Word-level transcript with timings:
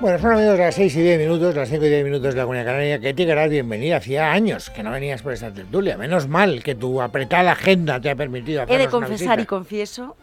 Bueno, 0.00 0.18
son 0.18 0.32
amigos 0.32 0.58
las 0.58 0.76
6 0.76 0.96
y 0.96 1.02
10 1.02 1.18
minutos, 1.18 1.54
las 1.54 1.68
5 1.68 1.84
y 1.84 1.88
10 1.90 2.04
minutos 2.04 2.32
de 2.32 2.38
la 2.38 2.44
Comunidad 2.44 2.64
Canaria. 2.64 2.98
Que 3.00 3.12
te 3.12 3.26
querás 3.26 3.50
bienvenida. 3.50 3.98
Hacía 3.98 4.32
años 4.32 4.70
que 4.70 4.82
no 4.82 4.90
venías 4.92 5.20
por 5.20 5.34
esta 5.34 5.52
tertulia. 5.52 5.98
Menos 5.98 6.26
mal 6.26 6.62
que 6.62 6.74
tu 6.74 7.02
apretada 7.02 7.52
agenda 7.52 8.00
te 8.00 8.08
ha 8.08 8.16
permitido 8.16 8.62
hacer 8.62 8.74
He 8.74 8.78
de 8.78 8.88
confesar 8.88 9.40
y 9.40 9.44
confieso 9.44 10.16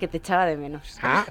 que 0.00 0.08
te 0.08 0.16
echaba 0.16 0.46
de 0.46 0.56
menos. 0.56 0.98
Ah, 1.02 1.26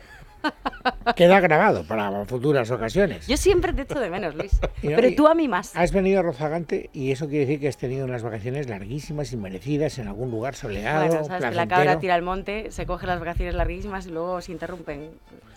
queda 1.15 1.39
grabado 1.39 1.83
para 1.83 2.25
futuras 2.25 2.69
ocasiones. 2.69 3.25
Yo 3.25 3.37
siempre 3.37 3.73
te 3.73 3.81
echo 3.81 3.99
de 3.99 4.11
menos, 4.11 4.35
Luis. 4.35 4.59
Pero 4.83 5.15
tú 5.15 5.27
a 5.27 5.33
mí 5.33 5.47
más. 5.47 5.75
Has 5.75 5.91
venido 5.91 6.19
a 6.19 6.21
Rozagante 6.21 6.91
y 6.93 7.11
eso 7.11 7.27
quiere 7.27 7.47
decir 7.47 7.59
que 7.59 7.69
has 7.69 7.77
tenido 7.77 8.05
unas 8.05 8.21
vacaciones 8.21 8.69
larguísimas 8.69 9.33
y 9.33 9.37
merecidas 9.37 9.97
en 9.97 10.07
algún 10.07 10.29
lugar 10.29 10.53
soleado. 10.53 11.07
Bueno, 11.07 11.23
sabes 11.23 11.49
que 11.49 11.55
la 11.55 11.67
cabra 11.67 11.97
tira 11.97 12.13
al 12.13 12.21
monte, 12.21 12.69
se 12.69 12.85
coge 12.85 13.07
las 13.07 13.19
vacaciones 13.19 13.55
larguísimas 13.55 14.05
y 14.05 14.11
luego 14.11 14.41
se 14.41 14.51
interrumpen 14.51 15.09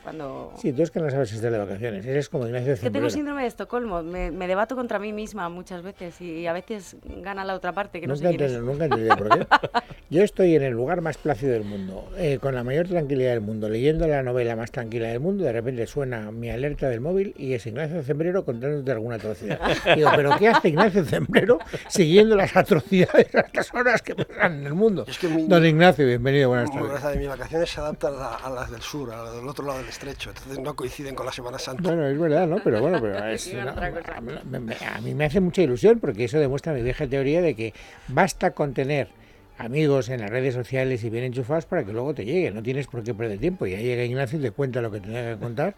cuando... 0.07 0.53
Sí, 0.57 0.73
tú 0.73 0.85
es 0.85 0.93
que 0.93 1.01
no 1.01 1.11
sabes 1.11 1.33
estar 1.33 1.51
de 1.51 1.59
vacaciones, 1.59 2.07
eres 2.07 2.29
como 2.29 2.47
Ignacio 2.47 2.75
Es 2.75 2.81
que 2.81 2.93
tengo 2.93 3.11
síndrome 3.11 3.43
de 3.43 3.49
Estocolmo, 3.49 4.05
me, 4.05 4.31
me, 4.31 4.47
debato 4.47 4.77
contra 4.77 5.01
mí 5.01 5.13
misma 5.13 5.49
muchas 5.49 5.83
veces 5.83 6.21
y 6.21 6.47
a 6.47 6.53
veces 6.53 6.95
gana 7.23 7.45
la 7.45 7.57
otra 7.57 7.73
parte 7.73 8.01
que 8.01 8.07
no 8.07 8.15
nunca 8.15 8.31
sé 8.31 8.37
quién 8.37 8.51
es. 8.51 8.61
Nunca 8.61 8.85
entendí 8.85 9.09
por 9.09 9.37
qué. 9.37 9.47
Yo 10.11 10.23
estoy 10.23 10.55
en 10.55 10.63
el 10.63 10.75
lugar 10.75 11.01
más 11.01 11.19
plácido 11.19 11.55
del 11.55 11.65
mundo, 11.65 12.09
eh, 12.17 12.39
con 12.41 12.55
la 12.55 12.63
mayor 12.63 12.87
tranquilidad 12.87 13.31
del 13.31 13.41
mundo, 13.41 13.69
leyendo 13.69 14.07
la 14.07 14.23
novela 14.23 14.55
más 14.55 14.71
tranquila 14.71 15.09
del 15.09 15.19
mundo, 15.19 15.43
de 15.43 15.53
repente 15.53 15.85
suena 15.89 16.31
mi 16.31 16.51
alerta 16.51 16.89
del 16.89 17.01
móvil 17.01 17.35
y 17.37 17.55
es 17.55 17.67
Ignacio 17.67 18.01
Zembrero 18.05 18.45
contándote 18.45 18.93
alguna 18.93 19.17
atrocidad. 19.17 19.59
Digo, 19.97 20.09
¿pero 20.15 20.37
qué 20.39 20.47
hace 20.47 20.69
Ignacio 20.69 21.05
Zembrero 21.05 21.59
siguiendo 21.89 22.37
las 22.37 22.57
atrocidades 22.57 23.35
a 23.35 23.41
estas 23.41 23.75
horas 23.75 24.03
que 24.03 24.15
pasan 24.15 24.61
en 24.61 24.67
el 24.67 24.75
mundo? 24.75 25.05
Es 25.09 25.19
que 25.19 25.27
mi, 25.27 25.49
Don 25.49 25.67
Ignacio, 25.67 26.07
bienvenido, 26.07 26.51
buenas 26.51 26.71
tardes. 26.71 27.03
De 27.03 27.19
mis 27.19 27.29
vacaciones 27.29 27.69
se 27.69 27.81
adaptan 27.81 28.15
a, 28.15 28.37
a, 28.37 28.51
las 28.51 28.71
del 28.71 28.83
sur, 28.83 29.11
a 29.11 29.25
las 29.25 29.35
del 29.35 29.49
otro 29.49 29.67
lado 29.67 29.81
del 29.81 29.96
estrecho, 29.97 30.31
entonces 30.31 30.59
no 30.59 30.77
coinciden 30.77 31.15
con 31.15 31.27
la 31.27 31.33
Semana 31.33 31.59
Santa. 31.59 31.83
Bueno, 31.83 32.07
es 32.07 32.19
verdad, 32.19 32.47
¿no? 32.47 32.59
Pero 32.63 32.81
bueno, 32.81 33.01
pero 33.01 33.27
es, 33.29 33.53
no, 33.55 33.71
a, 33.71 34.97
a 34.97 35.01
mí 35.01 35.15
me 35.15 35.25
hace 35.25 35.41
mucha 35.41 35.63
ilusión 35.63 35.99
porque 35.99 36.25
eso 36.25 36.39
demuestra 36.39 36.73
mi 36.73 36.83
vieja 36.83 37.07
teoría 37.07 37.41
de 37.41 37.55
que 37.55 37.73
basta 38.09 38.53
con 38.53 38.75
tener 38.75 39.09
amigos 39.59 40.09
en 40.11 40.21
las 40.21 40.31
redes 40.31 40.55
sociales 40.55 41.03
y 41.05 41.11
bien 41.11 41.25
enchufados 41.25 41.67
para 41.67 41.85
que 41.85 41.93
luego 41.93 42.15
te 42.15 42.25
llegue. 42.25 42.51
No 42.51 42.63
tienes 42.63 42.87
por 42.87 43.03
qué 43.03 43.15
perder 43.15 43.39
tiempo. 43.39 43.67
Y 43.67 43.75
ahí 43.75 43.85
llega 43.85 44.05
Ignacio 44.05 44.39
y 44.39 44.43
te 44.43 44.51
cuenta 44.51 44.81
lo 44.81 44.91
que 44.91 45.01
tenía 45.01 45.35
que 45.35 45.41
contar. 45.41 45.75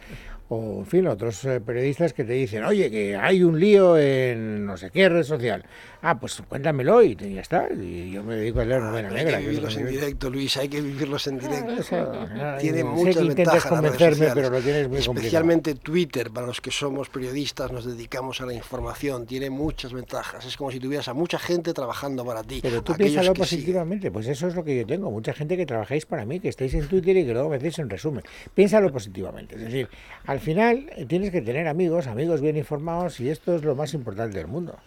O, 0.50 0.78
en 0.78 0.86
fin, 0.86 1.06
otros 1.06 1.44
eh, 1.44 1.60
periodistas 1.60 2.14
que 2.14 2.24
te 2.24 2.32
dicen, 2.32 2.64
oye, 2.64 2.90
que 2.90 3.14
hay 3.14 3.42
un 3.42 3.60
lío 3.60 3.98
en 3.98 4.64
no 4.64 4.78
sé 4.78 4.90
qué 4.90 5.08
red 5.08 5.22
social. 5.22 5.64
Ah, 6.00 6.18
pues 6.18 6.40
cuéntamelo 6.48 7.02
y 7.02 7.16
ya 7.16 7.40
está. 7.40 7.68
Y 7.70 8.12
yo 8.12 8.22
me 8.22 8.36
dedico 8.36 8.60
a 8.60 8.64
leer 8.64 8.80
novela 8.80 9.08
ah, 9.08 9.12
negra. 9.12 9.36
Hay 9.36 9.42
que 9.42 9.50
vivirlos 9.50 9.76
en 9.76 9.86
directo, 9.88 10.30
Luis, 10.30 10.56
hay 10.56 10.68
que 10.68 10.80
vivirlos 10.80 11.26
en 11.26 11.38
directo. 11.38 11.68
Ah, 11.98 12.56
eso, 12.56 12.60
Tiene 12.60 12.78
sé 12.78 12.84
muchas 12.84 13.16
que 13.16 13.24
ventajas 13.34 13.66
convencerme, 13.66 14.08
las 14.08 14.18
redes 14.18 14.34
pero 14.34 14.50
lo 14.50 14.60
tienes 14.60 14.88
muy 14.88 14.98
Especialmente 14.98 15.74
Twitter, 15.74 16.30
para 16.30 16.46
los 16.46 16.60
que 16.60 16.70
somos 16.70 17.08
periodistas, 17.08 17.72
nos 17.72 17.84
dedicamos 17.84 18.40
a 18.40 18.46
la 18.46 18.52
información, 18.52 19.26
tiene 19.26 19.50
muchas 19.50 19.92
ventajas. 19.92 20.44
Es 20.44 20.56
como 20.56 20.70
si 20.70 20.78
tuvieras 20.78 21.08
a 21.08 21.14
mucha 21.14 21.38
gente 21.38 21.72
trabajando 21.72 22.24
para 22.24 22.42
ti. 22.42 22.60
Pero 22.62 22.82
tú 22.82 22.94
piénsalo 22.94 23.34
positivamente, 23.34 24.10
pues 24.10 24.26
eso 24.28 24.48
es 24.48 24.54
lo 24.54 24.64
que 24.64 24.76
yo 24.76 24.86
tengo. 24.86 25.10
Mucha 25.10 25.32
gente 25.32 25.56
que 25.56 25.66
trabajáis 25.66 26.06
para 26.06 26.24
mí, 26.24 26.40
que 26.40 26.48
estáis 26.48 26.74
en 26.74 26.86
Twitter 26.86 27.16
y 27.16 27.26
que 27.26 27.32
luego 27.32 27.48
me 27.48 27.56
hacéis 27.56 27.78
un 27.78 27.90
resumen. 27.90 28.22
Piénsalo 28.54 28.92
positivamente. 28.92 29.56
Es 29.56 29.62
decir, 29.62 29.88
al 30.26 30.37
final 30.40 30.90
tienes 31.08 31.30
que 31.30 31.42
tener 31.42 31.68
amigos, 31.68 32.06
amigos 32.06 32.40
bien 32.40 32.56
informados 32.56 33.20
y 33.20 33.30
esto 33.30 33.54
es 33.54 33.62
lo 33.62 33.74
más 33.74 33.94
importante 33.94 34.38
del 34.38 34.46
mundo. 34.46 34.78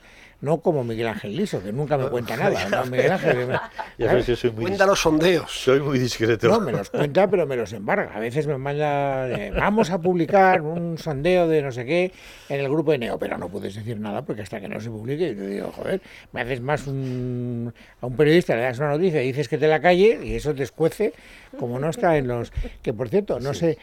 No 0.41 0.59
como 0.59 0.83
Miguel 0.83 1.07
Ángel 1.07 1.35
Liso, 1.35 1.61
que 1.61 1.71
nunca 1.71 1.97
me 1.97 2.09
cuenta 2.09 2.35
nada. 2.37 2.67
¿no? 2.69 2.85
Miguel 2.85 3.11
Ángel, 3.11 3.47
me, 3.47 3.59
ya 3.97 4.13
ves 4.13 4.25
que 4.25 4.35
soy 4.35 4.51
muy 4.51 4.65
cuenta 4.65 4.85
los 4.85 4.99
sondeos. 4.99 5.51
Soy 5.51 5.79
muy 5.79 5.99
discreto. 5.99 6.47
No, 6.47 6.59
me 6.59 6.71
los 6.71 6.89
cuenta, 6.89 7.29
pero 7.29 7.45
me 7.45 7.55
los 7.55 7.71
embarga. 7.73 8.11
A 8.15 8.19
veces 8.19 8.47
me 8.47 8.57
manda, 8.57 9.29
eh, 9.29 9.51
vamos 9.51 9.91
a 9.91 9.99
publicar 9.99 10.61
un 10.61 10.97
sondeo 10.97 11.47
de 11.47 11.61
no 11.61 11.71
sé 11.71 11.85
qué 11.85 12.11
en 12.49 12.59
el 12.59 12.69
grupo 12.69 12.91
de 12.91 12.97
Neo, 12.97 13.17
pero 13.17 13.37
no 13.37 13.49
puedes 13.49 13.75
decir 13.75 13.99
nada 13.99 14.23
porque 14.23 14.41
hasta 14.41 14.59
que 14.59 14.67
no 14.67 14.79
se 14.81 14.89
publique, 14.89 15.35
yo 15.35 15.45
digo, 15.45 15.71
joder, 15.71 16.01
me 16.31 16.41
haces 16.41 16.59
más 16.61 16.87
un, 16.87 17.73
a 18.01 18.05
un 18.05 18.15
periodista, 18.15 18.55
le 18.55 18.63
das 18.63 18.79
una 18.79 18.89
noticia 18.89 19.23
y 19.23 19.27
dices 19.27 19.47
que 19.47 19.57
te 19.57 19.67
la 19.67 19.79
calle 19.79 20.19
y 20.23 20.35
eso 20.35 20.53
te 20.53 20.63
escuece, 20.63 21.13
como 21.57 21.79
no 21.79 21.89
está 21.89 22.17
en 22.17 22.27
los... 22.27 22.51
Que 22.81 22.93
por 22.93 23.09
cierto, 23.09 23.39
no 23.39 23.53
sí. 23.53 23.59
sé 23.59 23.77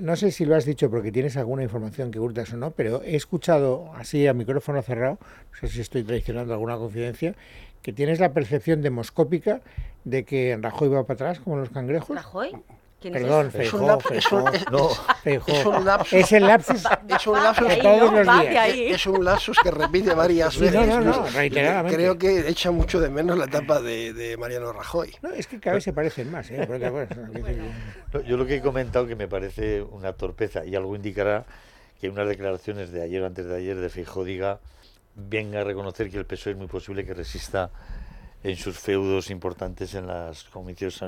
no 0.00 0.14
sé 0.14 0.30
si 0.30 0.44
lo 0.44 0.54
has 0.54 0.64
dicho 0.64 0.90
porque 0.90 1.10
tienes 1.10 1.36
alguna 1.36 1.62
información 1.62 2.10
que 2.10 2.20
hurtas 2.20 2.52
o 2.52 2.56
no, 2.56 2.70
pero 2.70 3.02
he 3.02 3.16
escuchado 3.16 3.90
así 3.96 4.26
a 4.26 4.34
micrófono 4.34 4.80
cerrado, 4.82 5.18
no 5.20 5.58
sé 5.58 5.68
si 5.68 5.80
estoy 5.86 6.04
traicionando 6.04 6.52
alguna 6.52 6.76
confidencia, 6.76 7.34
que 7.82 7.92
tienes 7.92 8.20
la 8.20 8.32
percepción 8.32 8.82
demoscópica 8.82 9.60
de 10.04 10.24
que 10.24 10.58
Rajoy 10.60 10.88
va 10.88 11.04
para 11.04 11.14
atrás 11.14 11.40
como 11.40 11.56
los 11.56 11.70
cangrejos. 11.70 12.14
¿Rajoy? 12.14 12.52
Perdón, 13.00 13.48
es 13.48 13.52
Feijó, 13.52 14.00
Feijó, 14.00 14.48
es, 14.50 14.70
no, 14.70 14.88
Feijó. 15.22 15.52
Es 15.52 15.66
un 15.66 15.84
lapsus, 15.84 16.12
es 16.14 16.32
el 16.32 16.46
lapsus, 16.46 16.82
es 17.08 17.26
un 17.26 17.34
lapsus 17.44 17.68
de 17.68 17.76
todos 17.76 18.12
no, 18.12 18.22
los 18.24 18.40
días. 18.40 18.68
Es 18.74 19.06
un 19.06 19.24
lapsus 19.24 19.58
que 19.62 19.70
repite 19.70 20.14
varias 20.14 20.54
Sí, 20.54 20.60
veces. 20.60 20.88
no, 20.88 21.00
no, 21.00 21.22
no, 21.22 21.26
reiteradamente. 21.28 21.96
Creo 21.96 22.18
que 22.18 22.48
echa 22.48 22.70
mucho 22.72 22.98
de 22.98 23.10
menos 23.10 23.38
la 23.38 23.44
etapa 23.44 23.80
de, 23.80 24.12
de 24.12 24.36
Mariano 24.36 24.72
Rajoy. 24.72 25.14
No, 25.22 25.30
es 25.30 25.46
que 25.46 25.60
cada 25.60 25.74
vez 25.74 25.84
se 25.84 25.92
parecen 25.92 26.30
más, 26.32 26.50
¿eh? 26.50 26.64
¿Pero 26.66 26.78
te 26.80 26.86
acuerdas? 26.86 27.18
No, 28.12 28.20
yo 28.22 28.36
lo 28.36 28.46
que 28.46 28.56
he 28.56 28.60
comentado 28.60 29.06
que 29.06 29.14
me 29.14 29.28
parece 29.28 29.82
una 29.82 30.14
torpeza 30.14 30.64
y 30.64 30.74
algo 30.74 30.96
indicará 30.96 31.44
que 32.00 32.08
unas 32.08 32.26
declaraciones 32.26 32.90
de 32.90 33.02
ayer 33.02 33.22
o 33.22 33.26
antes 33.26 33.46
de 33.46 33.56
ayer 33.56 33.76
de 33.76 33.88
Feijó 33.88 34.24
diga 34.24 34.58
venga 35.16 35.60
a 35.60 35.64
reconocer 35.64 36.10
que 36.10 36.18
el 36.18 36.26
PSOE 36.26 36.52
es 36.52 36.58
muy 36.58 36.66
posible 36.68 37.04
que 37.04 37.14
resista 37.14 37.70
en 38.44 38.54
sus 38.56 38.78
feudos 38.78 39.30
importantes 39.30 39.94
en 39.94 40.06
las 40.06 40.44
comicios 40.44 41.02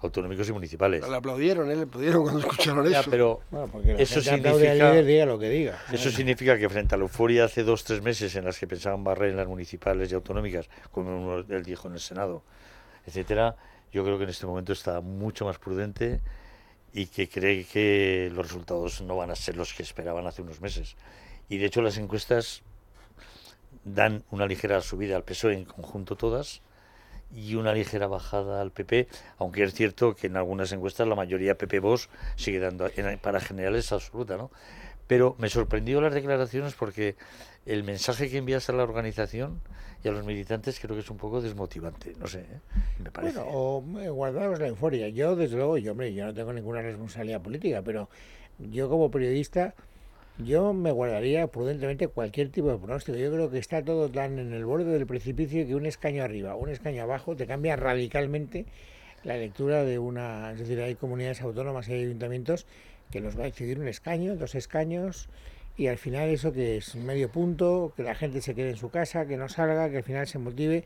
autonómicos 0.00 0.48
y 0.48 0.52
municipales. 0.52 1.06
Le 1.08 1.16
aplaudieron, 1.16 1.70
¿eh? 1.70 1.76
le 1.76 1.82
aplaudieron 1.82 2.22
cuando 2.22 2.40
escucharon 2.40 2.90
Ya, 2.90 3.00
eso. 3.00 3.10
pero 3.10 3.40
Bueno, 3.50 3.70
eso 3.98 4.20
significa, 4.20 4.74
líder, 4.74 5.04
diga 5.04 5.26
lo 5.26 5.38
que 5.38 5.48
diga. 5.48 5.78
eso 5.92 6.10
significa 6.10 6.58
que 6.58 6.68
frente 6.68 6.94
a 6.94 6.98
la 6.98 7.04
euforia 7.04 7.44
hace 7.44 7.62
dos 7.62 7.84
tres 7.84 8.02
meses 8.02 8.34
en 8.36 8.44
las 8.46 8.58
que 8.58 8.66
pensaban 8.66 9.04
barrer 9.04 9.30
en 9.30 9.36
las 9.36 9.46
municipales 9.46 10.10
y 10.10 10.14
autonómicas, 10.14 10.68
como 10.90 11.36
él 11.38 11.62
dijo 11.62 11.88
en 11.88 11.94
el 11.94 12.00
Senado, 12.00 12.42
etcétera, 13.06 13.54
yo 13.92 14.02
creo 14.02 14.16
que 14.18 14.24
en 14.24 14.30
este 14.30 14.46
momento 14.46 14.72
está 14.72 15.00
mucho 15.00 15.44
más 15.44 15.58
prudente 15.58 16.20
y 16.92 17.06
que 17.06 17.28
cree 17.28 17.64
que 17.64 18.30
los 18.34 18.46
resultados 18.46 19.02
no 19.02 19.16
van 19.16 19.30
a 19.30 19.36
ser 19.36 19.56
los 19.56 19.72
que 19.74 19.82
esperaban 19.84 20.26
hace 20.26 20.42
unos 20.42 20.60
meses. 20.60 20.96
Y 21.48 21.58
de 21.58 21.66
hecho 21.66 21.80
las 21.82 21.98
encuestas 21.98 22.62
dan 23.84 24.24
una 24.30 24.46
ligera 24.46 24.80
subida 24.80 25.16
al 25.16 25.24
PSOE 25.24 25.54
en 25.54 25.64
conjunto 25.64 26.16
todas 26.16 26.62
y 27.34 27.56
una 27.56 27.72
ligera 27.72 28.06
bajada 28.06 28.60
al 28.60 28.70
PP, 28.70 29.08
aunque 29.38 29.64
es 29.64 29.74
cierto 29.74 30.14
que 30.14 30.28
en 30.28 30.36
algunas 30.36 30.72
encuestas 30.72 31.08
la 31.08 31.14
mayoría 31.14 31.58
PP 31.58 31.80
Vos 31.80 32.08
sigue 32.36 32.60
dando 32.60 32.88
para 33.20 33.40
generales 33.40 33.92
absoluta, 33.92 34.36
¿no? 34.36 34.50
Pero 35.06 35.36
me 35.38 35.48
sorprendió 35.48 36.00
las 36.00 36.14
declaraciones 36.14 36.74
porque 36.74 37.16
el 37.66 37.84
mensaje 37.84 38.30
que 38.30 38.38
envías 38.38 38.68
a 38.70 38.72
la 38.72 38.84
organización 38.84 39.60
y 40.02 40.08
a 40.08 40.12
los 40.12 40.24
militantes 40.24 40.78
creo 40.80 40.94
que 40.94 41.00
es 41.00 41.10
un 41.10 41.16
poco 41.16 41.40
desmotivante, 41.40 42.14
no 42.18 42.26
sé, 42.26 42.40
¿eh? 42.40 42.60
me 43.02 43.10
parece. 43.10 43.38
Bueno, 43.38 43.50
o 43.52 44.00
eh, 44.00 44.10
guardaros 44.10 44.60
la 44.60 44.68
euforia. 44.68 45.08
Yo, 45.08 45.34
desde 45.34 45.56
luego, 45.56 45.78
yo, 45.78 45.92
hombre, 45.92 46.12
yo 46.14 46.26
no 46.26 46.34
tengo 46.34 46.52
ninguna 46.52 46.82
responsabilidad 46.82 47.42
política, 47.42 47.82
pero 47.82 48.08
yo 48.58 48.88
como 48.88 49.10
periodista, 49.10 49.74
yo 50.38 50.72
me 50.72 50.90
guardaría 50.90 51.46
prudentemente 51.46 52.08
cualquier 52.08 52.50
tipo 52.50 52.70
de 52.70 52.78
pronóstico. 52.78 53.16
Yo 53.16 53.30
creo 53.30 53.50
que 53.50 53.58
está 53.58 53.84
todo 53.84 54.10
tan 54.10 54.38
en 54.38 54.52
el 54.52 54.64
borde 54.64 54.90
del 54.92 55.06
precipicio 55.06 55.66
que 55.66 55.74
un 55.74 55.86
escaño 55.86 56.24
arriba, 56.24 56.56
un 56.56 56.70
escaño 56.70 57.02
abajo, 57.02 57.36
te 57.36 57.46
cambia 57.46 57.76
radicalmente 57.76 58.66
la 59.22 59.36
lectura 59.36 59.84
de 59.84 59.98
una... 59.98 60.52
Es 60.52 60.58
decir, 60.58 60.80
hay 60.80 60.96
comunidades 60.96 61.40
autónomas 61.40 61.88
y 61.88 61.94
ayuntamientos 61.94 62.66
que 63.10 63.20
los 63.20 63.38
va 63.38 63.42
a 63.42 63.46
decidir 63.46 63.78
un 63.78 63.88
escaño, 63.88 64.36
dos 64.36 64.54
escaños, 64.54 65.28
y 65.76 65.86
al 65.86 65.98
final 65.98 66.28
eso 66.28 66.52
que 66.52 66.78
es 66.78 66.94
medio 66.96 67.30
punto, 67.30 67.92
que 67.96 68.02
la 68.02 68.14
gente 68.14 68.40
se 68.40 68.54
quede 68.54 68.70
en 68.70 68.76
su 68.76 68.90
casa, 68.90 69.26
que 69.26 69.36
no 69.36 69.48
salga, 69.48 69.90
que 69.90 69.98
al 69.98 70.02
final 70.02 70.26
se 70.26 70.38
motive. 70.38 70.84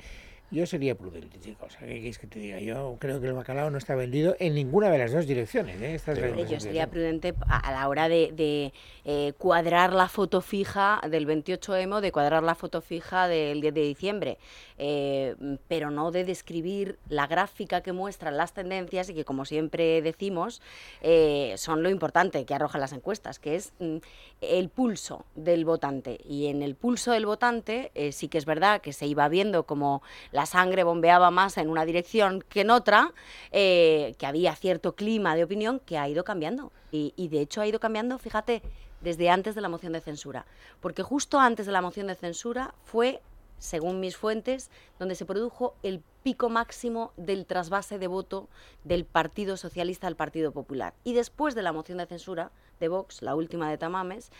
Yo 0.50 0.64
sería 0.66 0.94
prudente, 0.94 1.38
chicos. 1.40 1.76
¿Qué 1.78 1.86
quieres 1.86 2.18
que 2.18 2.26
te 2.26 2.38
diga? 2.38 2.58
Yo 2.58 2.96
creo 2.98 3.20
que 3.20 3.26
el 3.26 3.34
bacalao 3.34 3.68
no 3.70 3.76
está 3.76 3.94
vendido 3.94 4.34
en 4.38 4.54
ninguna 4.54 4.88
de 4.88 4.96
las 4.96 5.12
dos 5.12 5.26
direcciones. 5.26 5.80
¿eh? 5.82 6.00
Hombre, 6.06 6.46
Yo 6.48 6.58
sería 6.58 6.86
prudente 6.86 7.34
a 7.46 7.70
la 7.70 7.86
hora 7.86 8.08
de, 8.08 8.32
de, 8.32 8.72
eh, 9.04 9.34
cuadrar 9.36 9.92
la 9.92 10.08
foto 10.08 10.40
fija 10.40 11.02
del 11.10 11.26
28M, 11.26 12.00
de 12.00 12.12
cuadrar 12.12 12.42
la 12.42 12.54
foto 12.54 12.80
fija 12.80 13.28
del 13.28 13.60
10 13.60 13.74
de 13.74 13.82
diciembre, 13.82 14.38
eh, 14.78 15.34
pero 15.68 15.90
no 15.90 16.10
de 16.10 16.24
describir 16.24 16.98
la 17.10 17.26
gráfica 17.26 17.82
que 17.82 17.92
muestran 17.92 18.38
las 18.38 18.54
tendencias 18.54 19.10
y 19.10 19.14
que, 19.14 19.26
como 19.26 19.44
siempre 19.44 20.00
decimos, 20.00 20.62
eh, 21.02 21.54
son 21.58 21.82
lo 21.82 21.90
importante 21.90 22.44
que 22.46 22.54
arrojan 22.54 22.80
las 22.80 22.92
encuestas, 22.92 23.38
que 23.38 23.56
es 23.56 23.72
mm, 23.80 23.96
el 24.40 24.68
pulso 24.68 25.24
del 25.34 25.64
votante. 25.64 26.20
Y 26.24 26.46
en 26.46 26.62
el 26.62 26.74
pulso 26.74 27.12
del 27.12 27.26
votante 27.26 27.90
eh, 27.94 28.12
sí 28.12 28.28
que 28.28 28.38
es 28.38 28.44
verdad 28.44 28.80
que 28.80 28.92
se 28.92 29.06
iba 29.06 29.28
viendo 29.28 29.64
como 29.64 30.02
la 30.32 30.46
sangre 30.46 30.84
bombeaba 30.84 31.30
más 31.30 31.58
en 31.58 31.68
una 31.68 31.84
dirección 31.84 32.42
que 32.48 32.62
en 32.62 32.70
otra, 32.70 33.12
eh, 33.50 34.14
que 34.18 34.26
había 34.26 34.54
cierto 34.54 34.94
clima 34.94 35.34
de 35.36 35.44
opinión 35.44 35.80
que 35.80 35.98
ha 35.98 36.08
ido 36.08 36.24
cambiando. 36.24 36.72
Y, 36.90 37.12
y 37.16 37.28
de 37.28 37.40
hecho 37.40 37.60
ha 37.60 37.66
ido 37.66 37.80
cambiando, 37.80 38.18
fíjate, 38.18 38.62
desde 39.00 39.30
antes 39.30 39.54
de 39.54 39.60
la 39.60 39.68
moción 39.68 39.92
de 39.92 40.00
censura. 40.00 40.46
Porque 40.80 41.02
justo 41.02 41.38
antes 41.38 41.66
de 41.66 41.72
la 41.72 41.82
moción 41.82 42.06
de 42.06 42.14
censura 42.14 42.74
fue, 42.84 43.20
según 43.58 44.00
mis 44.00 44.16
fuentes, 44.16 44.70
donde 44.98 45.14
se 45.14 45.26
produjo 45.26 45.74
el 45.82 46.02
pico 46.22 46.48
máximo 46.48 47.12
del 47.16 47.46
trasvase 47.46 47.98
de 47.98 48.06
voto 48.06 48.48
del 48.84 49.04
Partido 49.04 49.56
Socialista 49.56 50.06
al 50.06 50.16
Partido 50.16 50.52
Popular. 50.52 50.94
Y 51.04 51.14
después 51.14 51.54
de 51.54 51.62
la 51.62 51.72
moción 51.72 51.98
de 51.98 52.06
censura 52.06 52.50
de 52.80 52.88
Vox, 52.88 53.22
la 53.22 53.34
última 53.34 53.70
de 53.70 53.78
Tamames, 53.78 54.30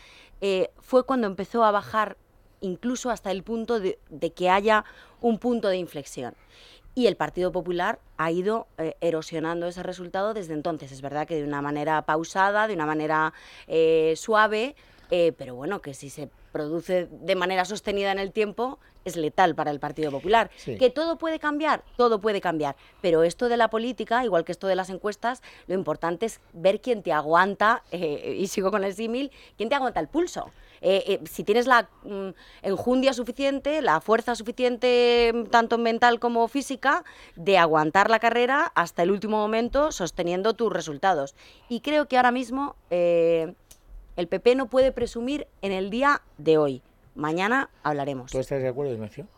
eh, 0.41 0.71
fue 0.79 1.05
cuando 1.05 1.27
empezó 1.27 1.65
a 1.65 1.71
bajar 1.71 2.17
incluso 2.61 3.11
hasta 3.11 3.31
el 3.31 3.43
punto 3.43 3.81
de, 3.81 3.99
que 4.35 4.51
haya 4.51 4.85
un 5.21 5.39
punto 5.39 5.69
de 5.69 5.77
inflexión. 5.77 6.35
Y 6.95 7.07
el 7.07 7.17
Partido 7.17 7.53
Popular 7.53 8.01
ha 8.17 8.33
ido 8.33 8.67
eh, 8.77 8.97
erosionando 9.01 9.67
ese 9.67 9.85
resultado 9.85 10.35
desde 10.35 10.55
entonces. 10.55 10.91
Es 10.91 11.01
verdad 11.01 11.29
que 11.29 11.37
de 11.37 11.45
una 11.45 11.63
manera 11.63 12.03
pausada, 12.03 12.67
de 12.67 12.75
una 12.75 12.87
manera 12.87 13.33
eh, 13.69 14.15
suave, 14.17 14.75
eh, 15.11 15.33
pero 15.37 15.55
bueno, 15.55 15.81
que 15.81 15.95
si 15.95 16.11
se 16.11 16.29
produce 16.53 17.09
de 17.11 17.35
manera 17.35 17.65
sostenida 17.65 18.13
en 18.13 18.19
el 18.19 18.33
tiempo, 18.33 18.79
es 19.05 19.17
letal 19.17 19.55
para 19.55 19.71
el 19.71 19.81
Partido 19.81 20.11
Popular. 20.11 20.51
Sí. 20.57 20.77
Que 20.77 20.91
todo 20.91 21.19
puede 21.19 21.39
cambiar, 21.39 21.85
todo 21.97 22.21
puede 22.21 22.41
cambiar. 22.41 22.77
Pero 23.01 23.23
esto 23.23 23.49
de 23.49 23.57
la 23.57 23.69
política, 23.69 24.25
igual 24.25 24.45
que 24.45 24.53
esto 24.53 24.67
de 24.67 24.77
las 24.77 24.91
encuestas, 24.91 25.43
lo 25.67 25.75
importante 25.75 26.27
es 26.27 26.41
ver 26.53 26.81
quién 26.81 27.03
te 27.03 27.13
aguanta, 27.13 27.83
eh, 27.91 28.37
y 28.39 28.47
sigo 28.49 28.71
con 28.71 28.85
el 28.85 28.95
símil, 28.95 29.31
quién 29.57 29.69
te 29.69 29.75
aguanta 29.75 30.01
el 30.01 30.09
pulso. 30.09 30.51
Eh, 30.81 31.05
eh, 31.07 31.21
si 31.29 31.45
tienes 31.45 31.67
la 31.67 31.89
mm, 32.05 32.29
enjundia 32.63 33.13
suficiente, 33.13 33.83
la 33.83 34.01
fuerza 34.01 34.35
suficiente, 34.35 35.33
mm, 35.35 35.45
tanto 35.47 35.79
mental 35.79 36.21
como 36.21 36.47
física, 36.49 37.05
de 37.37 37.59
aguantar 37.59 38.11
la 38.11 38.19
carrera 38.19 38.73
hasta 38.75 39.03
el 39.03 39.11
último 39.11 39.39
momento 39.39 39.93
sosteniendo 39.93 40.55
tus 40.55 40.73
resultados. 40.73 41.35
Y 41.69 41.81
creo 41.81 42.07
que 42.07 42.17
ahora 42.17 42.31
mismo 42.31 42.77
eh, 42.91 43.55
el 44.19 44.27
PP 44.27 44.57
no 44.57 44.67
puede 44.69 44.91
presumir 44.91 45.47
en 45.63 45.71
el 45.71 45.91
día 45.91 46.23
de 46.39 46.59
hoy. 46.59 46.83
Mañana 47.15 47.71
hablaremos. 47.85 48.33
¿Tú 48.33 48.41
estás 48.41 48.61
de 48.61 48.67
acuerdo, 48.69 48.93
Ignacio? 48.93 49.29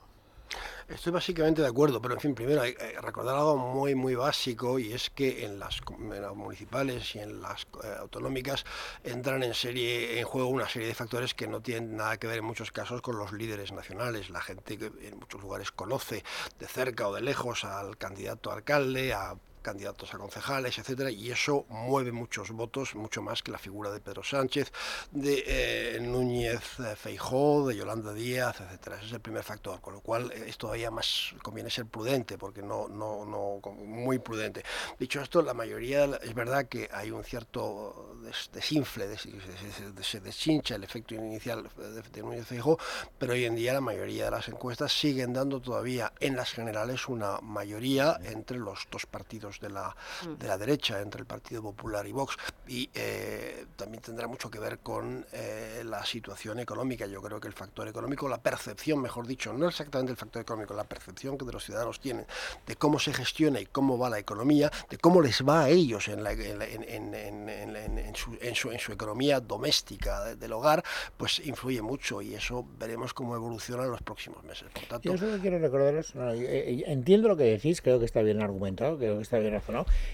Estoy 0.89 1.13
básicamente 1.13 1.61
de 1.61 1.69
acuerdo, 1.69 2.01
pero 2.01 2.15
en 2.15 2.21
fin, 2.21 2.35
primero 2.35 2.63
hay 2.63 2.75
que 2.75 2.99
recordar 3.01 3.37
algo 3.37 3.59
muy, 3.59 3.95
muy 3.95 4.15
básico 4.15 4.79
y 4.79 4.93
es 4.95 5.11
que 5.11 5.45
en 5.45 5.59
las, 5.59 5.83
com- 5.83 6.13
en 6.15 6.23
las 6.23 6.35
municipales 6.35 7.15
y 7.15 7.19
en 7.19 7.43
las 7.43 7.65
eh, 7.85 7.95
autonómicas 8.01 8.65
entran 9.05 9.43
en 9.43 9.53
serie, 9.53 10.19
en 10.19 10.25
juego 10.25 10.49
una 10.49 10.69
serie 10.69 10.89
de 10.89 10.95
factores 10.95 11.35
que 11.35 11.47
no 11.47 11.61
tienen 11.61 11.95
nada 11.97 12.17
que 12.17 12.27
ver 12.27 12.39
en 12.39 12.45
muchos 12.47 12.73
casos 12.73 13.03
con 13.03 13.19
los 13.19 13.33
líderes 13.33 13.73
nacionales. 13.73 14.31
La 14.31 14.41
gente 14.41 14.79
que 14.79 14.87
en 15.03 15.19
muchos 15.19 15.43
lugares 15.43 15.71
conoce 15.73 16.25
de 16.59 16.67
cerca 16.67 17.07
o 17.07 17.15
de 17.15 17.21
lejos 17.21 17.65
al 17.65 17.99
candidato 17.99 18.51
a 18.51 18.55
alcalde, 18.55 19.13
a 19.13 19.37
candidatos 19.63 20.13
a 20.15 20.19
concejales, 20.19 20.79
etcétera, 20.79 21.11
y 21.11 21.31
eso 21.31 21.65
mueve 21.69 22.13
muchos 22.13 22.51
votos, 22.51 22.95
mucho 22.95 23.23
más 23.23 23.43
que 23.43 23.51
la 23.53 23.59
figura 23.59 23.91
de 23.91 24.01
Pedro 24.01 24.23
Sánchez, 24.23 24.73
de 25.11 25.45
eh, 25.47 26.01
Núñez 26.01 26.61
eh, 26.81 26.95
Feijóo, 26.97 27.69
de 27.69 27.77
Yolanda 27.77 28.13
Díaz, 28.13 28.61
etcétera. 28.61 28.97
Ese 28.97 29.07
es 29.07 29.13
el 29.13 29.21
primer 29.21 29.43
factor, 29.43 29.81
con 29.81 29.95
lo 29.95 30.01
cual 30.01 30.31
eh, 30.33 30.45
es 30.49 30.57
todavía 30.59 30.91
más 30.91 31.35
conviene 31.43 31.71
ser 31.71 31.87
prudente, 31.87 32.39
porque 32.39 32.63
no, 32.63 32.89
no, 32.89 33.25
no, 33.25 33.61
muy 33.85 34.19
prudente. 34.19 34.63
Dicho 34.99 35.21
esto, 35.21 35.43
la 35.43 35.55
mayoría 35.55 36.05
es 36.23 36.35
verdad 36.35 36.67
que 36.67 36.89
hay 36.93 37.11
un 37.11 37.25
cierto 37.25 38.17
des- 38.23 38.51
desinfle, 38.53 39.09
des- 39.09 39.25
des- 39.25 39.95
des- 39.95 40.07
se 40.07 40.21
deshincha 40.21 40.75
el 40.77 40.85
efecto 40.85 41.15
inicial 41.15 41.69
de, 41.77 42.03
de 42.03 42.23
Núñez 42.23 42.47
Feijóo, 42.47 42.79
pero 43.19 43.33
hoy 43.33 43.45
en 43.45 43.57
día 43.57 43.73
la 43.73 43.81
mayoría 43.81 44.27
de 44.27 44.31
las 44.33 44.49
encuestas 44.49 44.93
siguen 44.93 45.33
dando 45.33 45.61
todavía 45.61 46.13
en 46.21 46.37
las 46.37 46.53
generales 46.53 47.09
una 47.09 47.41
mayoría 47.41 48.19
entre 48.25 48.59
los 48.59 48.87
dos 48.91 49.07
partidos 49.07 49.50
de 49.59 49.71
la, 49.71 49.97
de 50.39 50.47
la 50.47 50.59
derecha, 50.59 51.01
entre 51.01 51.21
el 51.23 51.27
Partido 51.27 51.63
Popular 51.63 52.07
y 52.07 52.13
Vox. 52.13 52.37
Y 52.69 52.89
eh, 52.95 53.65
también 53.75 54.03
tendrá 54.03 54.29
mucho 54.29 54.51
que 54.51 54.59
ver 54.61 54.79
con 54.79 55.27
eh, 55.33 55.83
la 55.85 56.05
situación 56.05 56.61
económica. 56.61 57.07
Yo 57.07 57.21
creo 57.23 57.41
que 57.41 57.49
el 57.49 57.55
factor 57.55 57.89
económico, 57.89 58.29
la 58.29 58.41
percepción, 58.41 59.01
mejor 59.01 59.27
dicho, 59.27 59.53
no 59.53 59.67
exactamente 59.69 60.13
el 60.13 60.19
factor 60.19 60.43
económico, 60.43 60.75
la 60.75 60.85
percepción 60.85 61.37
que 61.39 61.45
de 61.45 61.53
los 61.53 61.65
ciudadanos 61.65 61.99
tienen 62.01 62.27
de 62.67 62.77
cómo 62.77 62.99
se 62.99 63.13
gestiona 63.13 63.61
y 63.61 63.67
cómo 63.67 63.99
va 63.99 64.11
la 64.11 64.19
economía, 64.19 64.71
de 64.89 64.99
cómo 64.99 65.21
les 65.23 65.43
va 65.43 65.63
a 65.65 65.69
ellos 65.71 66.07
en, 66.09 66.23
la- 66.23 66.33
en 66.33 66.63
en- 66.63 68.15
su, 68.15 68.71
economía 68.93 69.41
doméstica 69.41 70.25
de- 70.25 70.37
del 70.37 70.53
hogar, 70.53 70.85
pues 71.17 71.41
influye 71.45 71.81
mucho 71.83 72.21
y 72.23 72.35
eso 72.35 72.67
veremos 72.79 73.15
cómo 73.15 73.35
evoluciona 73.35 73.85
en 73.85 73.91
los 73.91 74.03
próximos 74.03 74.43
meses. 74.45 74.69
Por 74.73 74.85
tanto, 74.85 75.11
Yo 75.13 75.19
solo 75.19 75.39
quiero 75.41 75.59
recordaros, 75.59 76.15
no, 76.15 76.35
yo, 76.35 76.43
eh, 76.43 76.85
entiendo 76.87 77.29
lo 77.29 77.37
que 77.37 77.45
decís, 77.45 77.81
creo 77.81 77.99
que 77.99 78.05
está 78.05 78.23
bien 78.23 78.43
argumentado, 78.43 78.99
creo 78.99 79.17
que 79.17 79.23
está 79.23 79.39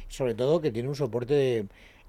sobre 0.08 0.34
todo 0.34 0.60
que 0.60 0.70
tiene 0.70 0.88
un 0.88 0.94
soporte 0.94 1.66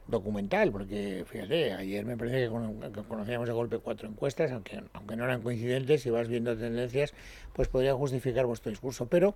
documental, 0.07 0.71
porque 0.71 1.25
fíjate, 1.27 1.73
ayer 1.73 2.05
me 2.05 2.17
parece 2.17 2.49
que 2.93 3.03
conocíamos 3.03 3.47
de 3.47 3.53
golpe 3.53 3.77
cuatro 3.77 4.07
encuestas, 4.07 4.51
aunque, 4.51 4.81
aunque 4.93 5.15
no 5.15 5.25
eran 5.25 5.41
coincidentes, 5.41 6.01
si 6.01 6.09
vas 6.09 6.27
viendo 6.27 6.57
tendencias, 6.57 7.13
pues 7.53 7.67
podría 7.67 7.93
justificar 7.93 8.45
vuestro 8.45 8.69
discurso. 8.69 9.07
Pero 9.07 9.35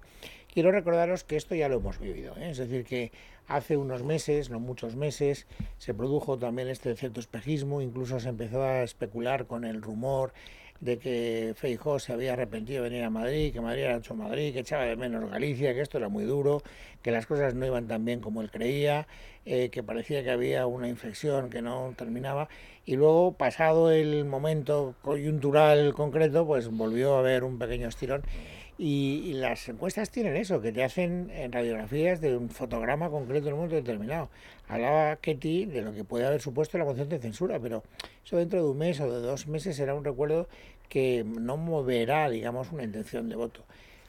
quiero 0.51 0.72
recordaros 0.72 1.24
que 1.24 1.36
esto 1.36 1.56
ya 1.56 1.68
lo 1.68 1.78
hemos 1.78 2.00
vivido, 2.00 2.36
¿eh? 2.38 2.51
es 2.51 2.57
decir, 2.57 2.86
que 2.86 3.12
hace 3.48 3.75
unos 3.75 4.04
meses, 4.04 4.50
no 4.50 4.60
muchos 4.60 4.95
meses, 4.95 5.45
se 5.78 5.94
produjo 5.94 6.38
también 6.38 6.69
este 6.69 6.95
cierto 6.95 7.19
espejismo, 7.19 7.81
incluso 7.81 8.19
se 8.19 8.30
empezó 8.30 8.63
a 8.63 8.83
especular 8.83 9.48
con 9.48 9.66
el 9.66 9.81
rumor 9.81 10.33
de 10.81 10.98
que 10.98 11.54
Feijóo 11.56 12.00
se 12.00 12.12
había 12.12 12.33
arrepentido 12.33 12.83
de 12.83 12.89
venir 12.89 13.06
a 13.06 13.10
Madrid, 13.10 13.54
que 13.54 13.62
Madrid 13.62 13.83
era 13.83 13.98
hecho 13.98 14.16
Madrid, 14.16 14.51
que 14.51 14.60
echaba 14.60 14.83
de 14.83 14.95
menos 14.95 15.30
Galicia, 15.30 15.74
que 15.74 15.81
esto 15.81 16.00
era 16.00 16.10
muy 16.10 16.25
duro, 16.25 16.63
que 17.04 17.12
las 17.12 17.28
cosas 17.28 17.54
no 17.54 17.66
iban 17.66 17.88
tan 17.88 18.04
bien 18.04 18.19
como 18.19 18.42
él 18.42 18.50
creía, 18.51 19.07
eh, 19.45 19.69
que 19.69 19.83
parecía 19.83 20.24
que 20.24 20.31
había 20.31 20.66
una 20.66 20.88
inflexión 20.88 21.50
que 21.51 21.62
no 21.62 21.94
terminaba, 21.95 22.50
y 22.83 22.95
luego, 22.95 23.33
pasado 23.33 23.92
el 23.92 24.25
momento 24.25 24.95
coyuntural 25.04 25.94
concreto, 25.94 26.48
pues 26.48 26.68
volvió 26.68 27.16
a 27.16 27.19
haber 27.19 27.44
un 27.44 27.60
pequeño 27.60 27.88
estirón. 27.88 28.24
Y, 28.83 29.22
y 29.25 29.33
las 29.33 29.69
encuestas 29.69 30.10
tienen 30.10 30.36
eso, 30.36 30.60
que 30.60 30.72
te 30.72 30.83
hacen 30.83 31.30
en 31.36 31.51
radiografías 31.51 32.19
de 32.19 32.36
un 32.36 32.50
fotograma 32.50 33.12
concreto 33.12 33.45
en 33.45 33.54
un 33.54 33.60
momento 33.60 33.75
determinado. 33.75 34.30
Hablaba 34.68 35.18
Ketty 35.18 35.66
de 35.66 35.83
lo 35.83 35.94
que 35.94 36.04
puede 36.04 36.25
haber 36.25 36.42
supuesto 36.42 36.80
la 36.80 36.86
moción 36.86 37.07
de 37.07 37.19
censura, 37.19 37.60
pero 37.60 37.83
eso 38.25 38.38
dentro 38.38 38.63
de 38.63 38.68
un 38.72 38.80
mes 38.80 39.00
o 39.00 39.06
de 39.06 39.22
dos 39.22 39.45
meses 39.45 39.75
será 39.75 39.94
un 39.94 40.04
recuerdo 40.04 40.48
que 40.89 41.24
no 41.24 41.57
moverá, 41.57 42.28
digamos, 42.31 42.72
una 42.72 42.83
intención 42.83 43.30
de 43.30 43.36
voto. 43.36 43.62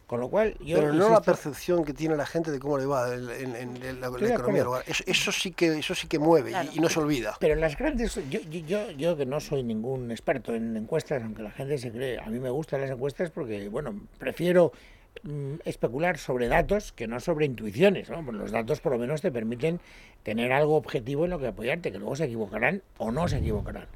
Con 0.07 0.21
lo 0.21 0.29
cual, 0.29 0.55
yo. 0.61 0.77
pero 0.79 0.93
no 0.93 1.09
la 1.09 1.23
percepción 1.23 1.85
que 1.87 1.95
tiene 1.95 2.17
la 2.17 2.27
gente 2.27 2.51
de 2.51 2.59
cómo 2.59 2.77
le 2.77 2.85
va 2.85 3.15
en, 3.15 3.31
en- 3.31 3.57
en- 3.57 3.83
en 3.83 4.01
la, 4.01 4.09
economía. 4.09 4.65
Eso, 4.87 5.05
eso 5.07 5.33
sí 5.33 5.53
que 5.53 5.79
eso 5.79 5.95
sí 5.95 6.07
que 6.07 6.19
mueve 6.19 6.51
y- 6.51 6.53
Claro. 6.53 6.69
y, 6.75 6.81
no 6.81 6.89
se 6.91 7.01
olvida. 7.01 7.37
Pero 7.41 7.55
las 7.55 7.79
grandes, 7.79 8.15
yo, 8.29 8.41
yo, 8.41 8.61
yo, 8.61 8.91
yo 8.91 9.17
que 9.17 9.25
no 9.25 9.41
soy 9.41 9.63
ningún 9.63 10.11
experto 10.11 10.55
en 10.55 10.77
encuestas, 10.77 11.23
aunque 11.23 11.43
la 11.43 11.51
gente 11.51 11.79
se 11.79 11.91
cree, 11.91 12.19
a 12.19 12.27
mí 12.27 12.39
me 12.41 12.51
gustan 12.51 12.83
las 12.83 12.91
encuestas 12.91 13.31
porque, 13.31 13.69
bueno, 13.71 13.95
prefiero 14.19 14.73
mm, 15.23 15.55
especular 15.65 16.19
sobre 16.19 16.49
datos 16.49 16.93
que 16.93 17.07
no 17.07 17.19
sobre 17.19 17.47
intuiciones, 17.47 18.11
¿no? 18.11 18.23
Pues 18.23 18.37
los 18.37 18.51
datos 18.51 18.81
por 18.81 18.93
lo 18.93 18.99
menos 18.99 19.23
te 19.23 19.31
permiten 19.33 19.81
tener 20.25 20.53
algo 20.53 20.77
objetivo 20.77 21.25
en 21.25 21.31
lo 21.31 21.39
que 21.39 21.47
apoyarte, 21.47 21.91
que 21.91 21.99
luego 21.99 22.17
se 22.17 22.25
equivocarán 22.25 22.83
o 22.99 23.11
no 23.13 23.29
se 23.29 23.39
equivocarán. 23.39 23.87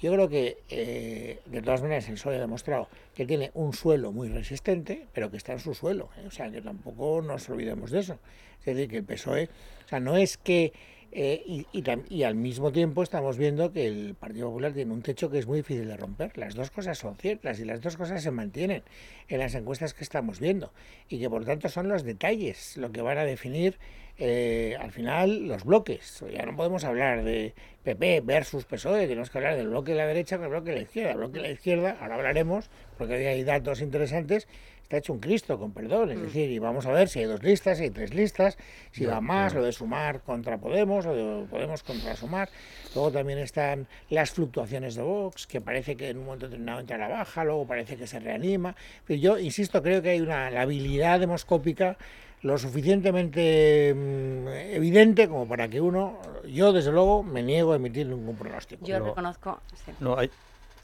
Yo 0.00 0.12
creo 0.12 0.28
que, 0.28 0.58
eh, 0.68 1.40
de 1.46 1.62
todas 1.62 1.80
maneras, 1.80 2.06
el 2.08 2.14
PSOE 2.14 2.36
ha 2.36 2.40
demostrado 2.40 2.88
que 3.14 3.24
tiene 3.24 3.50
un 3.54 3.72
suelo 3.72 4.12
muy 4.12 4.28
resistente, 4.28 5.06
pero 5.12 5.30
que 5.30 5.38
está 5.38 5.52
en 5.52 5.60
su 5.60 5.74
suelo. 5.74 6.10
¿eh? 6.18 6.26
O 6.26 6.30
sea, 6.30 6.50
que 6.50 6.60
tampoco 6.60 7.22
nos 7.22 7.48
olvidemos 7.48 7.90
de 7.90 8.00
eso. 8.00 8.18
Es 8.60 8.66
decir, 8.66 8.90
que 8.90 8.98
el 8.98 9.04
PSOE, 9.04 9.48
o 9.84 9.88
sea, 9.88 10.00
no 10.00 10.16
es 10.16 10.36
que... 10.36 10.72
eh, 11.18 11.42
y, 11.46 11.66
y 12.10 12.22
al 12.24 12.34
mismo 12.34 12.72
tiempo 12.72 13.02
estamos 13.02 13.38
viendo 13.38 13.72
que 13.72 13.86
el 13.86 14.14
Partido 14.16 14.48
Popular 14.48 14.74
tiene 14.74 14.92
un 14.92 15.00
techo 15.00 15.30
que 15.30 15.38
es 15.38 15.46
muy 15.46 15.60
difícil 15.60 15.88
de 15.88 15.96
romper. 15.96 16.36
Las 16.36 16.54
dos 16.54 16.70
cosas 16.70 16.98
son 16.98 17.16
ciertas 17.16 17.58
y 17.58 17.64
las 17.64 17.80
dos 17.80 17.96
cosas 17.96 18.22
se 18.22 18.30
mantienen 18.30 18.82
en 19.28 19.38
las 19.38 19.54
encuestas 19.54 19.94
que 19.94 20.04
estamos 20.04 20.40
viendo. 20.40 20.74
Y 21.08 21.18
que 21.18 21.30
por 21.30 21.46
tanto 21.46 21.70
son 21.70 21.88
los 21.88 22.02
detalles 22.02 22.76
lo 22.76 22.92
que 22.92 23.00
van 23.00 23.16
a 23.16 23.24
definir 23.24 23.78
eh, 24.18 24.76
al 24.78 24.92
final 24.92 25.46
los 25.46 25.64
bloques. 25.64 26.22
Ya 26.30 26.44
no 26.44 26.54
podemos 26.54 26.84
hablar 26.84 27.24
de 27.24 27.54
PP 27.82 28.20
versus 28.20 28.64
PSOE, 28.64 29.06
tenemos 29.06 29.30
que 29.30 29.38
hablar 29.38 29.56
del 29.56 29.68
bloque 29.68 29.92
de 29.92 29.98
la 29.98 30.06
derecha 30.06 30.36
con 30.36 30.44
el 30.44 30.50
bloque 30.50 30.70
de 30.70 30.76
la 30.76 30.82
izquierda. 30.82 31.12
El 31.12 31.16
bloque 31.16 31.38
de 31.38 31.42
la 31.42 31.50
izquierda, 31.50 31.96
ahora 32.00 32.16
hablaremos, 32.16 32.68
porque 32.98 33.14
hay 33.14 33.42
datos 33.42 33.80
interesantes, 33.80 34.48
está 34.86 34.98
hecho 34.98 35.12
un 35.12 35.18
Cristo, 35.18 35.58
con 35.58 35.72
perdón. 35.72 36.12
Es 36.12 36.18
mm. 36.18 36.22
decir, 36.22 36.50
y 36.50 36.60
vamos 36.60 36.86
a 36.86 36.92
ver 36.92 37.08
si 37.08 37.18
hay 37.18 37.24
dos 37.24 37.42
listas, 37.42 37.78
si 37.78 37.84
hay 37.84 37.90
tres 37.90 38.14
listas, 38.14 38.56
si 38.92 39.04
va 39.04 39.20
más, 39.20 39.52
lo 39.52 39.64
de 39.64 39.72
sumar 39.72 40.20
contra 40.20 40.58
Podemos, 40.58 41.04
lo 41.04 41.14
de 41.14 41.44
Podemos 41.46 41.82
contra 41.82 42.14
Sumar. 42.14 42.48
Luego 42.94 43.10
también 43.10 43.40
están 43.40 43.88
las 44.10 44.30
fluctuaciones 44.30 44.94
de 44.94 45.02
Vox, 45.02 45.48
que 45.48 45.60
parece 45.60 45.96
que 45.96 46.10
en 46.10 46.18
un 46.18 46.26
momento 46.26 46.46
determinado 46.46 46.78
entra 46.78 46.96
a 46.96 47.00
la 47.00 47.08
baja, 47.08 47.42
luego 47.42 47.66
parece 47.66 47.96
que 47.96 48.06
se 48.06 48.20
reanima. 48.20 48.76
Pero 49.04 49.18
yo 49.18 49.38
insisto, 49.38 49.82
creo 49.82 50.00
que 50.02 50.10
hay 50.10 50.20
una 50.20 50.50
la 50.50 50.62
habilidad 50.62 51.18
demoscópica 51.18 51.98
lo 52.42 52.56
suficientemente 52.58 53.92
mm, 53.92 54.48
evidente 54.76 55.28
como 55.28 55.48
para 55.48 55.66
que 55.66 55.80
uno, 55.80 56.20
yo 56.46 56.72
desde 56.72 56.92
luego 56.92 57.24
me 57.24 57.42
niego 57.42 57.72
a 57.72 57.76
emitir 57.76 58.06
ningún 58.06 58.36
pronóstico. 58.36 58.86
Yo 58.86 59.00
reconozco. 59.00 59.58
No, 59.98 60.16
hay, 60.16 60.30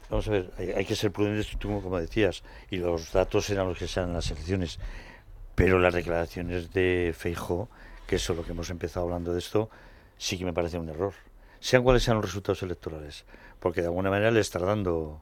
Vamos 0.09 0.27
a 0.27 0.31
ver, 0.31 0.51
hay, 0.75 0.85
que 0.85 0.95
ser 0.95 1.11
prudentes, 1.11 1.47
tú 1.57 1.81
como 1.81 1.99
decías, 1.99 2.43
y 2.69 2.77
los 2.77 3.11
datos 3.11 3.49
eran 3.49 3.67
los 3.67 3.77
que 3.77 3.87
sean 3.87 4.13
las 4.13 4.29
elecciones, 4.31 4.79
pero 5.55 5.79
las 5.79 5.93
declaraciones 5.93 6.71
de 6.71 7.13
Feijo, 7.17 7.69
que 8.05 8.17
es 8.17 8.29
lo 8.29 8.43
que 8.43 8.51
hemos 8.51 8.69
empezado 8.69 9.05
hablando 9.05 9.33
de 9.33 9.39
esto, 9.39 9.69
sí 10.17 10.37
que 10.37 10.45
me 10.45 10.53
parece 10.53 10.77
un 10.77 10.89
error. 10.89 11.13
Sean 11.59 11.83
cuales 11.83 12.03
sean 12.03 12.17
los 12.17 12.25
resultados 12.25 12.61
electorales, 12.63 13.25
porque 13.59 13.81
de 13.81 13.87
alguna 13.87 14.09
manera 14.09 14.31
le 14.31 14.41
está 14.41 14.59
dando... 14.59 15.21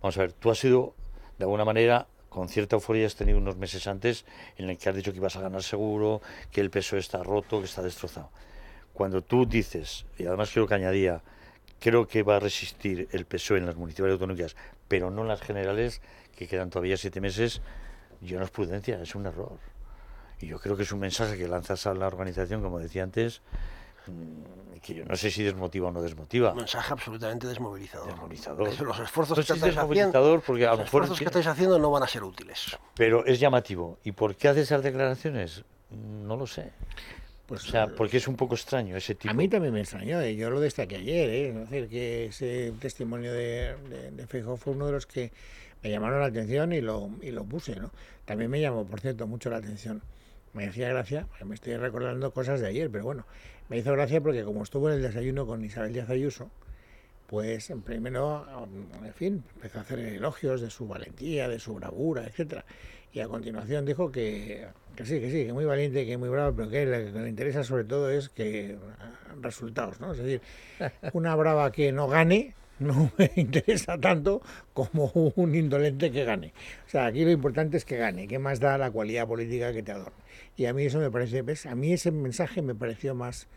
Vamos 0.00 0.16
a 0.16 0.22
ver, 0.22 0.32
tú 0.32 0.50
has 0.50 0.58
sido, 0.58 0.94
de 1.38 1.44
alguna 1.44 1.64
manera, 1.64 2.06
con 2.28 2.48
cierta 2.48 2.76
euforia 2.76 3.06
has 3.06 3.16
tenido 3.16 3.38
unos 3.38 3.56
meses 3.56 3.86
antes 3.86 4.24
en 4.56 4.70
el 4.70 4.78
que 4.78 4.88
has 4.88 4.96
dicho 4.96 5.12
que 5.12 5.18
ibas 5.18 5.36
a 5.36 5.40
ganar 5.40 5.62
seguro, 5.62 6.20
que 6.50 6.60
el 6.60 6.70
peso 6.70 6.96
está 6.96 7.22
roto, 7.22 7.58
que 7.58 7.66
está 7.66 7.82
destrozado. 7.82 8.30
Cuando 8.92 9.22
tú 9.22 9.46
dices, 9.46 10.06
y 10.18 10.26
además 10.26 10.50
quiero 10.50 10.66
que 10.66 10.74
añadía, 10.74 11.22
creo 11.80 12.06
que 12.06 12.22
va 12.22 12.36
a 12.36 12.40
resistir 12.40 13.08
el 13.12 13.24
PSOE 13.24 13.58
en 13.58 13.66
las 13.66 13.76
municipales 13.76 14.14
autonómicas, 14.14 14.56
pero 14.88 15.10
no 15.10 15.22
en 15.22 15.28
las 15.28 15.40
generales, 15.40 16.00
que 16.36 16.46
quedan 16.46 16.70
todavía 16.70 16.96
siete 16.96 17.20
meses, 17.20 17.60
yo 18.20 18.38
no 18.38 18.44
es 18.44 18.50
prudencia, 18.50 19.00
es 19.00 19.14
un 19.14 19.26
error. 19.26 19.58
Y 20.40 20.46
yo 20.46 20.58
creo 20.58 20.76
que 20.76 20.84
es 20.84 20.92
un 20.92 21.00
mensaje 21.00 21.36
que 21.36 21.48
lanzas 21.48 21.86
a 21.86 21.94
la 21.94 22.06
organización, 22.06 22.62
como 22.62 22.78
decía 22.78 23.02
antes, 23.02 23.42
mm, 24.06 24.78
que 24.80 24.94
yo 24.94 25.04
no 25.04 25.16
sé 25.16 25.30
si 25.30 25.42
desmotiva 25.42 25.88
o 25.88 25.92
no 25.92 26.00
desmotiva. 26.00 26.52
Un 26.52 26.58
mensaje 26.58 26.92
absolutamente 26.92 27.46
desmovilizador. 27.46 28.08
Desmovilizador. 28.08 28.86
Los 28.86 29.00
esfuerzos, 29.00 29.36
que, 29.36 29.52
estáis 29.52 29.76
haciendo, 29.76 30.42
porque 30.46 30.66
a 30.66 30.72
los 30.72 30.80
esfuerzos 30.80 31.18
que 31.18 31.24
estáis 31.24 31.46
haciendo 31.46 31.78
no 31.78 31.90
van 31.90 32.04
a 32.04 32.06
ser 32.06 32.22
útiles. 32.22 32.78
Pero 32.94 33.24
es 33.26 33.40
llamativo. 33.40 33.98
¿Y 34.04 34.12
por 34.12 34.36
qué 34.36 34.48
hace 34.48 34.60
esas 34.60 34.82
declaraciones? 34.82 35.64
No 35.90 36.36
lo 36.36 36.46
sé. 36.46 36.72
Pues, 37.48 37.66
o 37.66 37.70
sea, 37.70 37.84
eh, 37.84 37.88
porque 37.96 38.18
es 38.18 38.28
un 38.28 38.36
poco 38.36 38.54
extraño 38.54 38.94
ese 38.94 39.14
tipo. 39.14 39.30
A 39.30 39.34
mí 39.34 39.48
también 39.48 39.72
me 39.72 39.80
extrañó, 39.80 40.24
y 40.24 40.36
yo 40.36 40.50
lo 40.50 40.60
destaqué 40.60 40.96
ayer, 40.96 41.30
¿eh? 41.30 41.48
es 41.48 41.54
decir, 41.54 41.88
que 41.88 42.26
ese 42.26 42.74
testimonio 42.78 43.32
de, 43.32 43.74
de, 44.12 44.26
fue 44.26 44.74
uno 44.74 44.84
de 44.84 44.92
los 44.92 45.06
que 45.06 45.32
me 45.82 45.90
llamaron 45.90 46.20
la 46.20 46.26
atención 46.26 46.74
y 46.74 46.82
lo, 46.82 47.10
y 47.22 47.30
lo 47.30 47.44
puse, 47.44 47.74
¿no? 47.76 47.90
También 48.26 48.50
me 48.50 48.60
llamó, 48.60 48.84
por 48.84 49.00
cierto, 49.00 49.26
mucho 49.26 49.48
la 49.48 49.56
atención. 49.56 50.02
Me 50.52 50.66
hacía 50.66 50.90
gracia, 50.90 51.26
me 51.42 51.54
estoy 51.54 51.74
recordando 51.76 52.32
cosas 52.32 52.60
de 52.60 52.66
ayer, 52.66 52.90
pero 52.90 53.04
bueno, 53.04 53.24
me 53.70 53.78
hizo 53.78 53.92
gracia 53.92 54.20
porque 54.20 54.44
como 54.44 54.62
estuvo 54.62 54.90
en 54.90 54.96
el 54.96 55.02
desayuno 55.02 55.46
con 55.46 55.64
Isabel 55.64 55.94
Díaz 55.94 56.10
Ayuso, 56.10 56.50
pues 57.28 57.72
primero, 57.82 58.46
en 59.02 59.14
fin, 59.14 59.44
empezó 59.54 59.78
a 59.78 59.82
hacer 59.82 60.00
elogios 60.00 60.60
de 60.60 60.68
su 60.68 60.86
valentía, 60.86 61.48
de 61.48 61.58
su 61.58 61.74
bravura, 61.74 62.26
etcétera 62.26 62.66
y 63.12 63.20
a 63.20 63.28
continuación 63.28 63.84
dijo 63.84 64.10
que, 64.12 64.66
que, 64.96 65.04
sí, 65.04 65.20
que 65.20 65.30
sí, 65.30 65.46
que 65.46 65.52
muy 65.52 65.64
valiente, 65.64 66.06
que 66.06 66.16
muy 66.16 66.28
bravo, 66.28 66.54
pero 66.56 66.70
que 66.70 66.84
lo 66.84 67.12
que 67.12 67.20
le 67.20 67.28
interesa 67.28 67.64
sobre 67.64 67.84
todo 67.84 68.10
es 68.10 68.28
que 68.28 68.76
ah, 69.00 69.34
resultados, 69.40 70.00
¿no? 70.00 70.12
Es 70.12 70.18
decir, 70.18 70.40
una 71.12 71.34
brava 71.34 71.70
que 71.72 71.92
no 71.92 72.08
gane 72.08 72.54
no 72.78 73.10
me 73.18 73.30
interesa 73.36 73.98
tanto 73.98 74.42
como 74.72 75.10
un 75.36 75.54
indolente 75.54 76.10
que 76.10 76.24
gane. 76.24 76.52
O 76.86 76.90
sea, 76.90 77.06
aquí 77.06 77.24
lo 77.24 77.30
importante 77.30 77.76
es 77.76 77.84
que 77.84 77.96
gane, 77.96 78.28
que 78.28 78.38
más 78.38 78.60
da 78.60 78.78
la 78.78 78.90
cualidad 78.90 79.26
política 79.26 79.72
que 79.72 79.82
te 79.82 79.92
adorne. 79.92 80.18
Y 80.56 80.66
a 80.66 80.72
mí 80.72 80.84
eso 80.84 80.98
me 80.98 81.10
parece, 81.10 81.42
¿ves? 81.42 81.66
a 81.66 81.74
mí 81.74 81.92
ese 81.92 82.10
mensaje 82.10 82.62
me 82.62 82.74
pareció 82.74 83.14
más, 83.14 83.48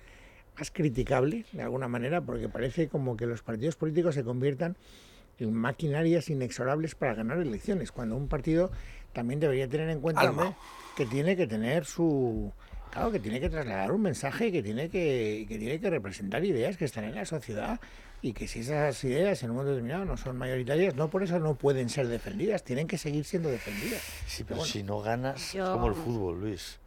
más 0.57 0.71
criticable, 0.71 1.45
de 1.51 1.61
alguna 1.61 1.87
manera, 1.87 2.21
porque 2.21 2.49
parece 2.49 2.87
como 2.87 3.17
que 3.17 3.25
los 3.25 3.41
partidos 3.43 3.75
políticos 3.75 4.15
se 4.15 4.23
conviertan 4.23 4.77
en 5.39 5.53
maquinarias 5.53 6.29
inexorables 6.29 6.93
para 6.93 7.15
ganar 7.15 7.39
elecciones, 7.39 7.91
cuando 7.91 8.15
un 8.15 8.27
partido 8.27 8.71
también 9.13 9.39
debería 9.39 9.67
tener 9.67 9.89
en 9.89 10.01
cuenta 10.01 10.55
que 10.95 11.05
tiene 11.05 11.35
que 11.35 11.47
tener 11.47 11.85
su 11.85 12.51
claro 12.91 13.11
que 13.11 13.19
tiene 13.19 13.39
que 13.39 13.49
trasladar 13.49 13.91
un 13.91 14.01
mensaje 14.01 14.51
que 14.51 14.61
tiene 14.61 14.89
que, 14.89 15.45
que 15.47 15.57
tiene 15.57 15.79
que 15.79 15.89
representar 15.89 16.43
ideas 16.43 16.77
que 16.77 16.85
están 16.85 17.05
en 17.05 17.15
la 17.15 17.25
sociedad 17.25 17.79
y 18.21 18.33
que 18.33 18.47
si 18.47 18.59
esas 18.59 19.03
ideas 19.03 19.41
en 19.43 19.49
un 19.49 19.55
momento 19.57 19.71
determinado 19.71 20.05
no 20.05 20.17
son 20.17 20.37
mayoritarias, 20.37 20.95
no 20.95 21.09
por 21.09 21.23
eso 21.23 21.39
no 21.39 21.55
pueden 21.55 21.89
ser 21.89 22.07
defendidas, 22.07 22.63
tienen 22.63 22.87
que 22.87 22.97
seguir 22.97 23.25
siendo 23.25 23.49
defendidas. 23.49 24.01
Sí, 24.27 24.43
pero, 24.43 24.63
si 24.63 24.83
no 24.83 25.01
ganas, 25.01 25.55
es 25.55 25.61
como 25.63 25.87
el 25.87 25.95
fútbol, 25.95 26.41
Luis 26.41 26.80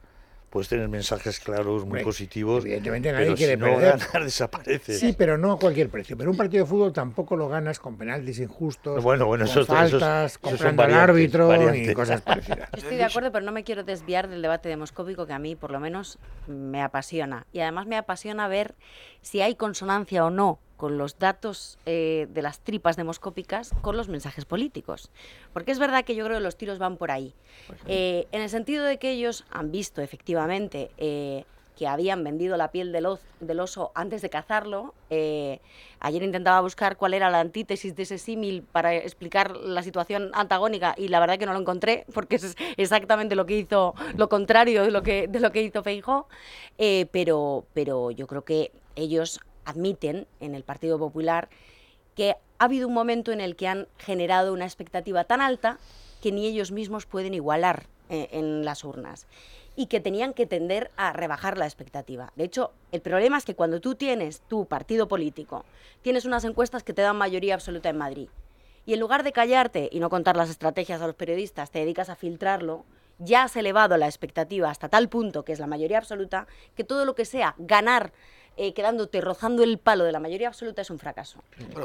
puedes 0.55 0.69
tener 0.69 0.89
mensajes 0.89 1.41
claros, 1.41 1.85
muy 1.85 2.05
positivos. 2.05 2.65
Evidentemente 2.65 3.11
nadie 3.11 3.25
pero 3.25 3.37
quiere 3.37 3.55
si 3.55 3.59
no 3.59 3.77
ganar, 3.77 3.99
desaparece. 4.23 4.95
Sí, 4.95 5.13
pero 5.19 5.37
no 5.37 5.51
a 5.51 5.59
cualquier 5.59 5.89
precio. 5.89 6.17
Pero 6.17 6.31
un 6.31 6.37
partido 6.37 6.63
de 6.63 6.71
fútbol 6.71 6.93
tampoco 6.93 7.35
lo 7.35 7.49
ganas 7.49 7.81
con 7.81 7.99
penaltis 7.99 8.39
injustos, 8.39 9.03
bueno, 9.03 9.27
bueno, 9.27 9.47
con 9.53 9.67
faltas, 9.67 10.39
comprando 10.39 10.85
al 10.85 10.95
árbitro 10.95 11.75
y 11.75 11.93
cosas 11.93 12.21
parecidas. 12.23 12.69
Estoy 12.73 12.97
de 12.97 13.03
acuerdo, 13.03 13.33
pero 13.33 13.45
no 13.45 13.51
me 13.51 13.65
quiero 13.65 13.83
desviar 13.83 14.29
del 14.29 14.43
debate 14.43 14.69
demoscópico 14.69 15.27
que 15.27 15.33
a 15.33 15.41
mí, 15.41 15.57
por 15.57 15.73
lo 15.73 15.81
menos, 15.81 16.21
me 16.47 16.83
apasiona. 16.83 17.49
Y 17.53 17.59
además 17.59 17.89
me 17.89 17.97
apasiona 17.97 18.47
ver 18.47 18.77
si 19.23 19.41
hay 19.41 19.57
consonancia 19.57 20.25
o 20.25 20.31
no 20.31 20.61
con 20.77 20.99
los 20.99 21.19
datos 21.19 21.79
eh, 21.87 22.27
de 22.31 22.43
las 22.43 22.61
tripas 22.61 22.97
demoscópicas 22.97 23.71
con 23.81 23.97
los 23.97 24.09
mensajes 24.09 24.45
políticos. 24.45 25.11
Porque 25.53 25.73
es 25.73 25.79
verdad 25.79 26.05
que 26.05 26.15
yo 26.15 26.25
creo 26.25 26.39
que 26.39 26.43
los 26.43 26.57
tiros 26.57 26.79
van 26.79 26.97
por 26.97 27.11
ahí. 27.11 27.35
Eh, 27.87 28.27
en 28.33 28.43
el 28.43 28.51
sentido 28.51 28.85
de 28.85 28.99
que 28.99 29.11
ellos 29.11 29.45
han 29.51 29.71
visto 29.71 30.03
efectivamente 30.03 30.91
eh, 30.99 31.45
que 31.77 31.89
habían 31.89 32.23
vendido 32.23 32.57
la 32.57 32.71
piel 32.71 32.93
del, 32.93 33.07
del 33.41 33.61
oso 33.61 33.93
antes 33.95 34.23
de 34.23 34.31
cazarlo. 34.31 34.95
ayer 35.11 36.23
intentaba 36.23 36.61
buscar 36.61 36.97
cuál 36.97 37.15
era 37.15 37.31
la 37.31 37.41
antítesis 37.41 37.97
de 37.97 38.05
ese 38.05 38.19
símil 38.19 38.63
para 38.63 38.95
explicar 38.95 39.57
la 39.57 39.83
situación 39.83 40.31
antagónica 40.35 40.95
y 40.97 41.09
la 41.09 41.19
verdad 41.19 41.39
que 41.39 41.47
no 41.47 41.53
lo 41.53 41.61
encontré 41.61 42.05
porque 42.15 42.37
es 42.37 42.57
exactamente 42.77 43.35
lo 43.35 43.47
que 43.47 43.59
hizo, 43.59 43.95
lo 44.17 44.29
contrario 44.29 44.85
de 44.85 44.93
lo 44.93 45.03
que, 45.03 45.27
de 45.27 45.41
lo 45.41 45.51
que 45.51 45.63
hizo 45.63 45.83
Feijó. 45.83 46.29
pero, 47.11 47.65
pero 47.75 48.13
yo 48.13 48.27
creo 48.29 48.45
que 48.45 48.71
ellos 48.95 49.41
admiten 49.65 50.27
en 50.41 50.55
el 50.55 50.63
Partido 50.63 50.99
Popular 50.99 51.49
que 52.15 52.37
ha 52.59 52.65
habido 52.65 52.89
un 52.89 52.95
momento 52.95 53.33
en 53.33 53.41
el 53.41 53.57
que 53.57 53.69
han 53.69 53.89
generado 53.99 54.53
una 54.53 54.65
expectativa 54.65 55.25
tan 55.25 55.41
alta 55.41 55.79
que 56.23 56.33
ni 56.33 56.47
ellos 56.47 56.71
mismos 56.71 57.07
pueden 57.07 57.35
igualar 57.35 57.87
eh, 58.09 58.29
en 58.33 58.65
las 58.65 58.85
urnas 58.85 59.27
y 59.77 59.87
que 59.87 60.01
tenían 60.01 60.35
que 60.35 60.47
tender 60.47 60.91
a 60.97 61.13
rebajar 61.13 61.59
la 61.59 61.65
expectativa. 61.65 62.33
De 62.37 62.45
hecho, 62.45 62.73
el 62.93 63.01
problema 63.01 63.39
es 63.39 63.45
que 63.45 63.57
cuando 63.57 63.81
tú 63.81 63.97
tienes 63.97 64.41
tu 64.43 64.67
partido 64.67 65.09
político, 65.09 65.65
tienes 66.03 66.25
unas 66.25 66.45
encuestas 66.45 66.85
que 66.85 66.93
te 66.93 67.03
dan 67.03 67.17
mayoría 67.17 67.55
absoluta 67.55 67.89
en 67.89 67.99
Madrid, 67.99 68.29
y 68.87 68.93
en 68.93 69.01
lugar 69.01 69.23
de 69.23 69.33
callarte 69.33 69.89
y 69.91 70.01
no 70.01 70.11
contar 70.11 70.37
las 70.37 70.51
estrategias 70.51 71.01
a 71.01 71.07
los 71.07 71.17
periodistas, 71.17 71.71
te 71.71 71.81
dedicas 71.81 72.11
a 72.11 72.17
filtrarlo, 72.17 72.85
ya 73.19 73.45
has 73.45 73.57
elevado 73.57 73.97
la 73.97 74.07
expectativa 74.07 74.71
hasta 74.71 74.89
tal 74.89 75.09
punto, 75.09 75.45
que 75.45 75.53
es 75.53 75.61
la 75.61 75.67
mayoría 75.67 75.99
absoluta, 75.99 76.47
que 76.75 76.85
todo 76.85 77.05
lo 77.05 77.15
que 77.15 77.25
sea 77.25 77.55
ganar 77.59 78.13
eh, 78.57 78.73
quedándote 78.73 79.21
rozando 79.21 79.63
el 79.63 79.79
palo 79.79 80.05
de 80.05 80.13
la 80.13 80.21
mayoría 80.21 80.49
absoluta 80.49 80.83
es 80.83 80.91
un 80.91 80.99
fracaso. 80.99 81.43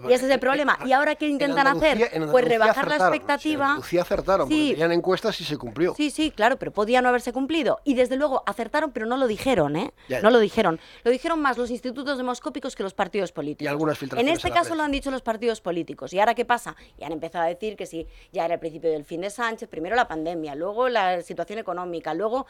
y 0.08 0.14
ese 0.14 0.26
es 0.26 0.32
el 0.32 0.40
problema. 0.40 0.78
¿Y 0.86 0.92
ahora 0.92 1.16
qué 1.16 1.28
intentan 1.28 1.68
hacer? 1.68 2.12
Pues 2.32 2.46
rebajar 2.46 2.88
la 2.88 2.96
expectativa. 2.96 3.66
En 3.66 3.72
Andalucía 3.72 4.02
acertaron, 4.02 4.48
sí. 4.48 4.54
porque 4.54 4.74
tenían 4.74 4.92
encuestas 4.92 5.40
y 5.42 5.44
se 5.44 5.58
cumplió. 5.58 5.94
Sí, 5.96 6.12
sí, 6.12 6.32
claro, 6.32 6.58
pero 6.58 6.72
podía 6.72 7.02
no 7.02 7.10
haberse 7.10 7.34
cumplido. 7.34 7.80
Y 7.84 7.96
desde 7.96 8.16
luego 8.16 8.44
acertaron, 8.46 8.92
pero 8.92 9.06
no 9.06 9.18
lo 9.18 9.28
dijeron, 9.28 9.76
¿eh? 9.76 9.94
No 10.22 10.30
lo 10.30 10.40
dijeron. 10.40 10.80
Lo 11.04 11.12
dijeron 11.12 11.42
más 11.42 11.58
los 11.58 11.72
institutos 11.72 12.18
demoscópicos 12.18 12.76
que 12.76 12.84
los 12.84 12.94
partidos 12.94 13.32
políticos. 13.32 13.66
Y 13.66 13.68
algunas 13.68 13.98
filtraciones. 13.98 14.30
En 14.30 14.36
este 14.36 14.52
caso 14.52 14.76
lo 14.76 14.84
han 14.84 14.92
dicho 14.92 15.12
los 15.12 15.22
partidos 15.22 15.62
políticos. 15.62 16.14
¿Y 16.14 16.20
ahora 16.20 16.36
qué 16.36 16.46
pasa? 16.46 16.76
Y 16.98 17.04
han 17.04 17.12
empezado 17.12 17.46
a 17.46 17.48
decir 17.48 17.76
que 17.76 17.86
sí, 17.86 18.08
ya 18.32 18.46
era 18.46 18.56
el 18.56 18.60
principio 18.60 18.92
del 18.92 19.06
fin 19.06 19.22
de 19.22 19.30
Sánchez, 19.30 19.70
primero 19.70 19.96
la 19.96 20.08
pandemia, 20.08 20.56
luego 20.56 20.90
la 20.90 21.22
situación 21.22 21.60
económica, 21.60 22.14
luego, 22.14 22.46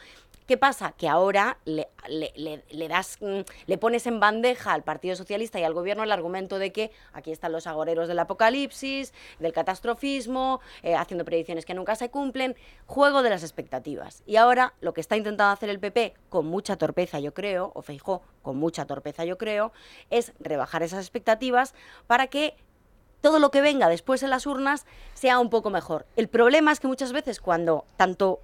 ¿qué 0.46 0.58
pasa? 0.58 0.94
Que 0.98 1.08
ahora 1.08 1.58
le, 1.66 1.90
le 2.08 2.88
das, 2.88 3.18
mm, 3.22 3.40
le 3.68 3.78
pones 3.78 4.08
en 4.10 4.20
bandeja 4.20 4.74
al 4.74 4.84
Partido 4.84 5.16
Socialista 5.16 5.60
y 5.60 5.64
al 5.64 5.74
Gobierno 5.74 6.04
el 6.04 6.12
argumento 6.12 6.60
de 6.60 6.72
que 6.72 6.92
aquí 7.14 7.32
están 7.32 7.52
los 7.54 7.68
agoreros 7.68 8.08
del 8.08 8.20
apocalipsis, 8.20 9.14
del 9.40 9.54
catastrofismo, 9.54 10.60
eh, 10.84 10.96
haciendo 10.96 11.24
predicciones 11.24 11.66
que 11.66 11.74
nunca 11.74 11.96
se 11.96 12.10
cumplen, 12.10 12.56
juego 12.86 13.24
de 13.24 13.30
las 13.30 13.44
expectativas. 13.44 14.24
Y 14.26 14.36
ahora 14.36 14.74
lo 14.82 14.94
que 14.94 15.02
está 15.02 15.16
intentando 15.16 15.54
hacer 15.54 15.70
el 15.70 15.80
PP, 15.80 16.16
con 16.28 16.46
mucha 16.46 16.76
torpeza 16.76 17.20
yo 17.20 17.34
creo, 17.34 17.72
o 17.74 17.82
Feijó 17.82 18.22
con 18.42 18.58
mucha 18.58 18.86
torpeza 18.86 19.24
yo 19.24 19.38
creo, 19.38 19.72
es 20.10 20.34
rebajar 20.40 20.84
esas 20.84 21.00
expectativas 21.00 21.74
para 22.08 22.28
que 22.28 22.56
todo 23.22 23.40
lo 23.40 23.52
que 23.52 23.62
venga 23.62 23.90
después 23.90 24.24
en 24.24 24.30
las 24.30 24.48
urnas 24.48 24.86
sea 25.14 25.40
un 25.40 25.50
poco 25.50 25.70
mejor. 25.70 26.06
El 26.16 26.30
problema 26.30 26.72
es 26.72 26.80
que 26.80 26.88
muchas 26.88 27.12
veces 27.12 27.40
cuando 27.40 27.86
tanto 27.98 28.40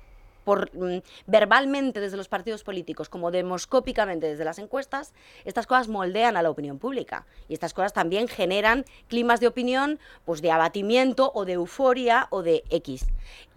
por 0.46 0.74
mm, 0.74 1.00
verbalmente 1.28 2.00
desde 2.00 2.16
los 2.16 2.30
partidos 2.30 2.64
políticos 2.64 3.10
como 3.10 3.32
demoscópicamente 3.32 4.28
desde 4.28 4.46
las 4.46 4.60
encuestas, 4.60 5.14
estas 5.44 5.68
cosas 5.68 5.90
moldean 5.90 6.38
a 6.38 6.42
la 6.42 6.50
opinión 6.50 6.80
pública 6.80 7.26
y 7.50 7.54
estas 7.54 7.74
cosas 7.74 7.92
también 7.92 8.30
generan 8.30 8.86
climas 9.10 9.42
de 9.42 9.48
opinión, 9.48 10.00
pues 10.24 10.42
de 10.42 10.52
abatimiento 10.52 11.32
o 11.36 11.44
de 11.44 11.54
euforia 11.54 12.28
o 12.30 12.44
de 12.44 12.64
X. 12.70 13.08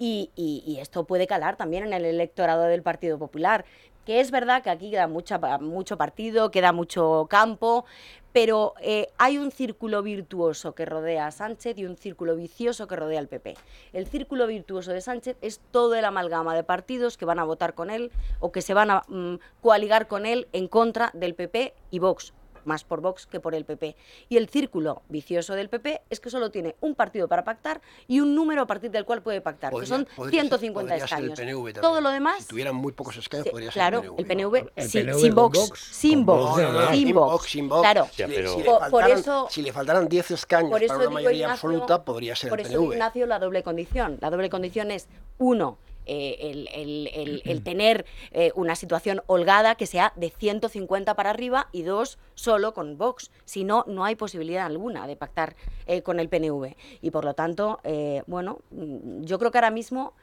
Y, 0.00 0.30
y 0.34 0.78
esto 0.80 1.04
puede 1.04 1.26
calar 1.26 1.56
también 1.56 1.84
en 1.84 1.92
el 1.92 2.04
electorado 2.04 2.64
del 2.64 2.82
Partido 2.82 3.18
Popular 3.18 3.64
que 4.08 4.20
es 4.20 4.30
verdad 4.30 4.62
que 4.62 4.70
aquí 4.70 4.90
queda 4.90 5.06
mucho 5.06 5.98
partido, 5.98 6.50
queda 6.50 6.72
mucho 6.72 7.26
campo, 7.28 7.84
pero 8.32 8.72
eh, 8.80 9.08
hay 9.18 9.36
un 9.36 9.50
círculo 9.50 10.02
virtuoso 10.02 10.74
que 10.74 10.86
rodea 10.86 11.26
a 11.26 11.30
Sánchez 11.30 11.76
y 11.76 11.84
un 11.84 11.94
círculo 11.98 12.34
vicioso 12.34 12.86
que 12.86 12.96
rodea 12.96 13.18
al 13.18 13.28
PP. 13.28 13.58
El 13.92 14.06
círculo 14.06 14.46
virtuoso 14.46 14.92
de 14.92 15.02
Sánchez 15.02 15.36
es 15.42 15.60
todo 15.72 15.94
el 15.94 16.06
amalgama 16.06 16.54
de 16.54 16.64
partidos 16.64 17.18
que 17.18 17.26
van 17.26 17.38
a 17.38 17.44
votar 17.44 17.74
con 17.74 17.90
él 17.90 18.10
o 18.40 18.50
que 18.50 18.62
se 18.62 18.72
van 18.72 18.90
a 18.90 19.02
mm, 19.08 19.40
coaligar 19.60 20.08
con 20.08 20.24
él 20.24 20.48
en 20.54 20.68
contra 20.68 21.10
del 21.12 21.34
PP 21.34 21.74
y 21.90 21.98
Vox 21.98 22.32
más 22.68 22.84
por 22.84 23.00
Vox 23.00 23.26
que 23.26 23.40
por 23.40 23.54
el 23.54 23.64
PP. 23.64 23.96
Y 24.28 24.36
el 24.36 24.48
círculo 24.48 25.02
vicioso 25.08 25.54
del 25.54 25.68
PP 25.68 26.02
es 26.10 26.20
que 26.20 26.30
solo 26.30 26.50
tiene 26.50 26.76
un 26.80 26.94
partido 26.94 27.26
para 27.26 27.42
pactar 27.42 27.80
y 28.06 28.20
un 28.20 28.36
número 28.36 28.62
a 28.62 28.66
partir 28.66 28.90
del 28.92 29.04
cual 29.04 29.22
puede 29.22 29.40
pactar, 29.40 29.74
que 29.74 29.86
son 29.86 30.06
150 30.30 30.96
escaños. 30.96 31.40
Todo 31.80 32.00
lo 32.00 32.10
demás... 32.10 32.42
Si 32.42 32.48
tuvieran 32.48 32.76
muy 32.76 32.92
pocos 32.92 33.16
escaños, 33.16 33.48
podría 33.48 33.70
claro, 33.70 34.02
ser 34.02 34.12
el 34.18 34.26
PNV. 34.26 34.68
sin, 34.86 35.34
Vox, 35.34 35.70
sin 35.90 36.24
Vox. 36.24 36.60
sin 36.92 37.14
Vox. 37.14 37.48
Sin 37.48 37.68
Vox. 37.68 37.80
Claro. 37.80 38.08
Si, 38.14 38.62
por, 38.90 39.10
eso, 39.10 39.48
si 39.50 39.62
le 39.62 39.72
faltaran 39.72 40.08
10 40.08 40.30
escaños 40.32 40.70
para 40.70 40.96
una 40.98 41.10
mayoría 41.10 41.52
absoluta, 41.52 42.04
podría 42.04 42.36
ser 42.36 42.50
por 42.50 42.60
el 42.60 42.66
PNV. 42.66 42.76
Por 42.76 42.84
eso, 42.84 42.92
Ignacio, 42.92 43.26
la 43.26 43.38
doble 43.38 43.62
condición. 43.62 44.18
La 44.20 44.30
doble 44.30 44.50
condición 44.50 44.90
es, 44.90 45.08
uno, 45.38 45.78
eh, 46.08 47.42
el, 47.44 47.62
tener 47.62 48.06
eh, 48.32 48.50
una 48.54 48.74
situación 48.74 49.22
holgada 49.26 49.74
que 49.74 49.86
sea 49.86 50.14
de 50.16 50.30
150 50.30 51.14
para 51.14 51.30
arriba 51.30 51.68
y 51.70 51.82
dos 51.82 52.18
solo 52.34 52.72
con 52.72 52.96
Vox. 52.96 53.30
Si 53.44 53.64
no, 53.64 53.84
no 53.86 54.04
hay 54.04 54.16
posibilidad 54.16 54.64
alguna 54.64 55.06
de 55.06 55.16
pactar 55.16 55.54
eh, 55.86 56.02
con 56.02 56.18
el 56.18 56.30
PNV. 56.30 56.74
Y 57.02 57.10
por 57.10 57.24
lo 57.24 57.34
tanto, 57.34 57.80
bueno, 58.26 58.60
mm, 58.70 59.24
yo 59.24 59.38
creo 59.38 59.50
que 59.50 59.58
ahora 59.58 59.70
mismo 59.70 60.14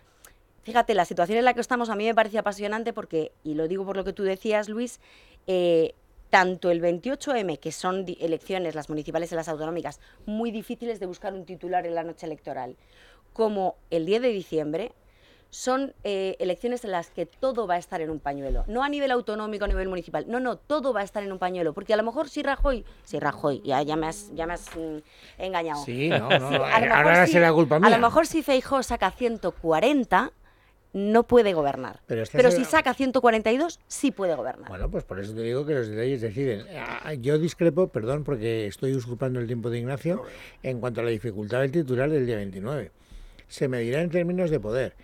fíjate, 0.63 0.95
la 0.95 1.05
situación 1.05 1.37
en 1.37 1.45
la 1.45 1.53
que 1.53 1.61
estamos 1.61 1.91
a 1.91 1.95
mí 1.95 2.05
me 2.05 2.15
parece 2.15 2.39
apasionante 2.39 2.91
porque, 2.91 3.31
y 3.43 3.53
lo 3.53 3.67
digo 3.67 3.85
por 3.85 3.95
lo 3.95 4.03
que 4.03 4.13
tú 4.13 4.23
decías, 4.23 4.67
Luis, 4.67 4.99
tanto 6.31 6.71
el 6.71 6.81
28M, 6.81 7.59
que 7.59 7.71
son 7.71 8.03
elecciones, 8.19 8.73
las 8.73 8.89
municipales 8.89 9.31
y 9.31 9.35
las 9.35 9.47
autonómicas, 9.47 9.99
muy 10.25 10.49
difíciles 10.49 10.99
de 10.99 11.05
buscar 11.05 11.35
un 11.35 11.45
titular 11.45 11.85
en 11.85 11.93
la 11.93 12.01
noche 12.01 12.25
electoral, 12.25 12.75
como 13.31 13.75
el 13.91 14.07
10 14.07 14.23
de 14.23 14.29
diciembre, 14.29 14.91
son 15.55 15.93
eh, 16.03 16.35
elecciones 16.39 16.83
en 16.83 16.91
las 16.91 17.09
que 17.11 17.25
todo 17.25 17.65
va 17.65 17.75
a 17.75 17.77
estar 17.77 18.01
en 18.01 18.09
un 18.09 18.19
pañuelo. 18.19 18.65
No 18.67 18.83
a 18.83 18.89
nivel 18.89 19.09
autonómico, 19.11 19.63
a 19.63 19.69
nivel 19.69 19.87
municipal. 19.87 20.25
No, 20.27 20.41
no, 20.41 20.57
todo 20.57 20.91
va 20.91 20.99
a 20.99 21.03
estar 21.05 21.23
en 21.23 21.31
un 21.31 21.39
pañuelo. 21.39 21.73
Porque 21.73 21.93
a 21.93 21.97
lo 21.97 22.03
mejor 22.03 22.27
si 22.27 22.43
Rajoy... 22.43 22.83
Si 23.05 23.19
Rajoy, 23.21 23.61
ya, 23.63 23.81
ya 23.81 23.95
me 23.95 24.07
has, 24.07 24.35
ya 24.35 24.47
me 24.47 24.53
has 24.53 24.75
mm, 24.75 24.97
engañado. 25.37 25.81
Sí, 25.85 26.09
no, 26.09 26.27
no. 26.27 26.47
ahora 26.93 27.25
será 27.25 27.53
culpa 27.53 27.79
mía. 27.79 27.87
A 27.87 27.97
lo 27.97 28.05
mejor 28.05 28.27
si 28.27 28.43
Feijóo 28.43 28.83
saca 28.83 29.11
140 29.11 30.33
no 30.91 31.23
puede 31.23 31.53
gobernar. 31.53 32.01
Pero, 32.05 32.25
si 32.51 32.65
saca 32.65 32.93
142, 32.93 33.79
sí 33.87 34.11
puede 34.11 34.35
gobernar. 34.35 34.67
Bueno, 34.67 34.91
pues 34.91 35.05
por 35.05 35.21
eso 35.21 35.33
te 35.33 35.41
digo 35.41 35.65
que 35.65 35.73
los 35.73 35.87
detalles 35.87 36.19
deciden. 36.19 36.65
Ah, 36.77 37.13
yo 37.13 37.39
discrepo, 37.39 37.87
perdón, 37.87 38.25
porque 38.25 38.67
estoy 38.67 38.93
usurpando 38.93 39.39
el 39.39 39.47
tiempo 39.47 39.69
de 39.69 39.79
Ignacio, 39.79 40.23
en 40.63 40.81
cuanto 40.81 40.99
a 40.99 41.05
la 41.05 41.11
dificultad 41.11 41.61
del 41.61 41.71
titular 41.71 42.09
del 42.09 42.25
día 42.25 42.35
29. 42.35 42.91
Se 43.47 43.69
medirá 43.69 44.01
en 44.01 44.09
términos 44.09 44.49
de 44.49 44.59
poder 44.59 44.95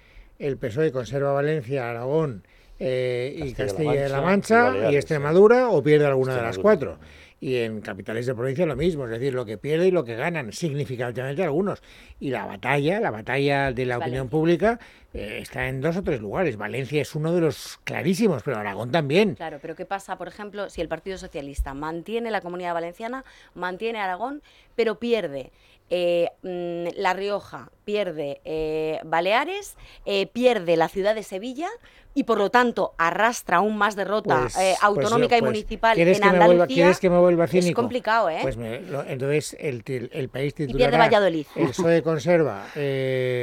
el 0.41 0.57
PSOE 0.57 0.91
conserva 0.91 1.31
Valencia, 1.31 1.89
Aragón 1.89 2.43
eh, 2.79 3.33
y 3.45 3.53
Castilla-La 3.53 4.21
Mancha, 4.21 4.91
y, 4.91 4.95
Extremadura 4.95 5.69
o 5.69 5.83
pierde 5.83 6.07
alguna 6.07 6.35
de 6.35 6.41
las 6.41 6.57
cuatro. 6.57 6.97
Y 7.39 7.57
en 7.57 7.81
capitales 7.81 8.25
de 8.25 8.35
provincia 8.35 8.65
lo 8.65 8.75
mismo, 8.75 9.05
es 9.05 9.11
decir, 9.11 9.33
lo 9.33 9.45
que 9.45 9.57
pierde 9.57 9.87
y 9.87 9.91
lo 9.91 10.03
que 10.03 10.15
ganan, 10.15 10.51
significativamente 10.51 11.43
algunos. 11.43 11.81
Y 12.19 12.29
la 12.29 12.45
batalla, 12.45 12.99
la 12.99 13.11
batalla 13.11 13.71
de 13.71 13.85
la 13.85 13.97
opinión 13.97 14.29
pública 14.29 14.79
eh, 15.13 15.39
está 15.41 15.67
en 15.67 15.81
dos 15.81 15.97
o 15.97 16.03
tres 16.03 16.21
lugares. 16.21 16.57
Valencia 16.57 17.01
es 17.01 17.15
uno 17.15 17.33
de 17.33 17.41
los 17.41 17.79
clarísimos, 17.83 18.43
pero 18.43 18.57
Aragón 18.57 18.91
también. 18.91 19.35
Claro, 19.35 19.59
pero 19.61 19.75
¿qué 19.75 19.85
pasa, 19.85 20.17
por 20.17 20.27
ejemplo, 20.27 20.69
si 20.69 20.81
el 20.81 20.87
Partido 20.87 21.17
Socialista 21.17 21.73
mantiene 21.73 22.31
la 22.31 22.41
comunidad 22.41 22.73
valenciana, 22.73 23.25
mantiene 23.53 23.99
Aragón, 23.99 24.41
pero 24.75 24.99
pierde 24.99 25.51
eh, 25.93 26.29
mm, 26.41 26.97
La 27.01 27.13
Rioja, 27.13 27.69
pierde 27.83 28.39
eh, 28.45 29.01
Baleares, 29.03 29.75
eh, 30.05 30.27
pierde 30.27 30.77
la 30.77 30.87
ciudad 30.87 31.13
de 31.13 31.21
Sevilla 31.21 31.67
y 32.13 32.23
por 32.23 32.37
lo 32.37 32.49
tanto 32.49 32.93
arrastra 32.97 33.57
aún 33.57 33.77
más 33.77 33.97
derrota 33.97 34.39
pues, 34.43 34.53
pues 34.53 34.77
autonómica 34.81 35.35
y 35.35 35.41
pues, 35.41 35.51
municipal 35.51 35.99
en 35.99 36.23
Andalucía. 36.23 36.75
¿Quieres 36.75 36.99
que 36.99 37.09
me 37.09 37.17
vuelva 37.17 37.45
cínico? 37.47 37.67
Es 37.67 37.75
complicado, 37.75 38.29
¿eh? 38.29 38.39
Pues 38.41 38.57
entonces 38.57 39.57
el, 39.59 39.83
el, 40.13 40.29
país 40.29 40.55
titular. 40.55 40.75
Y 40.75 40.77
pierde 40.77 40.97
Valladolid. 40.97 41.45
El 41.57 41.67
PSOE 41.67 42.01
conserva 42.01 42.67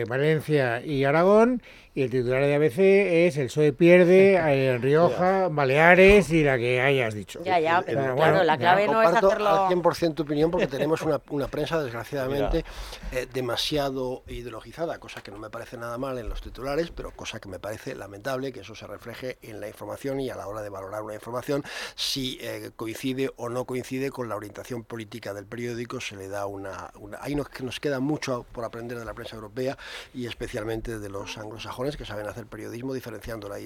Valencia 0.08 0.80
y 0.82 1.04
Aragón 1.04 1.57
y 1.98 2.02
el 2.02 2.10
titular 2.10 2.42
de 2.42 2.54
ABC 2.54 2.78
es 2.78 3.36
el 3.38 3.46
PSOE 3.46 3.72
pierde 3.72 4.36
en 4.36 4.80
Rioja, 4.80 5.48
Baleares 5.48 6.30
y 6.30 6.44
la 6.44 6.56
que 6.56 6.80
hayas 6.80 7.12
dicho. 7.12 7.42
Ya, 7.42 7.58
ya, 7.58 7.82
pero 7.82 8.14
bueno, 8.14 8.44
la 8.44 8.56
clave 8.56 8.86
no 8.86 9.02
es 9.02 9.08
hacerlo... 9.08 9.48
al 9.48 9.68
100% 9.68 10.14
tu 10.14 10.22
opinión 10.22 10.48
porque 10.50 10.68
tenemos 10.68 11.02
una, 11.02 11.20
una 11.30 11.48
prensa 11.48 11.82
desgraciadamente 11.82 12.64
eh, 13.12 13.26
demasiado 13.32 14.22
ideologizada, 14.28 15.00
cosa 15.00 15.22
que 15.22 15.32
no 15.32 15.38
me 15.38 15.50
parece 15.50 15.76
nada 15.76 15.98
mal 15.98 16.18
en 16.18 16.28
los 16.28 16.40
titulares, 16.40 16.92
pero 16.92 17.10
cosa 17.10 17.40
que 17.40 17.48
me 17.48 17.58
parece 17.58 17.96
lamentable 17.96 18.52
que 18.52 18.60
eso 18.60 18.76
se 18.76 18.86
refleje 18.86 19.38
en 19.42 19.60
la 19.60 19.66
información 19.66 20.20
y 20.20 20.30
a 20.30 20.36
la 20.36 20.46
hora 20.46 20.62
de 20.62 20.68
valorar 20.68 21.02
una 21.02 21.14
información, 21.14 21.64
si 21.96 22.38
eh, 22.40 22.70
coincide 22.76 23.30
o 23.36 23.48
no 23.48 23.64
coincide 23.64 24.10
con 24.10 24.28
la 24.28 24.36
orientación 24.36 24.84
política 24.84 25.34
del 25.34 25.46
periódico, 25.46 26.00
se 26.00 26.14
le 26.14 26.28
da 26.28 26.46
una... 26.46 26.92
una... 27.00 27.18
Ahí 27.22 27.34
nos, 27.34 27.48
nos 27.60 27.80
queda 27.80 27.98
mucho 27.98 28.46
por 28.52 28.64
aprender 28.64 29.00
de 29.00 29.04
la 29.04 29.14
prensa 29.14 29.34
europea 29.34 29.76
y 30.14 30.26
especialmente 30.26 31.00
de 31.00 31.08
los 31.08 31.38
anglosajones 31.48 31.96
que 31.96 32.04
saben 32.04 32.26
hacer 32.26 32.46
periodismo 32.46 32.94
diferenciando 32.94 33.48
la, 33.48 33.58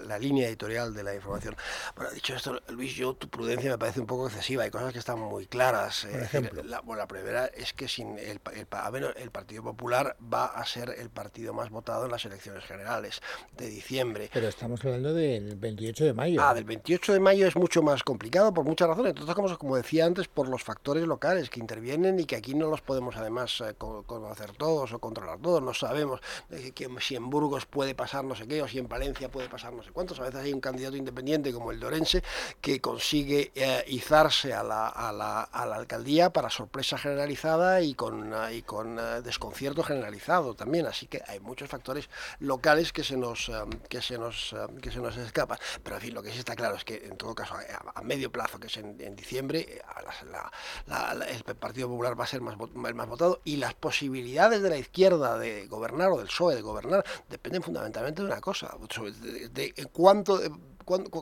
la, 0.00 0.18
línea 0.18 0.48
editorial 0.48 0.94
de 0.94 1.02
la 1.02 1.14
información. 1.14 1.56
Bueno, 1.96 2.10
dicho 2.10 2.34
esto, 2.34 2.60
Luis, 2.68 2.94
yo 2.94 3.14
tu 3.14 3.28
prudencia 3.28 3.70
me 3.70 3.78
parece 3.78 4.00
un 4.00 4.06
poco 4.06 4.26
excesiva, 4.26 4.64
hay 4.64 4.70
cosas 4.70 4.92
que 4.92 4.98
están 4.98 5.20
muy 5.20 5.46
claras. 5.46 6.06
Por 6.10 6.20
ejemplo. 6.20 6.62
La, 6.64 6.80
bueno, 6.80 7.00
la 7.00 7.08
primera 7.08 7.46
es 7.46 7.72
que 7.72 7.88
sin 7.88 8.18
el, 8.18 8.40
el, 8.54 9.30
Partido 9.30 9.62
Popular 9.62 10.16
va 10.32 10.46
a 10.46 10.64
ser 10.66 10.94
el 10.98 11.10
partido 11.10 11.52
más 11.52 11.70
votado 11.70 12.06
en 12.06 12.10
las 12.10 12.24
elecciones 12.24 12.64
generales 12.64 13.20
de 13.56 13.68
diciembre. 13.68 14.30
Pero 14.32 14.48
estamos 14.48 14.84
hablando 14.84 15.14
del 15.14 15.56
28 15.56 16.04
de 16.04 16.12
mayo. 16.14 16.40
Ah, 16.42 16.54
del 16.54 16.64
28 16.64 17.12
de 17.12 17.20
mayo 17.20 17.46
es 17.46 17.56
mucho 17.56 17.82
más 17.82 18.02
complicado 18.02 18.52
por 18.52 18.64
muchas 18.64 18.88
razones. 18.88 19.10
Entonces, 19.10 19.34
como, 19.34 19.58
como 19.58 19.76
decía 19.76 20.06
antes, 20.06 20.28
por 20.28 20.48
los 20.48 20.62
factores 20.62 21.04
locales 21.06 21.50
que 21.50 21.60
intervienen 21.60 22.18
y 22.18 22.24
que 22.24 22.36
aquí 22.36 22.54
no 22.54 22.68
los 22.68 22.80
podemos 22.80 23.16
además 23.16 23.60
eh, 23.60 23.74
conocer 23.74 24.52
todos 24.52 24.92
o 24.92 24.98
controlar 24.98 25.38
todos, 25.38 25.62
no 25.62 25.74
sabemos 25.74 26.20
que 26.74 26.88
si 27.00 27.16
en 27.16 27.30
Burgos 27.30 27.66
puede 27.66 27.94
pasar 27.94 28.24
no 28.24 28.34
sé 28.34 28.46
qué, 28.46 28.62
o 28.62 28.68
si 28.68 28.78
en 28.78 28.88
Valencia 28.88 29.30
puede 29.30 29.48
pasar 29.48 29.72
no 29.72 29.82
sé 29.82 29.90
cuántos. 29.90 30.20
A 30.20 30.24
veces 30.24 30.40
hay 30.40 30.52
un 30.52 30.60
candidato 30.60 30.96
independiente 30.96 31.52
como 31.52 31.72
el 31.72 31.80
de 31.80 31.86
Orense 31.86 32.22
que 32.60 32.80
consigue 32.80 33.52
eh, 33.54 33.84
izarse 33.88 34.52
a 34.52 34.62
la, 34.62 34.88
a, 34.88 35.12
la, 35.12 35.42
a 35.42 35.66
la, 35.66 35.76
alcaldía 35.76 36.30
para 36.30 36.50
sorpresa 36.50 36.98
generalizada 36.98 37.80
y 37.82 37.94
con, 37.94 38.32
eh, 38.32 38.56
y 38.56 38.62
con 38.62 38.98
eh, 38.98 39.22
desconcierto 39.22 39.82
generalizado 39.82 40.54
también. 40.54 40.86
Así 40.86 41.06
que 41.06 41.22
hay 41.26 41.40
muchos 41.40 41.68
factores 41.68 42.08
locales 42.40 42.92
que 42.92 43.04
se 43.04 43.16
nos, 43.16 43.50
que 43.88 44.02
se 44.02 44.18
nos, 44.18 44.54
que 44.82 44.90
se 44.90 45.00
nos 45.00 45.16
escapan. 45.16 45.58
Pero 45.82 45.96
en 45.96 46.02
fin, 46.02 46.14
lo 46.14 46.22
que 46.22 46.32
sí 46.32 46.38
está 46.38 46.56
claro 46.56 46.76
es 46.76 46.84
que 46.84 47.06
en 47.06 47.16
todo 47.16 47.34
caso 47.34 47.54
a, 47.94 48.02
medio 48.02 48.30
plazo, 48.30 48.58
que 48.58 48.68
es 48.68 48.76
en, 48.76 49.16
diciembre, 49.16 49.82
el 50.86 51.54
Partido 51.56 51.88
Popular 51.88 52.18
va 52.18 52.24
a 52.24 52.26
ser 52.26 52.40
más, 52.40 52.56
más 52.74 53.08
votado 53.08 53.40
y 53.44 53.56
las 53.56 53.74
posibilidades 53.74 54.62
de 54.62 54.70
la 54.70 54.78
izquierda 54.78 55.38
de 55.38 55.66
gobernar 55.66 56.10
o 56.10 56.18
del 56.18 56.27
PSOE 56.28 56.54
de 56.54 56.62
gobernar 56.62 57.04
dependen 57.28 57.62
fundamentalmente 57.62 58.22
de 58.22 58.28
una 58.28 58.40
cosa, 58.40 58.76
de, 59.52 59.88
cuánto 59.92 60.40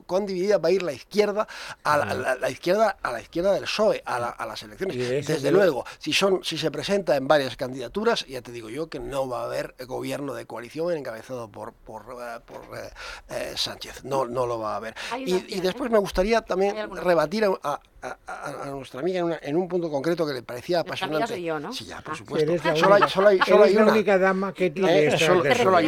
cuán, 0.07 0.27
dividida 0.27 0.59
va 0.59 0.69
a 0.69 0.73
ir 0.73 0.83
la 0.83 0.92
izquierda 0.92 1.47
a 1.83 1.97
la, 1.97 2.51
izquierda 2.51 2.97
a 3.03 3.12
la 3.12 3.21
izquierda 3.21 3.53
del 3.53 3.64
PSOE 3.64 4.03
a, 4.05 4.47
las 4.47 4.62
elecciones. 4.62 5.27
Desde 5.27 5.51
luego, 5.51 5.85
si 5.99 6.12
son 6.12 6.45
si 6.45 6.57
se 6.57 6.71
presenta 6.71 7.16
en 7.16 7.27
varias 7.27 7.57
candidaturas, 7.57 8.27
ya 8.27 8.42
te 8.42 8.53
digo 8.53 8.69
yo 8.69 8.88
que 8.88 9.01
no 9.01 9.29
va 9.29 9.42
a 9.42 9.45
haber 9.45 9.75
gobierno 9.87 10.35
de 10.35 10.47
coalición 10.47 10.92
encabezado 10.92 11.51
por 11.51 11.73
por, 11.73 12.05
eh, 12.21 12.40
eh, 12.75 12.90
eh, 13.31 13.53
Sánchez, 13.57 14.05
no 14.05 14.27
no 14.27 14.47
lo 14.47 14.59
va 14.59 14.75
a 14.75 14.77
haber. 14.77 14.95
Y, 15.19 15.61
después 15.61 15.90
me 15.90 15.99
gustaría 15.99 16.42
también 16.42 16.95
rebatir 16.95 17.45
a, 17.45 17.51
a, 17.62 17.81
a- 18.27 18.62
a 18.62 18.66
nuestra 18.71 19.01
amiga 19.01 19.19
en, 19.21 19.25
una- 19.27 19.38
en 19.42 19.57
un 19.57 19.69
punto 19.69 19.90
concreto 19.90 20.27
que 20.27 20.33
le 20.33 20.42
parecía 20.42 20.81
amiga 20.81 20.90
apasionante. 20.95 21.29
soy 21.35 21.42
yo, 21.45 21.59
¿no? 21.61 21.73
Sí, 21.73 21.85
ya, 21.87 21.99
Ah. 21.99 22.03
por 22.05 22.16
supuesto. 22.16 22.51
Eres 22.51 22.64
la 22.64 22.77
Solo 22.77 22.95
hay, 22.95 23.03
solo 23.09 23.29
hay- 23.29 23.38
solo 23.40 23.57
eres 23.64 23.69
hay 23.69 23.75
la 23.75 23.83
una. 23.83 23.92
única 23.92 24.19
dama 24.19 24.53
que 24.53 24.71
tiene 24.71 25.07
Eh, 25.07 25.19
solo, 25.19 25.42
solo 25.55 25.77
hay 25.77 25.87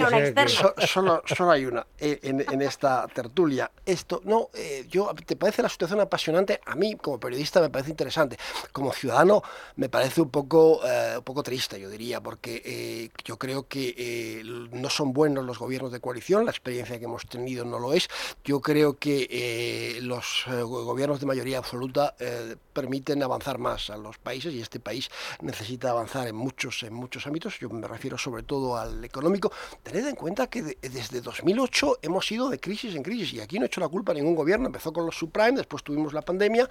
solo, 0.86 1.22
solo 1.26 1.50
hay 1.50 1.64
una 1.66 1.86
eh, 1.98 2.18
en, 2.22 2.44
en 2.50 2.62
esta 2.62 3.06
tertulia. 3.08 3.70
Esto, 3.84 4.20
no, 4.24 4.48
eh, 4.54 4.86
yo, 4.88 5.12
¿te 5.26 5.36
parece 5.36 5.62
la 5.62 5.68
situación 5.68 6.00
apasionante? 6.00 6.60
A 6.66 6.74
mí, 6.74 6.94
como 6.96 7.18
periodista, 7.20 7.60
me 7.60 7.70
parece 7.70 7.90
interesante. 7.90 8.36
Como 8.72 8.92
ciudadano, 8.92 9.42
me 9.76 9.88
parece 9.88 10.20
un 10.20 10.30
poco, 10.30 10.80
eh, 10.86 11.14
un 11.18 11.24
poco 11.24 11.42
triste, 11.42 11.80
yo 11.80 11.88
diría, 11.90 12.20
porque 12.20 12.62
eh, 12.64 13.10
yo 13.24 13.38
creo 13.38 13.66
que 13.68 13.94
eh, 13.96 14.42
no 14.44 14.90
son 14.90 15.12
buenos 15.12 15.44
los 15.44 15.58
gobiernos 15.58 15.92
de 15.92 16.00
coalición, 16.00 16.44
la 16.44 16.50
experiencia 16.50 16.98
que 16.98 17.04
hemos 17.04 17.26
tenido 17.26 17.64
no 17.64 17.78
lo 17.78 17.92
es. 17.92 18.08
Yo 18.44 18.60
creo 18.60 18.98
que 18.98 19.26
eh, 19.30 19.98
los 20.02 20.44
eh, 20.48 20.62
go- 20.62 20.84
gobiernos 20.84 21.20
de 21.20 21.26
mayoría 21.26 21.58
absoluta 21.58 22.07
eh, 22.18 22.56
permiten 22.72 23.22
avanzar 23.22 23.58
más 23.58 23.90
a 23.90 23.96
los 23.96 24.18
países 24.18 24.52
y 24.54 24.60
este 24.60 24.80
país 24.80 25.08
necesita 25.40 25.90
avanzar 25.90 26.28
en 26.28 26.36
muchos, 26.36 26.82
en 26.82 26.94
muchos 26.94 27.26
ámbitos. 27.26 27.58
Yo 27.58 27.68
me 27.70 27.86
refiero 27.86 28.16
sobre 28.18 28.42
todo 28.42 28.76
al 28.76 29.04
económico. 29.04 29.50
Tened 29.82 30.06
en 30.06 30.16
cuenta 30.16 30.46
que 30.48 30.62
de- 30.62 30.78
desde 30.82 31.20
2008 31.20 31.98
hemos 32.02 32.30
ido 32.32 32.48
de 32.48 32.58
crisis 32.60 32.94
en 32.94 33.02
crisis 33.02 33.32
y 33.34 33.40
aquí 33.40 33.58
no 33.58 33.64
he 33.64 33.66
hecho 33.66 33.80
la 33.80 33.88
culpa 33.88 34.12
a 34.12 34.14
ningún 34.14 34.34
gobierno. 34.34 34.66
Empezó 34.66 34.92
con 34.92 35.06
los 35.06 35.16
subprime, 35.16 35.56
después 35.58 35.82
tuvimos 35.82 36.12
la 36.12 36.22
pandemia, 36.22 36.68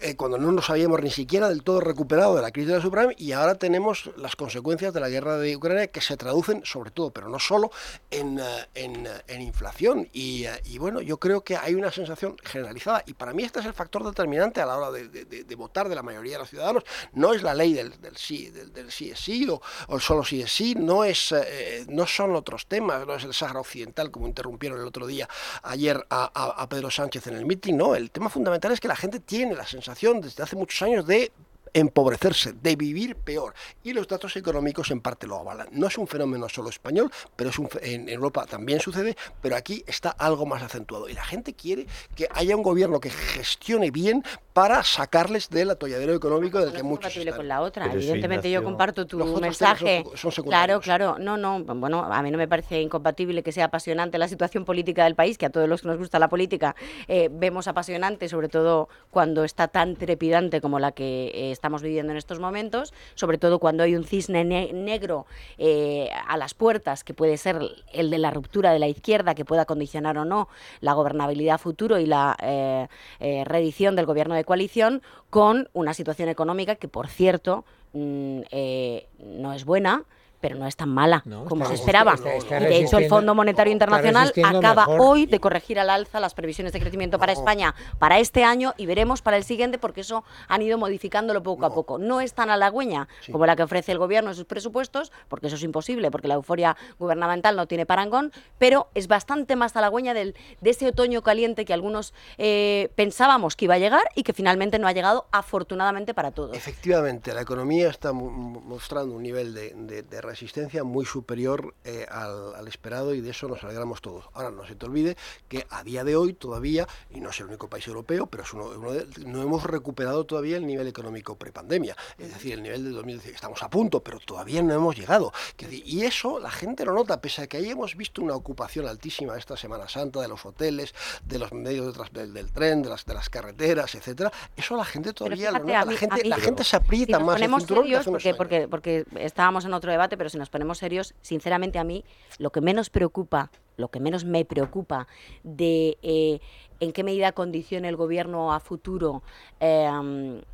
eh, 0.00 0.16
cuando 0.16 0.38
no 0.38 0.52
nos 0.52 0.70
habíamos 0.70 1.00
ni 1.02 1.10
siquiera 1.10 1.48
del 1.48 1.62
todo 1.62 1.80
recuperado 1.80 2.34
de 2.36 2.42
la 2.42 2.50
crisis 2.50 2.68
de 2.68 2.76
la 2.76 2.82
subprime 2.82 3.14
y 3.18 3.32
ahora 3.32 3.54
tenemos 3.56 4.10
las 4.16 4.36
consecuencias 4.36 4.92
de 4.94 5.00
la 5.00 5.08
guerra 5.08 5.36
de 5.38 5.56
Ucrania 5.56 5.86
que 5.88 6.00
se 6.00 6.16
traducen 6.16 6.62
sobre 6.64 6.90
todo, 6.90 7.10
pero 7.10 7.28
no 7.28 7.38
solo, 7.38 7.70
en, 8.10 8.38
eh, 8.38 8.42
en, 8.74 9.42
inflación. 9.42 10.08
Y, 10.12 10.44
y 10.64 10.78
bueno, 10.78 11.00
yo 11.00 11.18
creo 11.18 11.42
que 11.42 11.56
hay 11.56 11.74
una 11.74 11.90
sensación 11.90 12.36
generalizada 12.44 13.02
y 13.06 13.14
para 13.14 13.32
mí 13.32 13.44
este 13.44 13.60
es 13.60 13.66
el 13.66 13.72
factor 13.72 14.04
determinante 14.04 14.60
a 14.60 14.66
la 14.66 14.76
hora 14.78 14.90
de, 14.90 15.54
votar 15.56 15.88
de 15.88 15.94
la 15.94 16.02
mayoría 16.02 16.32
de 16.34 16.38
los 16.40 16.50
ciudadanos. 16.50 16.84
No 17.12 17.34
es 17.34 17.42
la 17.42 17.54
ley 17.54 17.72
del, 17.72 18.00
del 18.00 18.16
sí, 18.16 18.50
del, 18.50 18.90
sí 18.90 19.10
es 19.10 19.18
sí 19.20 19.48
o, 19.48 19.60
o 19.88 20.00
solo 20.00 20.24
sí 20.24 20.40
es 20.42 20.50
sí, 20.52 20.74
no, 20.74 21.04
es, 21.04 21.32
eh, 21.32 21.84
no 21.88 22.06
son 22.06 22.34
otros 22.34 22.66
temas, 22.66 23.06
no 23.06 23.14
es 23.14 23.24
el 23.24 23.34
Sáhara 23.34 23.60
Occidental 23.60 24.10
como 24.10 24.26
interrumpieron 24.26 24.80
el 24.80 24.86
otro 24.86 25.06
día 25.06 25.28
ayer 25.62 26.04
a, 26.10 26.30
a- 26.34 26.62
a 26.62 26.68
Pedro 26.68 26.90
Sánchez 26.90 27.26
en 27.26 27.36
el 27.36 27.44
mitin, 27.46 27.76
no, 27.76 27.94
el 27.94 28.10
tema 28.10 28.28
fundamental 28.30 28.72
es 28.72 28.80
que 28.80 28.88
la 28.88 28.96
gente 28.96 29.20
tiene 29.20 29.54
la 29.54 29.66
sensación 29.66 30.20
desde 30.20 30.42
hace 30.42 30.56
muchos 30.56 30.80
años 30.82 31.06
de 31.06 31.30
empobrecerse, 31.74 32.52
de 32.52 32.76
vivir 32.76 33.16
peor. 33.16 33.54
Y 33.82 33.92
los 33.92 34.06
datos 34.08 34.36
económicos 34.36 34.90
en 34.90 35.00
parte 35.00 35.26
lo 35.26 35.36
avalan. 35.38 35.68
No 35.72 35.86
es 35.86 35.98
un 35.98 36.06
fenómeno 36.06 36.48
solo 36.48 36.68
español, 36.70 37.10
pero 37.36 37.50
es 37.50 37.58
un 37.58 37.68
en 37.82 38.08
Europa 38.08 38.46
también 38.46 38.80
sucede, 38.80 39.16
pero 39.40 39.56
aquí 39.56 39.84
está 39.86 40.10
algo 40.10 40.46
más 40.46 40.62
acentuado. 40.62 41.08
Y 41.08 41.14
la 41.14 41.24
gente 41.24 41.54
quiere 41.54 41.86
que 42.14 42.28
haya 42.34 42.56
un 42.56 42.62
gobierno 42.62 43.00
que 43.00 43.10
gestione 43.10 43.90
bien 43.90 44.22
para 44.52 44.82
sacarles 44.82 45.48
del 45.50 45.70
atolladero 45.70 46.14
económico 46.14 46.58
del 46.58 46.68
no 46.68 46.72
que 46.72 46.78
es 46.78 46.84
muchos 46.84 47.04
compatible 47.04 47.30
están. 47.30 47.38
con 47.38 47.48
la 47.48 47.60
otra. 47.60 47.84
Pero 47.84 47.96
Evidentemente 47.98 48.50
yo 48.50 48.62
comparto 48.64 49.06
tu 49.06 49.18
mensaje. 49.40 50.04
son- 50.14 50.32
son 50.32 50.44
claro, 50.44 50.80
claro. 50.80 51.16
No, 51.18 51.36
no. 51.36 51.62
Bueno, 51.62 52.02
a 52.04 52.22
mí 52.22 52.30
no 52.30 52.38
me 52.38 52.48
parece 52.48 52.80
incompatible 52.82 53.42
que 53.42 53.52
sea 53.52 53.66
apasionante 53.66 54.18
la 54.18 54.28
situación 54.28 54.64
política 54.64 55.04
del 55.04 55.14
país, 55.14 55.38
que 55.38 55.46
a 55.46 55.50
todos 55.50 55.68
los 55.68 55.82
que 55.82 55.88
nos 55.88 55.98
gusta 55.98 56.18
la 56.18 56.28
política 56.28 56.74
eh, 57.06 57.28
vemos 57.30 57.68
apasionante, 57.68 58.28
sobre 58.28 58.48
todo 58.48 58.88
cuando 59.10 59.44
está 59.44 59.68
tan 59.68 59.96
trepidante 59.96 60.60
como 60.60 60.78
la 60.80 60.92
que 60.92 61.30
eh, 61.34 61.52
estamos 61.58 61.82
viviendo 61.82 62.12
en 62.12 62.16
estos 62.18 62.38
momentos, 62.38 62.94
sobre 63.16 63.36
todo 63.36 63.58
cuando 63.58 63.82
hay 63.82 63.96
un 63.96 64.04
cisne 64.04 64.44
ne- 64.44 64.72
negro 64.72 65.26
eh, 65.58 66.08
a 66.26 66.36
las 66.36 66.54
puertas, 66.54 67.02
que 67.02 67.14
puede 67.14 67.36
ser 67.36 67.60
el 67.92 68.10
de 68.10 68.18
la 68.18 68.30
ruptura 68.30 68.72
de 68.72 68.78
la 68.78 68.86
izquierda, 68.86 69.34
que 69.34 69.44
pueda 69.44 69.64
condicionar 69.64 70.16
o 70.18 70.24
no 70.24 70.48
la 70.80 70.92
gobernabilidad 70.92 71.58
futuro 71.58 71.98
y 71.98 72.06
la 72.06 72.36
eh, 72.40 72.86
eh, 73.18 73.42
reedición 73.44 73.96
del 73.96 74.06
gobierno 74.06 74.36
de 74.36 74.44
coalición, 74.44 75.02
con 75.30 75.68
una 75.72 75.94
situación 75.94 76.28
económica 76.28 76.76
que, 76.76 76.86
por 76.86 77.08
cierto, 77.08 77.64
mm, 77.92 78.40
eh, 78.52 79.08
no 79.18 79.52
es 79.52 79.64
buena, 79.64 80.04
pero 80.40 80.56
no 80.56 80.66
es 80.66 80.76
tan 80.76 80.88
mala 80.88 81.22
No, 81.24 81.44
como 81.44 81.64
está- 81.64 81.74
se 81.76 81.80
esperaba. 81.80 82.14
está- 82.14 82.34
está 82.34 82.60
y 82.60 82.64
de 82.64 82.78
hecho, 82.80 82.98
el 82.98 83.08
Fondo 83.08 83.34
Monetario 83.34 83.72
Internacional 83.72 84.32
acaba 84.44 84.86
mejor. 84.86 85.00
hoy 85.00 85.26
de 85.26 85.40
corregir 85.40 85.78
al 85.78 85.90
alza 85.90 86.20
las 86.20 86.34
previsiones 86.34 86.72
de 86.72 86.80
crecimiento 86.80 87.18
para 87.18 87.32
España 87.32 87.74
para 87.98 88.18
este 88.18 88.44
año 88.44 88.74
y 88.76 88.86
veremos 88.86 89.22
para 89.22 89.36
el 89.36 89.44
siguiente 89.44 89.78
porque 89.78 90.00
eso 90.02 90.24
han 90.48 90.62
ido 90.62 90.78
modificándolo 90.78 91.42
poco 91.42 91.66
a 91.66 91.74
poco. 91.74 91.98
No 91.98 92.20
es 92.20 92.34
tan 92.34 92.50
halagüeña 92.50 93.08
como 93.32 93.46
la 93.46 93.56
que 93.56 93.62
ofrece 93.62 93.92
el 93.92 93.98
gobierno 93.98 94.30
en 94.30 94.36
sus 94.36 94.44
presupuestos, 94.44 95.12
porque 95.28 95.48
eso 95.48 95.56
es 95.56 95.62
imposible, 95.62 96.10
porque 96.10 96.28
la 96.28 96.34
euforia 96.34 96.76
gubernamental 96.98 97.56
no 97.56 97.66
tiene 97.66 97.86
parangón, 97.86 98.32
pero 98.58 98.88
es 98.94 99.08
bastante 99.08 99.56
más 99.56 99.76
halagüeña 99.76 100.14
del, 100.14 100.34
de 100.60 100.70
ese 100.70 100.86
otoño 100.88 101.22
caliente 101.22 101.64
que 101.64 101.72
algunos 101.74 102.14
eh, 102.38 102.90
pensábamos 102.94 103.56
que 103.56 103.64
iba 103.64 103.74
a 103.74 103.78
llegar 103.78 104.02
y 104.14 104.22
que 104.22 104.32
finalmente 104.32 104.78
no 104.78 104.86
ha 104.86 104.92
llegado, 104.92 105.26
afortunadamente 105.32 106.14
para 106.14 106.30
todos. 106.30 106.56
Efectivamente, 106.56 107.32
la 107.34 107.40
economía 107.42 107.88
está 107.88 108.12
mo- 108.12 108.30
mo- 108.30 108.60
mostrando 108.60 109.14
un 109.14 109.22
nivel 109.22 109.54
de, 109.54 109.72
de- 109.74 110.02
de 110.02 110.20
resistencia 110.28 110.84
muy 110.84 111.04
superior 111.04 111.74
eh, 111.84 112.06
al, 112.10 112.54
al 112.54 112.68
esperado 112.68 113.14
y 113.14 113.20
de 113.20 113.30
eso 113.30 113.48
nos 113.48 113.62
alegramos 113.64 114.00
todos. 114.00 114.26
Ahora, 114.34 114.50
no 114.50 114.66
se 114.66 114.74
te 114.74 114.86
olvide 114.86 115.16
que 115.48 115.66
a 115.70 115.82
día 115.82 116.04
de 116.04 116.16
hoy 116.16 116.32
todavía, 116.34 116.86
y 117.10 117.20
no 117.20 117.30
es 117.30 117.40
el 117.40 117.46
único 117.46 117.68
país 117.68 117.86
europeo, 117.86 118.26
pero 118.26 118.42
es 118.44 118.52
uno, 118.52 118.66
uno 118.76 118.92
de- 118.92 119.06
no 119.26 119.42
hemos 119.42 119.64
recuperado 119.64 120.24
todavía 120.24 120.56
el 120.56 120.66
nivel 120.66 120.86
económico 120.86 121.36
prepandemia. 121.36 121.96
Es 122.18 122.28
decir, 122.34 122.52
el 122.54 122.62
nivel 122.62 122.84
de 122.84 122.90
2010. 122.90 123.34
Estamos 123.34 123.62
a 123.62 123.70
punto, 123.70 124.00
pero 124.02 124.18
todavía 124.20 124.62
no 124.62 124.72
hemos 124.74 124.96
llegado. 124.96 125.32
Y 125.70 126.02
eso 126.04 126.38
la 126.38 126.50
gente 126.50 126.84
lo 126.84 126.92
nota, 126.92 127.20
pese 127.20 127.42
a 127.42 127.46
que 127.46 127.56
ahí 127.56 127.70
hemos 127.70 127.96
visto 127.96 128.22
una 128.22 128.34
ocupación 128.34 128.86
altísima 128.86 129.36
esta 129.36 129.56
Semana 129.56 129.88
Santa 129.88 130.20
de 130.20 130.28
los 130.28 130.44
hoteles, 130.44 130.94
de 131.24 131.38
los 131.38 131.52
medios 131.52 131.86
de 131.86 131.92
tras- 131.92 132.12
del, 132.12 132.32
del 132.34 132.52
tren, 132.52 132.82
de 132.82 132.90
las, 132.90 133.04
de 133.04 133.14
las 133.14 133.28
carreteras, 133.30 133.94
etcétera. 133.94 134.30
Eso 134.56 134.76
la 134.76 134.84
gente 134.84 135.12
todavía 135.12 135.50
lo 135.52 135.58
nota. 135.60 135.84
mí- 135.84 135.92
la 135.92 135.98
gente, 135.98 136.22
mí- 136.22 136.28
la 136.28 136.36
gente 136.36 136.64
se 136.64 136.70
si 136.70 136.76
aprieta 136.76 137.18
nos 137.18 137.26
más 137.26 137.36
el 137.36 137.40
ponemos 137.42 137.60
cinturón 137.62 137.84
que 137.84 137.88
serios, 137.88 138.00
hace 138.00 138.10
unos 138.10 138.22
porque, 138.36 138.56
años. 138.56 138.68
porque, 138.70 139.04
porque 139.06 139.24
estábamos 139.24 139.64
en 139.64 139.72
otro 139.74 139.90
debate, 139.90 140.16
pero 140.18 140.28
si 140.28 140.36
nos 140.36 140.50
ponemos 140.50 140.78
serios, 140.78 141.14
sinceramente 141.22 141.78
a 141.78 141.84
mí 141.84 142.04
lo 142.38 142.50
que 142.50 142.60
menos 142.60 142.90
preocupa, 142.90 143.50
lo 143.78 143.88
que 143.88 144.00
menos 144.00 144.26
me 144.26 144.44
preocupa 144.44 145.06
de 145.42 145.96
eh, 146.02 146.40
en 146.80 146.92
qué 146.92 147.02
medida 147.02 147.32
condiciona 147.32 147.88
el 147.88 147.96
gobierno 147.96 148.52
a 148.52 148.60
futuro 148.60 149.22
eh, 149.58 149.88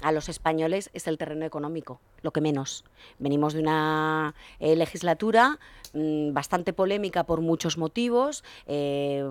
a 0.00 0.12
los 0.12 0.28
españoles 0.28 0.90
es 0.94 1.06
el 1.06 1.18
terreno 1.18 1.44
económico, 1.44 2.00
lo 2.22 2.30
que 2.30 2.40
menos. 2.40 2.84
Venimos 3.18 3.52
de 3.52 3.60
una 3.60 4.34
eh, 4.58 4.74
legislatura 4.76 5.58
mm, 5.92 6.32
bastante 6.32 6.72
polémica 6.72 7.24
por 7.24 7.42
muchos 7.42 7.76
motivos, 7.76 8.42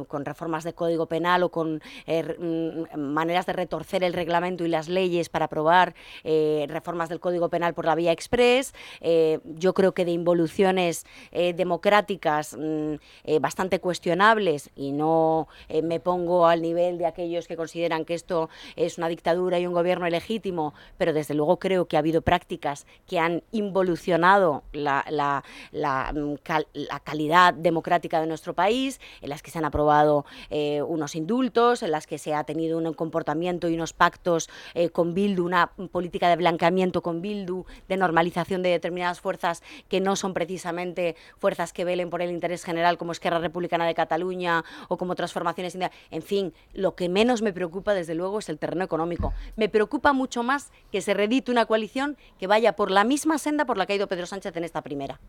con 0.07 0.25
reformas 0.25 0.63
de 0.63 0.73
código 0.73 1.07
penal 1.07 1.43
o 1.43 1.49
con 1.49 1.81
mm, 2.07 2.99
maneras 2.99 3.45
de 3.47 3.53
retorcer 3.53 4.03
el 4.03 4.13
reglamento 4.13 4.63
y 4.63 4.67
las 4.67 4.89
leyes 4.89 5.29
para 5.29 5.45
aprobar 5.45 5.95
reformas 6.23 7.09
del 7.09 7.19
código 7.19 7.49
penal 7.49 7.73
por 7.73 7.85
la 7.85 7.95
vía 7.95 8.11
express. 8.11 8.73
Yo 9.01 9.73
creo 9.73 9.93
que 9.93 10.05
de 10.05 10.11
involuciones 10.11 11.05
democráticas 11.31 12.55
mm, 12.57 12.95
eh, 13.25 13.39
bastante 13.39 13.79
cuestionables 13.83 14.71
y 14.75 14.93
no 14.93 15.47
eh, 15.69 15.81
me 15.83 15.99
pongo 15.99 16.47
al 16.47 16.61
nivel 16.61 16.97
de 16.97 17.05
aquellos 17.05 17.47
que 17.47 17.55
consideran 17.57 18.05
que 18.05 18.13
esto 18.15 18.49
es 18.77 18.97
una 18.97 19.09
dictadura 19.09 19.59
y 19.59 19.67
un 19.67 19.73
gobierno 19.73 20.07
ilegítimo, 20.07 20.73
pero 20.97 21.13
desde 21.13 21.33
luego 21.35 21.59
creo 21.59 21.85
que 21.85 21.97
ha 21.97 21.99
habido 21.99 22.21
prácticas 22.21 22.87
que 23.05 23.19
han 23.19 23.43
involucionado 23.51 24.63
la, 24.71 25.05
la- 25.09 25.43
la, 25.71 26.11
mm, 26.13 26.35
cal- 26.43 26.67
la 26.73 26.99
calidad 27.01 27.53
democrática 27.53 28.21
de 28.21 28.27
nuestro 28.27 28.53
país, 28.53 29.01
en 29.21 29.29
las 29.29 29.43
que 29.43 29.51
se 29.51 29.57
han 29.59 29.65
aprobado 29.65 30.25
eh, 30.49 30.81
unos 30.81 31.15
indultos, 31.15 31.83
en 31.83 31.91
las 31.91 32.07
que 32.07 32.17
se 32.17 32.33
ha 32.33 32.45
tenido 32.45 32.77
un 32.77 32.93
comportamiento 32.93 33.67
y 33.67 33.75
unos 33.75 33.91
pactos 33.91 34.49
eh, 34.73 34.89
con 34.89 35.13
Bildu, 35.13 35.45
una 35.45 35.67
política 35.91 36.29
de 36.29 36.37
blanqueamiento 36.37 37.01
con 37.01 37.21
Bildu, 37.21 37.65
de 37.89 37.97
normalización 37.97 38.63
de 38.63 38.69
determinadas 38.69 39.19
fuerzas 39.19 39.61
que 39.89 39.99
no 39.99 40.15
son 40.15 40.33
precisamente 40.33 41.17
fuerzas 41.37 41.73
que 41.73 41.83
velen 41.83 42.09
por 42.09 42.21
el 42.21 42.31
interés 42.31 42.63
general 42.63 42.97
como 42.97 43.11
Esquerra 43.11 43.39
Republicana 43.39 43.72
de 43.85 43.93
Cataluña 43.95 44.63
o 44.87 44.97
como 44.97 45.15
transformaciones. 45.15 45.73
india- 45.75 45.91
En 46.11 46.21
fin, 46.21 46.53
lo 46.73 46.95
que 46.95 47.09
menos 47.09 47.41
me 47.41 47.51
preocupa 47.53 47.93
desde 47.93 48.13
luego 48.15 48.39
es 48.39 48.49
el 48.49 48.59
terreno 48.59 48.83
económico. 48.83 49.33
Me 49.55 49.69
preocupa 49.69 50.13
mucho 50.13 50.43
más 50.43 50.71
que 50.91 51.01
se 51.01 51.13
redite 51.13 51.51
una 51.51 51.65
coalición 51.65 52.17
que 52.39 52.47
vaya 52.47 52.75
por 52.75 52.91
la 52.91 53.03
misma 53.03 53.37
senda 53.39 53.65
por 53.65 53.77
la 53.77 53.85
que 53.85 53.93
ha 53.93 53.95
ido 53.95 54.07
Pedro 54.07 54.25
Sánchez 54.27 54.55
en 54.55 54.63
esta 54.63 54.81
primera. 54.81 55.19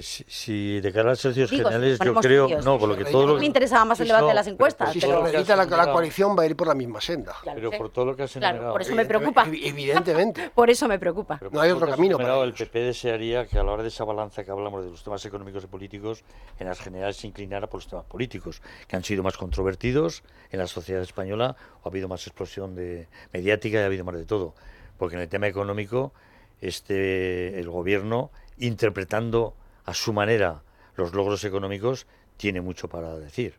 Si, 0.00 0.24
si 0.26 0.80
de 0.80 0.90
cara 0.90 1.08
a 1.08 1.12
las 1.12 1.22
elecciones 1.22 1.50
Digo, 1.50 1.68
si 1.68 1.74
generales, 1.74 1.98
yo 2.02 2.14
creo, 2.14 2.46
serios. 2.48 2.64
no, 2.64 2.78
por 2.78 2.88
lo 2.88 2.96
que 2.96 3.04
todo 3.04 3.24
a 3.24 3.26
lo 3.26 3.34
mí 3.34 3.40
me 3.40 3.46
interesaba 3.46 3.84
más 3.84 4.00
el 4.00 4.08
debate 4.08 4.28
de 4.28 4.32
las 4.34 4.46
encuestas, 4.46 4.90
Si 4.90 5.00
pero- 5.00 5.12
se 5.12 5.18
lo 5.18 5.24
que 5.26 5.32
redita 5.32 5.52
has 5.60 5.68
la, 5.70 5.76
la 5.84 5.92
coalición 5.92 6.34
va 6.38 6.44
a 6.44 6.46
ir 6.46 6.56
por 6.56 6.66
la 6.66 6.74
misma 6.74 6.98
senda. 7.02 7.34
Pero 7.44 7.70
por 7.72 7.90
todo 7.90 8.06
lo 8.06 8.16
que 8.16 8.22
has 8.22 8.32
Claro, 8.32 8.46
enumerado, 8.56 8.72
por 8.72 8.80
eso 8.80 8.94
me 8.94 9.04
preocupa. 9.04 9.44
evi- 9.44 9.60
Evidentemente. 9.64 10.50
Por 10.54 10.70
eso 10.70 10.88
me 10.88 10.98
preocupa. 10.98 11.36
Pero 11.38 11.50
No 11.50 11.60
hay 11.60 11.70
otro 11.72 11.86
camino 11.88 12.16
para 12.16 12.42
El. 12.42 12.54
PP 12.54 12.78
desearía 12.78 13.46
que 13.46 13.58
a 13.58 13.62
la 13.62 13.72
hora 13.72 13.82
de 13.82 13.88
esa 13.88 14.04
balanza 14.04 14.44
que 14.44 14.50
hablamos 14.50 14.82
de 14.82 14.90
los 14.90 15.04
temas 15.04 15.22
económicos 15.26 15.64
y 15.64 15.66
políticos, 15.66 16.24
en 16.58 16.68
las 16.68 16.80
generales 16.80 17.18
se 17.18 17.26
inclinara 17.26 17.66
por 17.66 17.80
los 17.80 17.88
temas 17.88 18.06
políticos, 18.06 18.62
que 18.88 18.96
han 18.96 19.04
sido 19.04 19.22
más 19.22 19.36
controvertidos 19.36 20.22
en 20.52 20.58
la 20.58 20.66
sociedad 20.68 21.02
española, 21.02 21.54
o 21.82 21.88
ha 21.88 21.90
habido 21.90 22.08
más 22.08 22.26
explosión 22.26 22.74
de 22.74 23.08
mediática 23.34 23.78
y 23.78 23.82
ha 23.82 23.86
habido 23.86 24.04
más 24.04 24.14
de 24.16 24.24
todo. 24.24 24.54
Porque 24.96 25.16
en 25.16 25.20
el 25.22 25.28
tema 25.28 25.48
económico, 25.48 26.14
este 26.62 27.58
el 27.60 27.68
gobierno, 27.68 28.30
interpretando 28.58 29.54
a 29.86 29.94
su 29.94 30.12
manera 30.12 30.62
los 30.96 31.14
logros 31.14 31.44
económicos, 31.44 32.06
tiene 32.36 32.60
mucho 32.60 32.88
para 32.88 33.16
decir. 33.16 33.54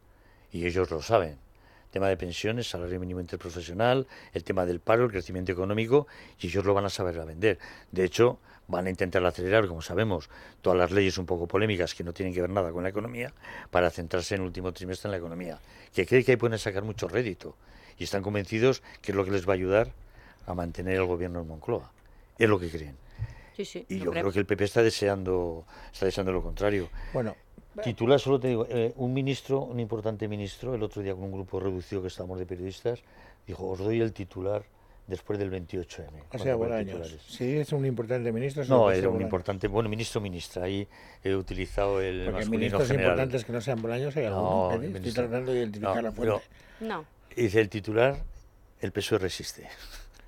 Y 0.52 0.66
ellos 0.66 0.92
lo 0.92 1.02
saben. 1.02 1.38
tema 1.92 2.10
de 2.10 2.18
pensiones, 2.18 2.70
salario 2.70 3.00
mínimo 3.00 3.22
interprofesional, 3.22 4.08
el 4.34 4.44
tema 4.44 4.66
del 4.66 4.82
paro, 4.82 5.06
el 5.06 5.12
crecimiento 5.12 5.52
económico, 5.52 6.06
y 6.40 6.48
ellos 6.48 6.66
lo 6.66 6.74
van 6.74 6.86
a 6.86 6.90
saber 6.90 7.18
a 7.20 7.26
vender. 7.26 7.58
De 7.92 8.04
hecho, 8.04 8.40
van 8.68 8.88
a 8.88 8.90
intentar 8.90 9.26
acelerar, 9.26 9.68
como 9.68 9.82
sabemos, 9.82 10.30
todas 10.62 10.78
las 10.78 10.92
leyes 10.92 11.18
un 11.18 11.26
poco 11.26 11.48
polémicas 11.48 11.96
que 11.96 12.04
no 12.04 12.14
tienen 12.14 12.34
que 12.34 12.42
ver 12.42 12.50
nada 12.50 12.72
con 12.72 12.84
la 12.84 12.90
economía, 12.90 13.34
para 13.72 13.90
centrarse 13.90 14.36
en 14.36 14.42
el 14.42 14.48
último 14.48 14.74
trimestre 14.74 15.08
en 15.08 15.12
la 15.12 15.18
economía, 15.18 15.60
que 15.94 16.06
cree 16.06 16.24
que 16.26 16.32
ahí 16.32 16.38
pueden 16.38 16.60
sacar 16.60 16.84
mucho 16.84 17.08
rédito, 17.08 17.56
y 17.98 18.04
están 18.04 18.22
convencidos 18.22 18.84
que 19.02 19.14
es 19.14 19.16
lo 19.16 19.24
que 19.24 19.32
les 19.32 19.48
va 19.48 19.54
a 19.54 19.56
ayudar 19.56 19.92
a 20.46 20.54
mantener 20.54 20.96
el 20.96 21.06
gobierno 21.06 21.42
en 21.42 21.48
Moncloa. 21.48 21.92
Es 22.38 22.50
lo 22.50 22.60
que 22.60 22.70
creen. 22.70 23.07
Sí, 23.58 23.66
sí, 23.66 23.86
Y 23.90 23.98
yo 24.00 24.12
creo. 24.12 24.22
creo 24.24 24.32
que 24.34 24.40
el 24.40 24.46
PP 24.46 24.64
está 24.64 24.84
deseando, 24.84 25.66
está 25.92 26.06
deseando 26.06 26.32
lo 26.32 26.42
contrario. 26.44 26.90
Bueno, 27.14 27.36
Titular, 27.84 28.20
solo 28.20 28.40
te 28.40 28.48
digo, 28.48 28.66
eh, 28.70 28.92
un 28.96 29.14
ministro, 29.14 29.62
un 29.62 29.80
importante 29.80 30.28
ministro, 30.28 30.74
el 30.74 30.82
otro 30.82 31.02
día 31.04 31.14
con 31.14 31.26
un 31.26 31.32
grupo 31.32 31.60
reducido 31.60 32.02
que 32.02 32.08
estábamos 32.08 32.40
de 32.40 32.46
periodistas, 32.48 33.02
dijo, 33.46 33.68
os 33.68 33.78
doy 33.80 34.02
el 34.02 34.14
titular 34.14 34.64
después 35.06 35.38
del 35.38 35.52
28M. 35.52 36.24
o 36.34 36.38
sea, 36.40 36.56
Bolaños. 36.56 36.88
titulares. 36.88 37.22
Si 37.28 37.58
es 37.58 37.72
un 37.74 37.86
importante 37.86 38.32
ministro, 38.32 38.66
No, 38.66 38.90
era 38.92 39.10
un 39.10 39.22
importante, 39.22 39.68
bueno, 39.68 39.90
ministro, 39.90 40.20
ministra, 40.22 40.64
ahí 40.64 40.88
he 41.24 41.36
utilizado 41.36 42.02
el 42.02 42.26
Porque 42.26 42.32
masculino 42.40 42.60
ministros 42.60 42.88
general. 42.88 43.12
importantes 43.12 43.46
que 43.46 43.52
no 43.54 43.62
sean 43.62 43.82
Bolaños 43.82 44.16
hay 44.18 44.26
No, 44.26 44.70
algunos. 44.72 44.84
¿eh? 44.84 44.98
Estoy 44.98 45.12
tratando 45.14 45.52
de 45.52 45.60
identificar 45.60 45.96
no, 45.98 46.02
la 46.02 46.12
fuente. 46.12 46.46
No. 46.80 47.06
Dice 47.36 47.62
el 47.62 47.70
titular, 47.70 48.18
el 48.82 48.92
PSOE 48.92 49.20
resiste. 49.20 49.68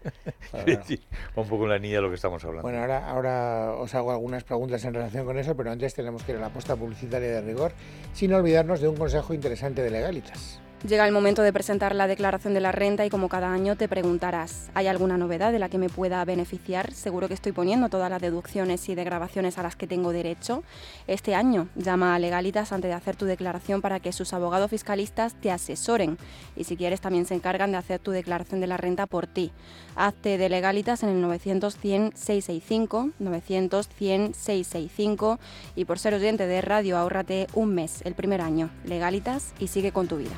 Decir, 0.66 1.02
un 1.36 1.48
poco 1.48 1.64
en 1.64 1.70
la 1.70 1.78
línea 1.78 1.98
de 1.98 2.02
lo 2.02 2.10
que 2.10 2.16
estamos 2.16 2.44
hablando. 2.44 2.64
Bueno, 2.64 2.80
ahora, 2.80 3.10
ahora 3.10 3.72
os 3.74 3.94
hago 3.96 4.12
algunas 4.12 4.44
preguntas 4.44 4.84
en 4.86 4.94
relación 4.94 5.26
con 5.26 5.38
eso, 5.38 5.56
pero 5.56 5.72
antes 5.72 5.94
tenemos 5.94 6.24
que 6.24 6.32
ir 6.34 6.38
a 6.38 6.42
la 6.42 6.50
posta 6.50 6.76
publicitaria 6.76 7.30
de 7.30 7.42
rigor, 7.42 7.74
sin 8.14 8.34
olvidarnos 8.34 8.82
de 8.82 8.88
un 8.88 8.96
consejo 8.96 9.34
interesante 9.34 9.82
de 9.82 9.90
Legalitas. 9.90 10.62
Llega 10.88 11.06
el 11.06 11.12
momento 11.12 11.42
de 11.42 11.52
presentar 11.52 11.94
la 11.94 12.08
declaración 12.08 12.54
de 12.54 12.62
la 12.62 12.72
renta 12.72 13.06
y 13.06 13.10
como 13.10 13.28
cada 13.28 13.52
año 13.52 13.76
te 13.76 13.90
preguntarás, 13.90 14.72
¿hay 14.74 14.88
alguna 14.88 15.18
novedad 15.18 15.52
de 15.52 15.60
la 15.60 15.68
que 15.68 15.78
me 15.78 15.90
pueda 15.90 16.24
beneficiar? 16.24 16.94
Seguro 16.94 17.28
que 17.28 17.34
estoy 17.34 17.52
poniendo 17.52 17.90
todas 17.90 18.10
las 18.10 18.22
deducciones 18.22 18.88
y 18.88 18.96
degravaciones 18.96 19.58
a 19.58 19.64
las 19.64 19.76
que 19.76 19.88
tengo 19.88 20.14
derecho. 20.14 20.64
Este 21.06 21.36
año 21.36 21.68
llama 21.76 22.16
a 22.16 22.20
Legalitas 22.20 22.72
antes 22.72 22.90
de 22.90 22.96
hacer 22.96 23.18
tu 23.18 23.26
declaración 23.26 23.82
para 23.82 24.00
que 24.00 24.14
sus 24.14 24.32
abogados 24.32 24.70
fiscalistas 24.70 25.34
te 25.34 25.52
asesoren 25.52 26.18
y 26.56 26.64
si 26.64 26.78
quieres 26.78 27.02
también 27.02 27.26
se 27.26 27.36
encargan 27.36 27.74
de 27.74 27.78
hacer 27.78 28.00
tu 28.00 28.12
declaración 28.12 28.62
de 28.62 28.68
la 28.68 28.78
renta 28.78 29.06
por 29.06 29.28
ti. 29.28 29.52
Hazte 29.98 30.38
de 30.38 30.48
Legalitas 30.48 31.04
en 31.04 31.10
el 31.10 31.20
900 31.20 31.76
100 31.76 32.12
665, 32.16 33.10
900 33.20 33.90
100 33.90 34.34
665 34.34 35.40
y 35.76 35.84
por 35.84 36.00
ser 36.00 36.14
oyente 36.14 36.48
de 36.48 36.62
radio 36.62 36.98
ahórrate 36.98 37.48
un 37.54 37.76
mes 37.76 38.02
el 38.06 38.16
primer 38.16 38.40
año. 38.40 38.70
Legalitas 38.86 39.54
y 39.60 39.68
sigue 39.68 39.92
con 39.92 40.08
tu 40.08 40.16
vida. 40.16 40.38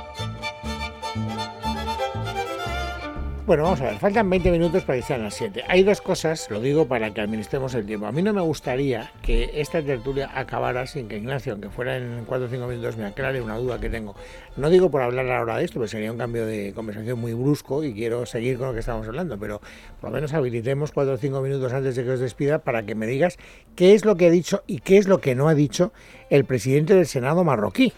Bueno, 3.47 3.63
vamos 3.63 3.81
a 3.81 3.85
ver, 3.85 3.97
faltan 3.97 4.29
20 4.29 4.51
minutos 4.51 4.83
para 4.83 4.99
que 4.99 5.01
sean 5.03 5.23
las 5.23 5.33
7. 5.33 5.63
Hay 5.67 5.81
dos 5.81 5.99
cosas, 5.99 6.47
lo 6.51 6.61
digo 6.61 6.87
para 6.87 7.11
que 7.11 7.21
administremos 7.21 7.73
el 7.73 7.87
tiempo. 7.87 8.05
A 8.05 8.11
mí 8.11 8.21
no 8.21 8.33
me 8.33 8.41
gustaría 8.41 9.11
que 9.23 9.49
esta 9.55 9.81
tertulia 9.81 10.29
acabara 10.35 10.85
sin 10.85 11.07
que 11.07 11.17
Ignacio, 11.17 11.53
aunque 11.53 11.69
fuera 11.69 11.97
en 11.97 12.23
4 12.25 12.45
o 12.45 12.49
5 12.49 12.67
minutos, 12.67 12.97
me 12.97 13.05
aclare 13.05 13.41
una 13.41 13.57
duda 13.57 13.79
que 13.79 13.89
tengo. 13.89 14.15
No 14.57 14.69
digo 14.69 14.91
por 14.91 15.01
hablar 15.01 15.27
ahora 15.31 15.57
de 15.57 15.65
esto, 15.65 15.79
porque 15.79 15.89
sería 15.89 16.11
un 16.11 16.19
cambio 16.19 16.45
de 16.45 16.71
conversación 16.75 17.19
muy 17.19 17.33
brusco 17.33 17.83
y 17.83 17.95
quiero 17.95 18.27
seguir 18.27 18.59
con 18.59 18.67
lo 18.67 18.73
que 18.73 18.81
estamos 18.81 19.07
hablando, 19.07 19.39
pero 19.39 19.59
por 19.99 20.11
lo 20.11 20.15
menos 20.15 20.33
habilitemos 20.33 20.91
4 20.91 21.11
o 21.11 21.17
5 21.17 21.41
minutos 21.41 21.73
antes 21.73 21.95
de 21.95 22.03
que 22.03 22.11
os 22.11 22.19
despida 22.19 22.59
para 22.59 22.83
que 22.83 22.93
me 22.93 23.07
digas 23.07 23.39
qué 23.75 23.95
es 23.95 24.05
lo 24.05 24.17
que 24.17 24.27
ha 24.27 24.31
dicho 24.31 24.63
y 24.67 24.81
qué 24.81 24.97
es 24.97 25.07
lo 25.07 25.19
que 25.19 25.33
no 25.33 25.47
ha 25.47 25.55
dicho 25.55 25.91
el 26.29 26.45
presidente 26.45 26.93
del 26.93 27.07
Senado 27.07 27.43
marroquí. 27.43 27.91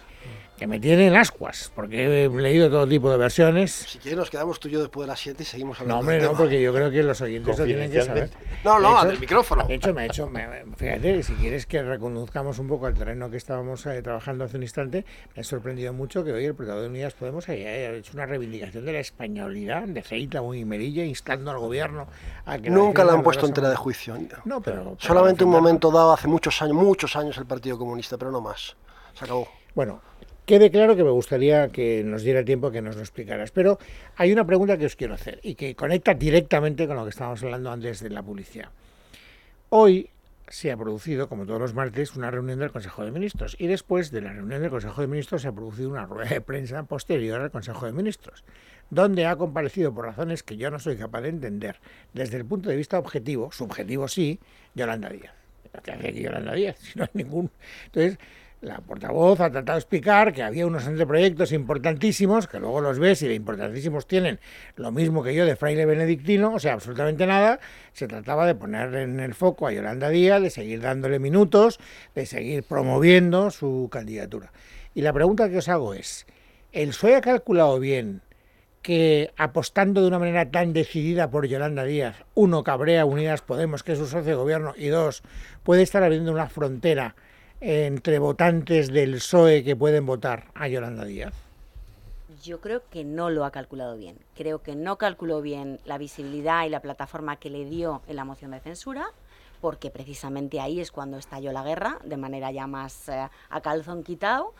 Que 0.58 0.68
me 0.68 0.78
tiene 0.78 1.08
en 1.08 1.16
ascuas, 1.16 1.72
porque 1.74 2.26
he 2.26 2.28
leído 2.28 2.70
todo 2.70 2.86
tipo 2.86 3.10
de 3.10 3.16
versiones, 3.16 3.72
Si 3.72 3.98
quieres 3.98 4.16
nos 4.18 4.30
quedamos 4.30 4.60
tú 4.60 4.68
y 4.68 4.70
yo 4.70 4.80
después 4.80 5.04
de 5.04 5.08
las 5.10 5.18
7 5.18 5.42
y 5.42 5.46
seguimos 5.46 5.78
no, 5.78 5.82
hablando 5.82 6.00
hombre, 6.00 6.14
del 6.20 6.24
no, 6.30 6.38
porque 6.38 6.62
yo 6.62 6.72
creo 6.72 6.90
que 6.92 7.02
los 7.02 7.20
oyentes 7.20 7.58
lo 7.58 7.64
tienen 7.64 7.90
que 7.90 8.02
saber. 8.02 8.30
No, 8.62 8.78
no, 8.78 8.96
al 9.00 9.08
del 9.08 9.18
micrófono. 9.18 9.66
De 9.66 9.74
hecho, 9.74 9.92
me 9.92 10.02
ha 10.02 10.06
hecho, 10.06 10.28
me- 10.30 10.46
fíjate, 10.76 11.24
si 11.24 11.32
quieres 11.34 11.66
que 11.66 11.82
reconduzcamos 11.82 12.60
un 12.60 12.68
poco 12.68 12.86
al 12.86 12.94
terreno 12.94 13.28
que 13.30 13.36
estábamos 13.36 13.84
eh, 13.86 14.00
trabajando 14.00 14.44
hace 14.44 14.56
un 14.56 14.62
instante, 14.62 15.04
me 15.34 15.40
ha 15.40 15.44
sorprendido 15.44 15.92
mucho 15.92 16.22
que 16.22 16.30
hoy 16.32 16.44
el 16.44 16.54
portavoz 16.54 16.82
de 16.82 16.88
Unidas 16.88 17.14
Podemos 17.14 17.48
haya 17.48 17.90
hecho 17.90 18.12
una 18.14 18.24
reivindicación 18.26 18.84
de 18.86 18.92
la 18.92 19.00
españolidad 19.00 19.82
de 19.82 20.02
Feita 20.02 20.40
muy 20.40 20.64
Merilla, 20.64 21.04
instando 21.04 21.50
al 21.50 21.58
gobierno 21.58 22.06
a 22.46 22.58
que 22.58 22.70
Nunca 22.70 23.04
la 23.04 23.14
han 23.14 23.24
puesto 23.24 23.40
raza- 23.42 23.48
en 23.48 23.54
tela 23.54 23.70
de 23.70 23.76
juicio. 23.76 24.14
No, 24.44 24.60
pero... 24.60 24.84
pero 24.84 24.96
Solamente 25.00 25.42
un 25.42 25.50
momento 25.50 25.90
dado, 25.90 26.12
hace 26.12 26.28
muchos 26.28 26.62
años, 26.62 26.76
muchos 26.76 27.16
años 27.16 27.36
el 27.38 27.46
Partido 27.46 27.76
Comunista, 27.76 28.16
pero 28.16 28.30
no 28.30 28.40
más. 28.40 28.76
Se 29.14 29.24
acabó. 29.24 29.48
Bueno, 29.74 30.00
quede 30.46 30.70
claro 30.70 30.96
que 30.96 31.04
me 31.04 31.10
gustaría 31.10 31.68
que 31.68 32.02
nos 32.04 32.22
diera 32.22 32.44
tiempo 32.44 32.70
que 32.70 32.82
nos 32.82 32.96
lo 32.96 33.02
explicaras, 33.02 33.50
pero 33.50 33.78
hay 34.16 34.32
una 34.32 34.46
pregunta 34.46 34.76
que 34.76 34.86
os 34.86 34.96
quiero 34.96 35.14
hacer 35.14 35.40
y 35.42 35.54
que 35.54 35.74
conecta 35.74 36.14
directamente 36.14 36.86
con 36.86 36.96
lo 36.96 37.04
que 37.04 37.10
estábamos 37.10 37.42
hablando 37.42 37.70
antes 37.70 38.00
de 38.00 38.10
la 38.10 38.22
publicidad. 38.22 38.68
Hoy 39.70 40.10
se 40.48 40.70
ha 40.70 40.76
producido, 40.76 41.28
como 41.28 41.46
todos 41.46 41.60
los 41.60 41.74
martes, 41.74 42.14
una 42.16 42.30
reunión 42.30 42.58
del 42.58 42.70
Consejo 42.70 43.04
de 43.04 43.10
Ministros 43.10 43.56
y 43.58 43.66
después 43.66 44.10
de 44.10 44.20
la 44.20 44.32
reunión 44.32 44.60
del 44.60 44.70
Consejo 44.70 45.00
de 45.00 45.06
Ministros 45.06 45.42
se 45.42 45.48
ha 45.48 45.52
producido 45.52 45.90
una 45.90 46.06
rueda 46.06 46.30
de 46.30 46.40
prensa 46.40 46.82
posterior 46.82 47.40
al 47.40 47.50
Consejo 47.50 47.86
de 47.86 47.92
Ministros, 47.92 48.44
donde 48.90 49.26
ha 49.26 49.36
comparecido 49.36 49.94
por 49.94 50.04
razones 50.04 50.42
que 50.42 50.56
yo 50.56 50.70
no 50.70 50.78
soy 50.78 50.96
capaz 50.96 51.22
de 51.22 51.30
entender, 51.30 51.80
desde 52.12 52.36
el 52.36 52.44
punto 52.44 52.68
de 52.68 52.76
vista 52.76 52.98
objetivo, 52.98 53.50
subjetivo 53.52 54.06
sí, 54.08 54.38
Yolanda 54.74 55.08
Díaz. 55.08 55.34
¿Qué 55.82 55.90
hace 55.90 56.08
aquí 56.08 56.20
Díaz? 56.20 56.76
Si 56.80 56.98
no 56.98 57.04
hay 57.04 57.10
ningún... 57.14 57.50
Entonces, 57.86 58.18
la 58.64 58.78
portavoz 58.78 59.40
ha 59.40 59.50
tratado 59.50 59.76
de 59.76 59.80
explicar 59.80 60.32
que 60.32 60.42
había 60.42 60.66
unos 60.66 60.86
anteproyectos 60.86 61.52
importantísimos, 61.52 62.46
que 62.46 62.58
luego 62.58 62.80
los 62.80 62.98
ves 62.98 63.22
y 63.22 63.28
de 63.28 63.34
importantísimos 63.34 64.06
tienen 64.06 64.40
lo 64.76 64.90
mismo 64.90 65.22
que 65.22 65.34
yo 65.34 65.46
de 65.46 65.56
fraile 65.56 65.86
benedictino, 65.86 66.54
o 66.54 66.58
sea, 66.58 66.74
absolutamente 66.74 67.26
nada. 67.26 67.60
Se 67.92 68.08
trataba 68.08 68.46
de 68.46 68.54
poner 68.54 68.94
en 68.94 69.20
el 69.20 69.34
foco 69.34 69.66
a 69.66 69.72
Yolanda 69.72 70.08
Díaz, 70.08 70.42
de 70.42 70.50
seguir 70.50 70.80
dándole 70.80 71.18
minutos, 71.18 71.78
de 72.14 72.26
seguir 72.26 72.64
promoviendo 72.64 73.50
su 73.50 73.88
candidatura. 73.90 74.52
Y 74.94 75.02
la 75.02 75.12
pregunta 75.12 75.48
que 75.48 75.58
os 75.58 75.68
hago 75.68 75.94
es, 75.94 76.26
¿el 76.72 76.88
PSOE 76.88 77.16
ha 77.16 77.20
calculado 77.20 77.78
bien 77.78 78.22
que 78.82 79.32
apostando 79.38 80.02
de 80.02 80.08
una 80.08 80.18
manera 80.18 80.50
tan 80.50 80.74
decidida 80.74 81.30
por 81.30 81.46
Yolanda 81.46 81.84
Díaz, 81.84 82.24
uno, 82.34 82.62
cabrea 82.64 83.06
Unidas 83.06 83.40
Podemos, 83.40 83.82
que 83.82 83.92
es 83.92 83.98
su 83.98 84.06
socio 84.06 84.32
de 84.32 84.34
gobierno, 84.34 84.74
y 84.76 84.88
dos, 84.88 85.22
puede 85.62 85.82
estar 85.82 86.02
abriendo 86.02 86.30
una 86.30 86.48
frontera 86.48 87.16
entre 87.66 88.18
votantes 88.18 88.92
del 88.92 89.14
PSOE 89.14 89.64
que 89.64 89.74
pueden 89.74 90.04
votar 90.04 90.48
a 90.54 90.68
Yolanda 90.68 91.06
Díaz? 91.06 91.32
Yo 92.42 92.60
creo 92.60 92.82
que 92.90 93.04
no 93.04 93.30
lo 93.30 93.46
ha 93.46 93.50
calculado 93.50 93.96
bien. 93.96 94.18
Creo 94.36 94.62
que 94.62 94.76
no 94.76 94.98
calculó 94.98 95.40
bien 95.40 95.80
la 95.86 95.96
visibilidad 95.96 96.66
y 96.66 96.68
la 96.68 96.80
plataforma 96.80 97.36
que 97.36 97.48
le 97.48 97.64
dio 97.64 98.02
en 98.06 98.16
la 98.16 98.26
moción 98.26 98.50
de 98.50 98.60
censura, 98.60 99.06
porque 99.62 99.90
precisamente 99.90 100.60
ahí 100.60 100.78
es 100.78 100.92
cuando 100.92 101.16
estalló 101.16 101.52
la 101.52 101.62
guerra, 101.62 101.98
de 102.04 102.18
manera 102.18 102.52
ya 102.52 102.66
más 102.66 103.08
eh, 103.08 103.28
a 103.48 103.60
calzón 103.62 104.04
quitado. 104.04 104.52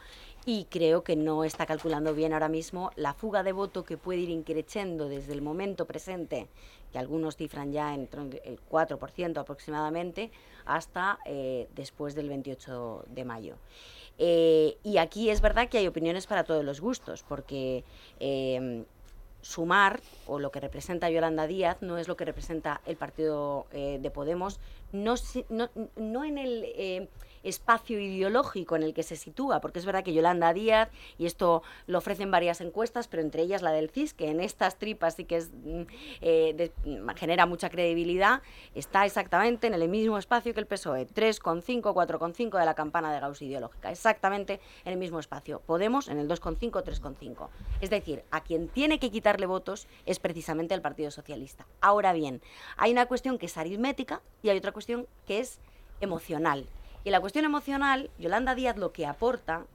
Y 0.47 0.65
creo 0.65 1.03
que 1.05 1.17
no 1.17 1.43
está 1.45 1.65
calculando 1.65 2.15
bien 2.15 2.35
ahora 2.35 2.49
mismo 2.49 2.91
la 2.97 3.15
fuga 3.15 3.43
de 3.43 3.53
voto 3.53 3.85
que 3.85 3.97
puede 3.97 4.21
ir 4.21 4.29
increciendo 4.29 5.09
desde 5.09 5.33
el 5.33 5.41
momento 5.41 5.87
presente, 5.87 6.49
que 6.93 6.99
algunos 6.99 7.37
cifran 7.37 7.73
ya 7.73 7.95
en 7.95 8.09
el 8.45 8.61
4% 8.71 9.39
aproximadamente, 9.39 10.31
hasta 10.67 11.19
eh, 11.25 11.67
después 11.75 12.15
del 12.15 12.29
28 12.29 13.07
de 13.09 13.25
mayo. 13.25 13.57
Eh, 14.19 14.77
y 14.83 14.99
aquí 14.99 15.31
es 15.31 15.41
verdad 15.41 15.69
que 15.69 15.79
hay 15.79 15.87
opiniones 15.87 16.27
para 16.27 16.45
todos 16.45 16.63
los 16.63 16.81
gustos, 16.81 17.25
porque 17.27 17.83
eh, 18.21 18.85
sumar, 19.41 20.01
o 20.27 20.39
lo 20.39 20.51
que 20.51 20.61
representa 20.61 21.09
Yolanda 21.11 21.47
Díaz, 21.47 21.79
no 21.81 21.97
es 21.97 22.07
lo 22.07 22.17
que 22.17 22.25
representa 22.27 22.83
el 22.85 22.97
partido 22.97 23.67
eh, 23.73 23.99
de 24.01 24.11
Podemos, 24.11 24.61
no, 24.93 25.15
no, 25.49 25.71
no 25.97 26.25
en 26.25 26.39
el 26.39 27.09
espacio 27.45 28.01
ideológico 28.01 28.77
en 28.77 28.83
el 28.83 28.95
que 28.95 29.03
se 29.03 29.17
sitúa, 29.17 29.61
porque 29.61 29.79
es 29.79 29.87
verdad 29.87 30.03
que 30.03 30.13
Yolanda 30.13 30.53
Díaz, 30.53 30.89
y 31.19 31.27
esto 31.27 31.63
lo 31.87 31.99
ofrecen 31.99 32.31
varias 32.31 32.61
encuestas, 32.61 33.09
pero 33.09 33.23
entre 33.23 33.43
ellas 33.43 33.63
la 33.63 33.71
del 33.71 33.91
CIS, 33.91 34.15
que 34.15 34.31
en 34.31 34.41
estas 34.41 34.79
tripas 34.79 35.15
sí 35.15 35.25
que 35.25 35.41
mm, 35.41 35.83
eh, 36.21 36.73
mm, 36.85 37.09
genera 37.17 37.47
mucha 37.47 37.71
credibilidad, 37.71 38.43
está 38.75 39.05
exactamente 39.07 39.67
en 39.67 39.75
el 39.75 39.89
mismo 39.89 40.19
espacio 40.19 40.55
que 40.55 40.61
el 40.61 40.67
PSOE, 40.67 41.07
3,5, 41.07 41.83
4,5 41.83 42.59
de 42.59 42.65
la 42.65 42.75
campana 42.75 43.13
de 43.13 43.21
Gauss 43.21 43.43
ideológica, 43.43 43.91
exactamente 43.91 44.61
en 44.85 44.93
el 44.93 44.99
mismo 44.99 45.21
espacio. 45.21 45.61
Podemos 45.61 46.09
en 46.09 46.19
el 46.19 46.29
2,5, 46.29 46.83
3,5. 46.83 47.49
Es 47.81 47.91
decir, 47.91 48.25
a 48.31 48.43
quien 48.43 48.69
tiene 48.69 48.99
que 48.99 49.11
quitarle 49.11 49.47
votos 49.47 49.87
es 50.07 50.19
precisamente 50.19 50.75
el 50.75 50.83
Partido 50.83 51.11
Socialista. 51.11 51.67
Ahora 51.81 52.13
bien, 52.13 52.41
hay 52.77 52.93
una 52.93 53.07
cuestión 53.07 53.39
que 53.39 53.47
es 53.47 53.57
aritmética 53.57 54.23
y 54.43 54.49
hay 54.49 54.59
otra 54.59 54.73
cuestión 54.73 55.07
que 55.27 55.41
es 55.41 55.59
emocional. 56.01 56.67
Y 57.05 57.11
la 57.11 57.21
cuestión 57.21 57.45
emocional, 57.45 58.11
Yolanda 58.19 58.55
Díaz 58.55 58.79
lo 58.79 58.93
que 58.93 59.05
aporta 59.05 59.67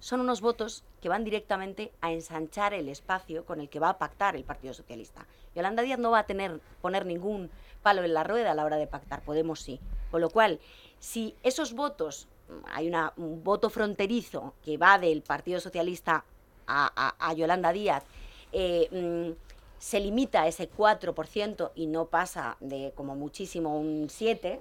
son 0.00 0.20
unos 0.20 0.40
votos 0.40 0.82
que 1.02 1.10
van 1.10 1.24
directamente 1.24 1.92
a 2.00 2.12
ensanchar 2.12 2.72
el 2.72 2.88
espacio 2.88 3.44
con 3.44 3.60
el 3.60 3.68
que 3.68 3.78
va 3.78 3.90
a 3.90 3.98
pactar 3.98 4.34
el 4.34 4.44
Partido 4.44 4.72
Socialista. 4.72 5.26
Yolanda 5.54 5.82
Díaz 5.82 5.98
no 5.98 6.10
va 6.10 6.20
a 6.20 6.26
tener 6.26 6.60
poner 6.80 7.04
ningún 7.04 7.50
palo 7.82 8.02
en 8.02 8.14
la 8.14 8.24
rueda 8.24 8.52
a 8.52 8.54
la 8.54 8.64
hora 8.64 8.76
de 8.76 8.86
pactar, 8.86 9.22
Podemos 9.22 9.60
sí. 9.60 9.78
Con 10.10 10.22
lo 10.22 10.30
cual, 10.30 10.58
si 10.98 11.34
esos 11.42 11.74
votos, 11.74 12.28
hay 12.72 12.90
un 13.16 13.44
voto 13.44 13.68
fronterizo 13.68 14.54
que 14.64 14.78
va 14.78 14.98
del 14.98 15.22
Partido 15.22 15.60
Socialista 15.60 16.24
a, 16.66 17.34
Yolanda 17.36 17.72
Díaz, 17.72 18.04
eh, 18.52 18.88
mm, 18.90 19.36
se 19.78 20.00
limita 20.00 20.42
a 20.42 20.48
ese 20.48 20.70
4% 20.70 21.72
y 21.74 21.86
no 21.86 22.06
pasa 22.06 22.56
de 22.60 22.92
como 22.94 23.16
muchísimo 23.16 23.78
un 23.78 24.08
7%, 24.08 24.60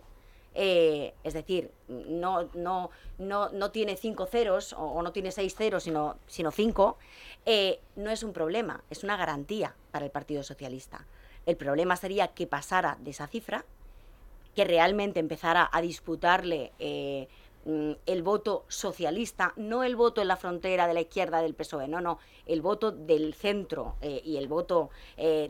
eh, 0.56 1.14
es 1.24 1.34
decir, 1.34 1.72
no, 1.88 2.50
no, 2.54 2.92
no, 3.18 3.50
no 3.50 3.72
tiene 3.72 3.96
cinco 3.96 4.26
ceros 4.26 4.74
o, 4.78 5.02
no 5.02 5.12
tiene 5.12 5.32
seis 5.32 5.56
ceros, 5.56 5.84
sino, 5.84 6.18
sino 6.28 6.52
cinco, 6.52 6.98
eh, 7.46 7.80
no 7.96 8.12
es 8.12 8.24
un 8.24 8.34
problema, 8.34 8.84
es 8.90 9.04
una 9.04 9.18
garantía 9.18 9.76
para 9.92 10.06
el 10.06 10.12
Partido 10.12 10.44
Socialista. 10.44 11.06
El 11.46 11.58
problema 11.58 11.96
sería 11.96 12.30
que 12.30 12.48
pasara 12.48 12.98
de 13.02 13.12
esa 13.12 13.28
cifra, 13.28 13.66
que 14.56 14.64
realmente 14.64 15.20
empezara 15.20 15.68
a 15.72 15.82
disputarle 15.82 16.72
eh, 16.78 17.28
mm, 17.66 17.94
el 18.06 18.22
voto 18.22 18.66
socialista, 18.68 19.54
no 19.56 19.84
el 19.84 19.96
voto 19.96 20.22
en 20.22 20.28
la 20.28 20.38
frontera 20.38 20.88
de 20.88 20.94
la 20.94 21.02
izquierda 21.02 21.42
del 21.42 21.56
PSOE, 21.56 21.88
no, 21.88 22.00
no, 22.00 22.20
el 22.46 22.62
voto 22.62 22.92
del 22.92 23.34
centro 23.34 23.96
y 24.02 24.38
el 24.38 24.48
voto 24.48 24.90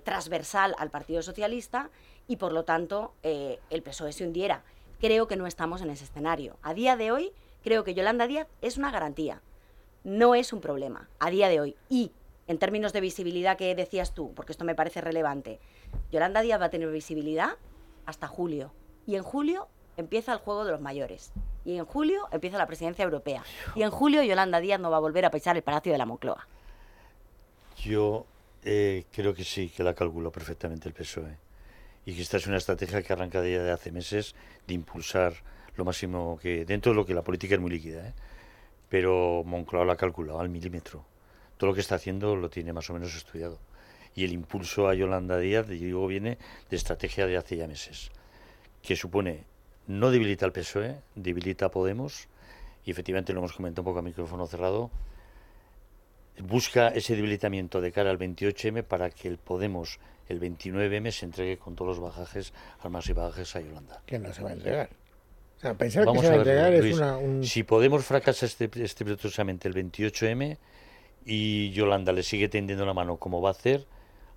transversal 0.04 0.76
al 0.78 0.92
Partido 0.92 1.22
Socialista 1.22 1.90
y 2.28 2.38
por 2.38 2.54
lo 2.54 2.64
tanto 2.64 3.14
el 3.24 3.82
PSOE 3.82 4.14
se 4.14 4.26
hundiera 4.26 4.64
creo 5.00 5.28
que 5.28 5.36
no 5.36 5.48
estamos 5.48 5.82
en 5.82 5.90
ese 5.90 6.06
escenario. 6.06 6.58
A 6.62 6.74
día 6.74 6.96
de 6.96 7.12
hoy, 7.12 7.32
creo 7.64 7.84
que 7.84 7.94
Yolanda 7.94 8.28
Díaz 8.28 8.48
es 8.62 8.78
una 8.78 8.92
garantía, 8.92 9.42
no 10.04 10.36
es 10.36 10.54
un 10.54 10.62
problema, 10.62 11.10
a 11.20 11.30
día 11.30 11.50
de 11.50 11.62
hoy. 11.62 11.76
Y 11.90 12.12
en 12.48 12.58
términos 12.58 12.94
de 12.94 13.02
visibilidad 13.02 13.58
que 13.58 13.74
decías 13.76 14.14
tú, 14.14 14.34
porque 14.34 14.52
esto 14.52 14.66
me 14.66 14.76
parece 14.76 15.02
relevante, 15.02 15.60
Yolanda 16.12 16.42
Díaz 16.42 16.60
va 16.62 16.66
a 16.66 16.70
tener 16.70 16.92
visibilidad 16.92 17.58
hasta 18.06 18.28
julio. 18.28 18.72
Y 19.06 19.16
en 19.16 19.24
julio 19.24 19.68
empieza 19.98 20.34
el 20.34 20.40
juego 20.40 20.66
de 20.66 20.72
los 20.72 20.82
mayores. 20.82 21.32
Y 21.66 21.78
en 21.78 21.86
julio 21.86 22.28
empieza 22.32 22.58
la 22.58 22.68
presidencia 22.68 23.04
europea. 23.04 23.44
Y 23.76 23.84
en 23.84 23.92
julio 23.92 24.24
Yolanda 24.24 24.60
Díaz 24.60 24.80
no 24.80 24.92
va 24.92 24.98
a 24.98 25.02
volver 25.02 25.26
a 25.26 25.32
pisar 25.32 25.56
el 25.56 25.64
Palacio 25.64 25.92
de 25.92 25.98
la 25.98 26.06
Moncloa. 26.06 26.48
Yo 27.78 28.26
eh, 28.64 29.06
creo 29.12 29.34
que 29.34 29.44
sí, 29.44 29.70
que 29.70 29.84
la 29.84 29.94
calculó 29.94 30.32
perfectamente 30.32 30.88
el 30.88 30.94
PSOE 30.94 31.43
y 32.06 32.16
que 32.16 32.22
esta 32.22 32.38
es 32.38 32.48
una 32.48 32.58
estrategia 32.58 33.02
que 33.02 33.14
arranca 33.14 33.42
de 33.42 33.72
hace 33.72 33.92
meses 33.92 34.36
de 34.68 34.74
impulsar 34.74 35.34
lo 35.76 35.86
máximo 35.86 36.38
que 36.42 36.66
dentro 36.66 36.92
de 36.92 36.96
lo 36.96 37.06
que 37.06 37.14
la 37.14 37.24
política 37.24 37.56
es 37.56 37.62
muy 37.62 37.72
líquida, 37.72 38.10
¿eh? 38.10 38.14
pero 38.90 39.44
Moncloa 39.46 39.86
lo 39.86 39.92
ha 39.92 39.98
calculado 39.98 40.40
al 40.40 40.50
milímetro. 40.50 41.06
Todo 41.58 41.72
lo 41.72 41.74
que 41.74 41.82
está 41.82 41.96
haciendo 41.96 42.36
lo 42.36 42.50
tiene 42.50 42.74
más 42.74 42.90
o 42.90 42.94
menos 42.94 43.16
estudiado. 43.16 43.60
Y 44.16 44.24
el 44.24 44.34
impulso 44.34 44.88
a 44.88 44.94
Yolanda 44.94 45.40
Díaz, 45.40 45.68
digo, 45.68 46.06
viene 46.06 46.38
de 46.70 46.76
estrategia 46.76 47.26
de 47.26 47.38
hace 47.38 47.58
ya 47.58 47.68
meses, 47.68 48.12
que 48.84 48.96
supone 48.96 49.46
no 49.88 50.12
debilita 50.12 50.46
al 50.46 50.52
PSOE, 50.52 50.98
debilita 51.16 51.66
a 51.66 51.72
Podemos, 51.72 52.28
y 52.86 52.92
efectivamente 52.92 53.34
lo 53.34 53.40
hemos 53.40 53.54
comentado 53.54 53.82
un 53.82 53.86
poco 53.86 54.00
a 54.00 54.04
micrófono 54.04 54.46
cerrado, 54.46 54.92
busca 56.40 56.90
ese 56.90 57.16
debilitamiento 57.16 57.82
de 57.82 57.92
cara 57.92 58.12
al 58.12 58.20
28M 58.20 58.84
para 58.84 59.10
que 59.10 59.28
el 59.28 59.38
Podemos 59.38 60.00
el 60.28 60.40
29M 60.40 61.12
se 61.12 61.26
entregue 61.26 61.58
con 61.58 61.76
todos 61.76 61.98
los 61.98 62.00
bajajes, 62.00 62.54
armas 62.80 63.08
y 63.10 63.14
bajajes 63.14 63.56
a 63.56 63.62
Yolanda. 63.62 64.02
Que 64.06 64.20
no 64.20 64.34
se 64.34 64.44
va 64.44 64.50
a 64.50 64.54
entregar. 64.54 64.90
O 65.58 65.60
sea, 65.60 65.74
pensar 65.76 66.06
que 66.06 66.20
se 66.20 66.28
va 66.28 66.34
a 66.34 66.38
entregar 66.38 66.74
es 66.74 66.96
una, 66.96 67.44
Si 67.44 67.64
Podemos 67.64 68.04
fracasa 68.06 68.46
este, 68.46 68.70
estrepitosamente 68.84 69.68
el 69.68 69.76
28M 69.76 70.58
y 71.26 71.72
Yolanda 71.72 72.12
le 72.12 72.24
sigue 72.24 72.50
tendiendo 72.50 72.86
la 72.86 72.94
mano 72.94 73.18
como 73.18 73.42
va 73.42 73.50
a 73.50 73.52
hacer, 73.52 73.86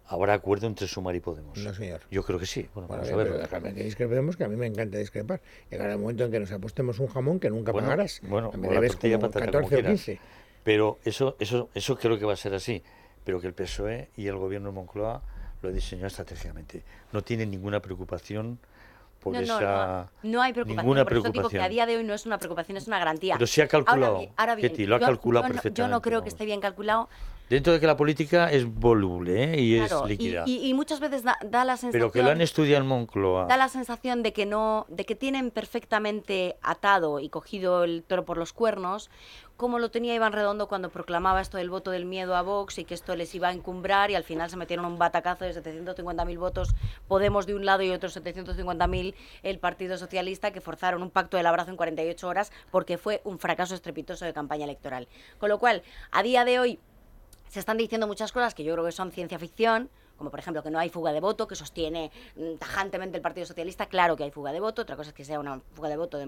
habrá 0.06 0.34
acuerdo 0.34 0.66
entre 0.66 0.86
Sumar 0.86 1.14
y 1.16 1.20
Podemos. 1.20 1.58
No, 1.58 1.74
señor. 1.74 2.00
Yo 2.10 2.22
creo 2.22 2.38
que 2.38 2.46
sí. 2.46 2.68
Bueno, 2.74 2.88
vamos 2.88 3.10
a 3.10 3.16
ver. 3.16 3.32
déjame 3.32 3.74
que 3.74 3.84
discrepemos, 3.84 4.36
que 4.36 4.44
a 4.44 4.48
mí 4.48 4.56
me 4.56 4.66
encanta 4.66 4.98
discrepar. 4.98 5.40
Llegará 5.70 5.94
el 5.94 5.98
momento 5.98 6.24
en 6.24 6.30
que 6.30 6.40
nos 6.40 6.52
apostemos 6.52 6.98
un 7.00 7.08
jamón 7.08 7.40
que 7.40 7.50
nunca 7.50 7.72
pagarás. 7.72 8.20
Bueno, 8.22 8.52
me 8.52 8.68
debes 8.68 8.96
como 8.96 9.30
14 9.30 9.76
o 9.76 9.84
15. 9.84 10.20
Pero 10.62 10.98
eso, 11.04 11.36
eso, 11.38 11.70
eso 11.74 11.96
creo 11.96 12.18
que 12.18 12.24
va 12.24 12.32
a 12.32 12.36
ser 12.36 12.54
así. 12.54 12.82
Pero 13.24 13.40
que 13.40 13.48
el 13.48 13.54
PSOE 13.54 14.10
y 14.16 14.28
el 14.28 14.36
gobierno 14.36 14.68
de 14.68 14.74
Moncloa 14.74 15.22
lo 15.62 15.72
diseñó 15.72 16.06
estratégicamente. 16.06 16.82
No 17.12 17.22
tiene 17.22 17.46
ninguna 17.46 17.80
preocupación 17.80 18.58
por 19.20 19.34
no, 19.34 19.40
esa. 19.40 20.10
No, 20.22 20.30
no, 20.30 20.42
hay 20.42 20.52
preocupación. 20.52 20.84
Ninguna 20.84 21.04
por 21.04 21.10
preocupación. 21.10 21.42
Digo 21.42 21.48
que 21.48 21.60
a 21.60 21.68
día 21.68 21.86
de 21.86 21.96
hoy 21.96 22.04
no 22.04 22.14
es 22.14 22.26
una 22.26 22.38
preocupación, 22.38 22.76
es 22.76 22.86
una 22.86 22.98
garantía. 22.98 23.34
Pero 23.34 23.46
sí 23.46 23.60
ha 23.60 23.68
calculado. 23.68 24.26
Ahora 24.36 24.54
bien, 24.54 24.72
lo 24.88 24.96
ha 24.96 25.00
calculado 25.00 25.46
perfectamente. 25.46 25.82
Yo 25.82 25.88
no 25.88 26.00
creo 26.02 26.22
que 26.22 26.28
esté 26.28 26.44
bien 26.44 26.60
calculado. 26.60 27.08
Dentro 27.48 27.72
de 27.72 27.80
que 27.80 27.86
la 27.86 27.96
política 27.96 28.50
es 28.50 28.66
voluble 28.66 29.54
¿eh? 29.54 29.60
y 29.60 29.78
es 29.78 29.92
líquida. 30.06 30.44
Y, 30.46 30.74
muchas 30.74 30.98
veces 30.98 31.22
da, 31.22 31.36
la 31.42 31.76
sensación. 31.76 31.92
Pero 31.92 32.10
que 32.10 32.22
lo 32.22 32.30
han 32.30 32.40
estudiado 32.40 32.82
en 32.82 32.88
Moncloa. 32.88 33.46
Da 33.46 33.56
la 33.56 33.68
sensación 33.68 34.22
de 34.22 34.32
que 34.32 34.46
no, 34.46 34.86
de 34.88 35.04
que 35.04 35.14
tienen 35.14 35.50
perfectamente 35.50 36.56
atado 36.60 37.20
y 37.20 37.28
cogido 37.28 37.84
el 37.84 38.02
toro 38.02 38.24
por 38.24 38.36
los 38.36 38.52
cuernos 38.52 39.10
como 39.56 39.78
lo 39.78 39.90
tenía 39.90 40.14
Iván 40.14 40.32
Redondo 40.32 40.68
cuando 40.68 40.90
proclamaba 40.90 41.40
esto 41.40 41.56
del 41.56 41.70
voto 41.70 41.90
del 41.90 42.04
miedo 42.04 42.36
a 42.36 42.42
Vox 42.42 42.78
y 42.78 42.84
que 42.84 42.92
esto 42.92 43.16
les 43.16 43.34
iba 43.34 43.48
a 43.48 43.52
encumbrar 43.52 44.10
y 44.10 44.14
al 44.14 44.22
final 44.22 44.50
se 44.50 44.56
metieron 44.56 44.84
un 44.84 44.98
batacazo 44.98 45.46
de 45.46 45.54
750.000 45.54 46.38
votos 46.38 46.74
Podemos 47.08 47.46
de 47.46 47.54
un 47.54 47.64
lado 47.64 47.82
y 47.82 47.90
otros 47.90 48.16
750.000 48.16 49.14
el 49.42 49.58
Partido 49.58 49.96
Socialista 49.96 50.50
que 50.50 50.60
forzaron 50.60 51.02
un 51.02 51.10
pacto 51.10 51.38
del 51.38 51.46
abrazo 51.46 51.70
en 51.70 51.76
48 51.78 52.28
horas 52.28 52.52
porque 52.70 52.98
fue 52.98 53.22
un 53.24 53.38
fracaso 53.38 53.74
estrepitoso 53.74 54.24
de 54.24 54.34
campaña 54.34 54.64
electoral. 54.64 55.08
Con 55.38 55.48
lo 55.48 55.58
cual, 55.58 55.82
a 56.10 56.22
día 56.22 56.44
de 56.44 56.60
hoy 56.60 56.78
se 57.48 57.60
están 57.60 57.76
diciendo 57.76 58.06
muchas 58.06 58.32
cosas 58.32 58.54
que 58.54 58.64
yo 58.64 58.72
creo 58.72 58.84
que 58.84 58.92
son 58.92 59.12
ciencia 59.12 59.38
ficción, 59.38 59.90
como 60.16 60.30
por 60.30 60.40
ejemplo 60.40 60.62
que 60.62 60.70
no 60.70 60.78
hay 60.78 60.88
fuga 60.88 61.12
de 61.12 61.20
voto, 61.20 61.46
que 61.46 61.54
sostiene 61.54 62.10
mm, 62.36 62.56
tajantemente 62.56 63.16
el 63.16 63.22
Partido 63.22 63.46
Socialista, 63.46 63.86
claro 63.86 64.16
que 64.16 64.24
hay 64.24 64.30
fuga 64.30 64.52
de 64.52 64.60
voto, 64.60 64.82
otra 64.82 64.96
cosa 64.96 65.10
es 65.10 65.14
que 65.14 65.24
sea 65.24 65.38
una 65.38 65.60
fuga 65.74 65.88
de 65.88 65.96
voto 65.96 66.18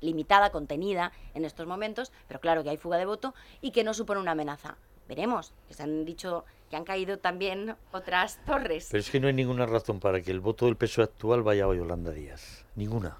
limitada, 0.00 0.50
contenida 0.50 1.12
en 1.34 1.44
estos 1.44 1.66
momentos, 1.66 2.12
pero 2.28 2.40
claro 2.40 2.62
que 2.62 2.70
hay 2.70 2.76
fuga 2.76 2.96
de 2.98 3.06
voto 3.06 3.34
y 3.60 3.70
que 3.70 3.84
no 3.84 3.94
supone 3.94 4.20
una 4.20 4.32
amenaza. 4.32 4.76
Veremos, 5.08 5.52
que 5.68 5.74
se 5.74 5.84
han 5.84 6.04
dicho 6.04 6.44
que 6.68 6.74
han 6.74 6.84
caído 6.84 7.18
también 7.18 7.76
otras 7.92 8.44
torres. 8.44 8.88
Pero 8.90 9.00
es 9.00 9.10
que 9.10 9.20
no 9.20 9.28
hay 9.28 9.34
ninguna 9.34 9.64
razón 9.66 10.00
para 10.00 10.20
que 10.20 10.32
el 10.32 10.40
voto 10.40 10.66
del 10.66 10.76
PSOE 10.76 11.04
actual 11.04 11.42
vaya 11.42 11.64
a 11.64 11.74
Yolanda 11.74 12.10
Díaz. 12.10 12.64
Ninguna 12.74 13.16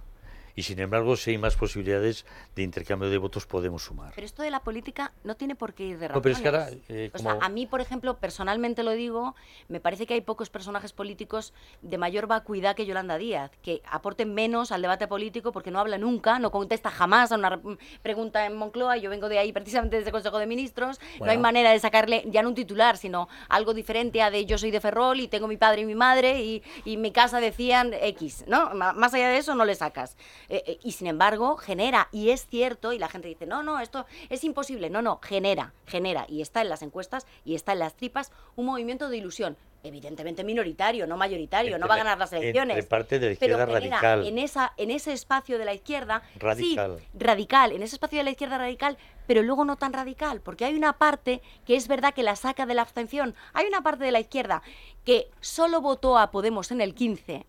y 0.56 0.62
sin 0.62 0.80
embargo 0.80 1.16
si 1.16 1.32
hay 1.32 1.38
más 1.38 1.54
posibilidades 1.54 2.24
de 2.56 2.62
intercambio 2.62 3.10
de 3.10 3.18
votos 3.18 3.46
podemos 3.46 3.84
sumar. 3.84 4.12
Pero 4.14 4.26
esto 4.26 4.42
de 4.42 4.50
la 4.50 4.60
política 4.60 5.12
no 5.22 5.36
tiene 5.36 5.54
por 5.54 5.74
qué 5.74 5.84
ir 5.84 5.98
de 5.98 6.08
razones. 6.08 6.16
No, 6.16 6.22
pero 6.22 6.34
es 6.34 6.40
que 6.40 6.48
ahora, 6.48 6.68
eh, 6.88 7.10
o 7.12 7.18
sea, 7.18 7.38
a 7.40 7.48
mí, 7.50 7.66
por 7.66 7.82
ejemplo, 7.82 8.16
personalmente 8.16 8.82
lo 8.82 8.92
digo, 8.92 9.34
me 9.68 9.80
parece 9.80 10.06
que 10.06 10.14
hay 10.14 10.22
pocos 10.22 10.48
personajes 10.48 10.92
políticos 10.92 11.52
de 11.82 11.98
mayor 11.98 12.26
vacuidad 12.26 12.74
que 12.74 12.86
Yolanda 12.86 13.18
Díaz, 13.18 13.50
que 13.62 13.82
aporten 13.90 14.32
menos 14.32 14.72
al 14.72 14.80
debate 14.80 15.06
político 15.06 15.52
porque 15.52 15.70
no 15.70 15.78
habla 15.78 15.98
nunca, 15.98 16.38
no 16.38 16.50
contesta 16.50 16.90
jamás 16.90 17.32
a 17.32 17.36
una 17.36 17.60
pregunta 18.02 18.46
en 18.46 18.56
Moncloa, 18.56 18.96
yo 18.96 19.10
vengo 19.10 19.28
de 19.28 19.38
ahí 19.38 19.52
precisamente 19.52 19.96
desde 19.96 20.08
el 20.08 20.12
Consejo 20.12 20.38
de 20.38 20.46
Ministros, 20.46 21.00
no 21.20 21.30
hay 21.30 21.38
manera 21.38 21.70
de 21.70 21.78
sacarle 21.78 22.24
ya 22.26 22.42
no 22.42 22.48
un 22.48 22.54
titular, 22.54 22.96
sino 22.96 23.28
algo 23.50 23.74
diferente 23.74 24.22
a 24.22 24.30
de 24.30 24.46
yo 24.46 24.56
soy 24.56 24.70
de 24.70 24.80
Ferrol 24.80 25.20
y 25.20 25.28
tengo 25.28 25.48
mi 25.48 25.58
padre 25.58 25.82
y 25.82 25.84
mi 25.84 25.94
madre 25.94 26.40
y, 26.42 26.62
y 26.86 26.96
mi 26.96 27.10
casa 27.10 27.40
decían 27.40 27.92
X, 27.92 28.44
¿no? 28.46 28.70
Más 28.74 29.12
allá 29.12 29.28
de 29.28 29.36
eso 29.36 29.54
no 29.54 29.66
le 29.66 29.74
sacas. 29.74 30.16
Eh, 30.48 30.62
eh, 30.66 30.78
y 30.82 30.92
sin 30.92 31.06
embargo 31.06 31.56
genera, 31.56 32.08
y 32.12 32.30
es 32.30 32.46
cierto, 32.46 32.92
y 32.92 32.98
la 32.98 33.08
gente 33.08 33.28
dice, 33.28 33.46
no, 33.46 33.62
no, 33.62 33.80
esto 33.80 34.06
es 34.28 34.44
imposible, 34.44 34.90
no, 34.90 35.02
no, 35.02 35.18
genera, 35.22 35.72
genera, 35.86 36.26
y 36.28 36.40
está 36.40 36.62
en 36.62 36.68
las 36.68 36.82
encuestas 36.82 37.26
y 37.44 37.54
está 37.54 37.72
en 37.72 37.80
las 37.80 37.96
tripas, 37.96 38.32
un 38.54 38.66
movimiento 38.66 39.08
de 39.08 39.16
ilusión 39.16 39.56
evidentemente 39.86 40.44
minoritario, 40.44 41.06
no 41.06 41.16
mayoritario, 41.16 41.78
no 41.78 41.86
va 41.86 41.94
a 41.94 41.98
ganar 41.98 42.18
las 42.18 42.32
elecciones. 42.32 42.84
Parte 42.86 43.18
de 43.18 43.26
la 43.26 43.32
izquierda 43.32 43.66
radical. 43.66 44.26
En, 44.26 44.38
esa, 44.38 44.72
en 44.76 44.90
ese 44.90 45.12
espacio 45.12 45.58
de 45.58 45.64
la 45.64 45.74
izquierda. 45.74 46.22
Radical. 46.38 46.98
Sí, 46.98 47.06
radical, 47.14 47.72
en 47.72 47.82
ese 47.82 47.96
espacio 47.96 48.18
de 48.18 48.24
la 48.24 48.30
izquierda 48.30 48.58
radical, 48.58 48.98
pero 49.26 49.42
luego 49.42 49.64
no 49.64 49.76
tan 49.76 49.92
radical, 49.92 50.40
porque 50.40 50.64
hay 50.64 50.74
una 50.74 50.94
parte 50.94 51.40
que 51.64 51.76
es 51.76 51.88
verdad 51.88 52.14
que 52.14 52.22
la 52.22 52.36
saca 52.36 52.66
de 52.66 52.74
la 52.74 52.82
abstención. 52.82 53.34
Hay 53.52 53.66
una 53.66 53.82
parte 53.82 54.04
de 54.04 54.10
la 54.10 54.20
izquierda 54.20 54.62
que 55.04 55.28
solo 55.40 55.80
votó 55.80 56.18
a 56.18 56.30
Podemos 56.30 56.70
en 56.70 56.80
el 56.80 56.94
15 56.94 57.46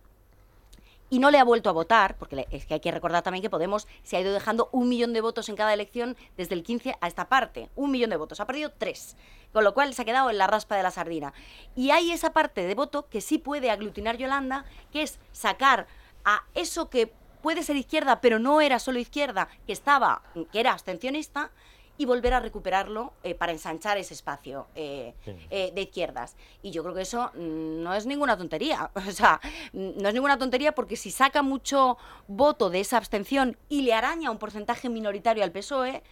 y 1.10 1.18
no 1.18 1.30
le 1.30 1.38
ha 1.38 1.44
vuelto 1.44 1.70
a 1.70 1.72
votar, 1.72 2.16
porque 2.16 2.46
es 2.50 2.66
que 2.66 2.74
hay 2.74 2.80
que 2.80 2.90
recordar 2.90 3.22
también 3.22 3.42
que 3.42 3.50
Podemos 3.50 3.88
se 4.02 4.16
ha 4.16 4.20
ido 4.20 4.32
dejando 4.32 4.68
un 4.72 4.88
millón 4.88 5.12
de 5.12 5.20
votos 5.20 5.48
en 5.48 5.56
cada 5.56 5.72
elección 5.72 6.16
desde 6.36 6.54
el 6.54 6.62
15 6.62 6.96
a 7.00 7.06
esta 7.06 7.28
parte, 7.28 7.70
un 7.76 7.90
millón 7.90 8.10
de 8.10 8.16
votos, 8.16 8.40
ha 8.40 8.46
perdido 8.46 8.72
tres, 8.76 9.16
con 9.52 9.64
lo 9.64 9.74
cual 9.74 9.94
se 9.94 10.02
ha 10.02 10.04
quedado 10.04 10.30
en 10.30 10.38
la 10.38 10.46
raspa 10.46 10.76
de 10.76 10.82
la 10.82 10.90
sardina. 10.90 11.32
Y 11.74 11.90
hay 11.90 12.12
esa 12.12 12.32
parte 12.32 12.66
de 12.66 12.74
voto 12.74 13.08
que 13.08 13.20
sí 13.20 13.38
puede 13.38 13.70
aglutinar 13.70 14.16
Yolanda, 14.16 14.64
que 14.92 15.02
es 15.02 15.18
sacar 15.32 15.86
a 16.24 16.44
eso 16.54 16.90
que 16.90 17.12
puede 17.42 17.62
ser 17.62 17.76
izquierda, 17.76 18.20
pero 18.20 18.38
no 18.38 18.60
era 18.60 18.78
solo 18.78 18.98
izquierda, 18.98 19.48
que 19.66 19.72
estaba, 19.72 20.22
que 20.52 20.60
era 20.60 20.72
abstencionista, 20.72 21.50
y 21.98 22.04
volver 22.06 22.32
a 22.32 22.40
recuperarlo 22.40 23.12
eh, 23.24 23.34
para 23.34 23.50
ensanchar 23.52 23.98
ese 23.98 24.14
espacio 24.14 24.66
eh, 24.76 25.14
eh, 25.50 25.72
de 25.74 25.82
izquierdas. 25.82 26.36
Y 26.62 26.70
yo 26.70 26.82
creo 26.84 26.94
que 26.94 27.02
eso 27.02 27.30
mm, 27.34 27.82
no 27.82 27.92
es 27.92 28.06
ninguna 28.06 28.36
tontería. 28.38 28.90
O 29.08 29.10
sea, 29.10 29.40
mm, 29.72 30.00
no 30.00 30.08
es 30.08 30.14
ninguna 30.14 30.38
tontería 30.38 30.72
porque 30.72 30.96
si 30.96 31.10
saca 31.10 31.42
mucho 31.42 31.98
voto 32.28 32.70
de 32.70 32.80
esa 32.80 32.96
abstención 32.98 33.56
y 33.68 33.82
le 33.82 33.92
araña 33.94 34.30
un 34.30 34.38
porcentaje 34.38 34.88
minoritario 34.88 35.42
al 35.42 35.50
PSOE, 35.50 36.02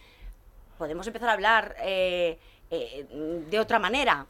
podemos 0.77 1.07
empezar 1.07 1.29
a 1.29 1.33
hablar 1.33 1.75
de 2.69 3.59
otra 3.59 3.79
manera. 3.79 4.27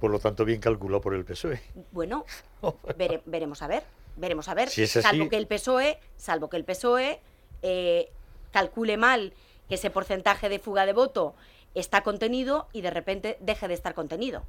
Por 0.00 0.10
lo 0.10 0.18
tanto, 0.18 0.44
bien 0.44 0.60
calculado 0.60 1.00
por 1.00 1.14
el 1.14 1.24
PSOE. 1.24 1.60
Bueno, 1.92 2.26
vere- 2.98 3.22
veremos 3.24 3.62
a 3.62 3.68
ver, 3.68 3.84
veremos 4.16 4.48
a 4.48 4.54
ver. 4.54 4.68
Si 4.68 4.82
es 4.82 4.96
así- 4.96 5.08
Salvo 5.08 5.28
que 5.30 5.36
el 5.38 5.46
PSOE, 5.46 5.98
salvo 6.16 6.50
que 6.50 6.56
el 6.58 6.64
PSOE 6.64 7.20
calcule 8.50 8.96
mal 8.98 9.32
que 9.72 9.76
ese 9.76 9.88
porcentaje 9.88 10.50
de 10.50 10.58
fuga 10.58 10.84
de 10.84 10.92
voto 10.92 11.34
está 11.74 12.02
contenido 12.02 12.68
y 12.74 12.82
de 12.82 12.90
repente 12.90 13.38
deje 13.40 13.68
de 13.68 13.72
estar 13.72 13.94
contenido. 13.94 14.42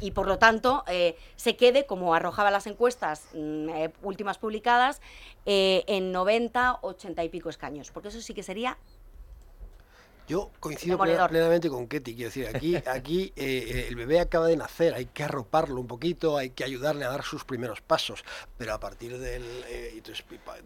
Y, 0.00 0.10
por 0.10 0.26
lo 0.26 0.38
tanto 0.38 0.82
eh, 0.88 1.16
se 1.36 1.54
quede, 1.54 1.86
como 1.86 2.14
arrojaba 2.14 2.50
las 2.50 2.66
encuestas 2.66 3.28
mm, 3.32 3.68
eh, 3.68 3.92
últimas 4.02 4.38
publicadas, 4.38 5.00
eh, 5.44 5.84
en 5.86 6.10
90, 6.10 6.80
80 6.82 7.22
y 7.22 7.28
pico 7.28 7.48
escaños. 7.48 7.92
Porque 7.92 8.08
eso 8.08 8.20
sí 8.20 8.34
que 8.34 8.42
sería 8.42 8.76
Yo 10.28 10.50
coincido 10.60 10.98
plenamente 10.98 11.68
con 11.68 11.86
Ketty, 11.86 12.14
quiero 12.14 12.28
decir, 12.28 12.48
aquí, 12.48 12.76
aquí 12.86 13.32
eh, 13.36 13.86
el 13.88 13.94
bebé 13.94 14.20
acaba 14.20 14.48
de 14.48 14.56
nacer, 14.56 14.94
hay 14.94 15.06
que 15.06 15.22
arroparlo 15.22 15.80
un 15.80 15.86
poquito, 15.86 16.36
hay 16.36 16.50
que 16.50 16.64
ayudarle 16.64 17.04
a 17.04 17.10
dar 17.10 17.22
sus 17.22 17.44
primeros 17.44 17.80
pasos, 17.80 18.24
pero 18.58 18.74
a 18.74 18.80
partir 18.80 19.18
del, 19.18 19.44
eh, 19.68 20.02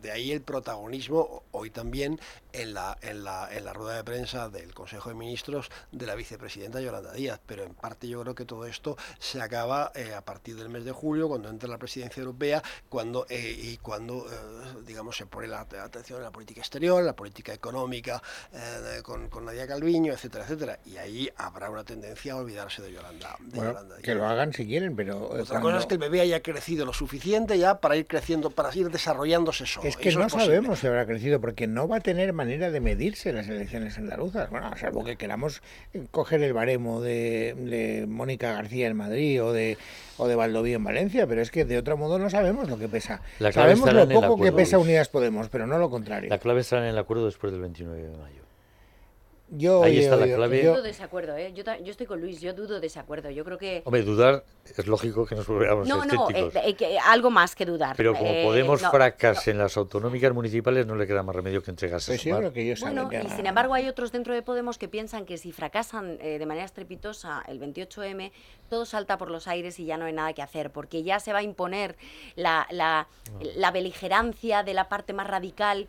de 0.00 0.10
ahí 0.10 0.32
el 0.32 0.40
protagonismo, 0.40 1.42
hoy 1.52 1.70
también 1.70 2.18
en 2.52 2.74
la, 2.74 2.96
en, 3.02 3.24
la, 3.24 3.48
en 3.54 3.64
la 3.64 3.72
rueda 3.72 3.96
de 3.96 4.04
prensa 4.04 4.48
del 4.48 4.72
Consejo 4.74 5.10
de 5.10 5.14
Ministros 5.14 5.70
de 5.92 6.06
la 6.06 6.14
vicepresidenta 6.14 6.80
Yolanda 6.80 7.12
Díaz, 7.12 7.40
pero 7.46 7.64
en 7.64 7.74
parte 7.74 8.08
yo 8.08 8.20
creo 8.22 8.34
que 8.34 8.44
todo 8.44 8.66
esto 8.66 8.96
se 9.18 9.40
acaba 9.40 9.92
eh, 9.94 10.14
a 10.14 10.24
partir 10.24 10.56
del 10.56 10.68
mes 10.68 10.84
de 10.84 10.92
julio, 10.92 11.28
cuando 11.28 11.48
entra 11.48 11.68
la 11.68 11.78
presidencia 11.78 12.20
europea, 12.20 12.62
cuando, 12.88 13.26
eh, 13.28 13.56
y 13.58 13.76
cuando, 13.78 14.26
eh, 14.30 14.82
digamos, 14.86 15.16
se 15.16 15.26
pone 15.26 15.48
la 15.48 15.60
atención 15.60 16.18
en 16.18 16.24
la 16.24 16.32
política 16.32 16.60
exterior, 16.60 17.00
en 17.00 17.06
la 17.06 17.16
política 17.16 17.52
económica, 17.52 18.22
eh, 18.52 19.02
con, 19.02 19.28
con 19.50 19.56
Nadia 19.56 19.66
Calviño, 19.66 20.12
etcétera, 20.12 20.44
etcétera. 20.44 20.78
Y 20.86 20.96
ahí 20.96 21.28
habrá 21.36 21.70
una 21.70 21.82
tendencia 21.84 22.32
a 22.32 22.36
olvidarse 22.36 22.82
de 22.82 22.92
Yolanda. 22.92 23.36
de 23.40 23.56
Bueno, 23.56 23.72
Yolanda 23.72 23.96
que 24.02 24.14
lo 24.14 24.26
hagan 24.26 24.52
si 24.52 24.66
quieren, 24.66 24.94
pero 24.96 25.36
eh, 25.36 25.42
Otra 25.42 25.44
cuando- 25.60 25.68
cosa 25.68 25.78
es 25.78 25.86
que 25.86 25.94
el 25.94 26.00
bebé 26.00 26.20
haya 26.20 26.40
crecido 26.40 26.86
lo 26.86 26.92
suficiente 26.92 27.58
ya 27.58 27.80
para 27.80 27.96
ir 27.96 28.06
creciendo, 28.06 28.50
para 28.50 28.74
ir 28.76 28.90
desarrollándose 28.90 29.66
solo. 29.66 29.88
Es 29.88 29.96
que 29.96 30.10
Eso 30.10 30.18
no 30.20 30.28
sabemos 30.28 30.78
si 30.78 30.86
habrá 30.86 31.06
crecido, 31.06 31.40
porque 31.40 31.66
no 31.66 31.88
va 31.88 31.96
a 31.96 32.00
tener 32.00 32.32
manera 32.32 32.70
de 32.70 32.80
medirse 32.80 33.32
las 33.32 33.48
elecciones 33.48 33.98
andaluzas. 33.98 34.50
Bueno, 34.50 34.70
salvo 34.76 35.04
que 35.04 35.16
queramos 35.16 35.62
eh, 35.92 36.06
coger 36.10 36.42
el 36.42 36.52
baremo 36.52 37.00
de, 37.00 37.54
de 37.58 38.06
Mónica 38.06 38.52
García 38.52 38.86
en 38.86 38.96
Madrid 38.96 39.42
o 39.42 39.52
de, 39.52 39.76
o 40.16 40.28
de 40.28 40.34
Valdoví 40.36 40.74
en 40.74 40.84
Valencia, 40.84 41.26
pero 41.26 41.42
es 41.42 41.50
que 41.50 41.64
de 41.64 41.78
otro 41.78 41.96
modo 41.96 42.18
no 42.18 42.30
sabemos 42.30 42.68
lo 42.68 42.78
que 42.78 42.88
pesa. 42.88 43.20
La 43.38 43.50
clave 43.50 43.76
sabemos 43.76 44.08
lo 44.08 44.20
poco 44.20 44.42
que 44.42 44.52
pesa. 44.52 44.78
Unidas 44.78 45.08
Podemos, 45.08 45.48
pero 45.48 45.66
no 45.66 45.78
lo 45.78 45.90
contrario. 45.90 46.30
La 46.30 46.38
clave 46.38 46.60
estará 46.60 46.82
en 46.82 46.90
el 46.90 46.98
acuerdo 46.98 47.26
después 47.26 47.52
del 47.52 47.60
29 47.62 48.02
de 48.02 48.16
mayo. 48.16 48.39
Yo, 49.52 49.82
Ahí 49.82 49.96
yo- 49.96 50.02
está 50.02 50.16
la 50.16 50.26
yo- 50.26 50.36
clave. 50.36 50.62
yo- 50.62 50.72
dudo 50.74 50.82
de 50.82 50.90
ese 50.90 51.02
acuerdo, 51.02 51.36
¿eh? 51.36 51.52
Yo, 51.52 51.64
yo 51.82 51.90
estoy 51.90 52.06
con 52.06 52.20
Luis, 52.20 52.40
yo 52.40 52.54
dudo 52.54 52.78
de 52.78 52.86
ese 52.86 53.00
acuerdo. 53.00 53.30
Yo 53.30 53.44
creo 53.44 53.58
que... 53.58 53.82
Hombre, 53.84 54.02
dudar 54.02 54.44
es 54.76 54.86
lógico 54.86 55.26
que 55.26 55.34
nos 55.34 55.46
volvamos 55.46 55.88
No, 55.88 56.04
no, 56.04 56.28
escépticos. 56.28 56.54
eh, 56.54 56.62
eh, 56.66 56.74
que 56.74 56.98
algo 57.00 57.30
más 57.30 57.56
que 57.56 57.66
dudar. 57.66 57.96
pero 57.96 58.14
como 58.14 58.30
Eh, 58.30 58.44
Podemos 58.44 58.80
no, 58.80 58.90
fracase 58.92 59.50
en 59.50 59.58
las 59.58 59.76
autonómicas 59.76 60.32
municipales, 60.32 60.86
no 60.86 60.94
le 60.94 61.06
queda 61.06 61.22
más 61.24 61.34
remedio 61.34 61.62
que 61.64 61.70
entregarse 61.72 62.12
a 62.12 62.14
pues 62.14 62.22
yo 62.22 62.28
sumar. 62.36 62.40
creo 62.40 62.52
que 62.52 62.74
Bueno, 62.80 63.10
y 63.12 63.28
sin 63.30 63.46
embargo 63.46 63.74
hay 63.74 63.88
otros 63.88 64.12
dentro 64.12 64.34
de 64.34 64.42
Podemos 64.42 64.78
que 64.78 64.86
piensan 64.88 65.26
que 65.26 65.36
si 65.36 65.50
fracasan 65.50 66.18
eh, 66.20 66.38
de 66.38 66.46
manera 66.46 66.64
estrepitosa 66.66 67.42
el 67.48 67.58
28M, 67.60 68.30
todo 68.68 68.84
salta 68.86 69.18
por 69.18 69.30
los 69.30 69.48
aires 69.48 69.80
y 69.80 69.84
ya 69.84 69.96
no 69.96 70.04
hay 70.04 70.12
nada 70.12 70.32
que 70.32 70.42
hacer, 70.42 70.70
porque 70.70 71.02
ya 71.02 71.18
se 71.18 71.32
va 71.32 71.40
a 71.40 71.42
imponer 71.42 71.96
la, 72.36 72.66
la, 72.70 73.08
la 73.56 73.70
beligerancia 73.72 74.62
de 74.62 74.74
la 74.74 74.88
parte 74.88 75.12
más 75.12 75.26
radical. 75.26 75.88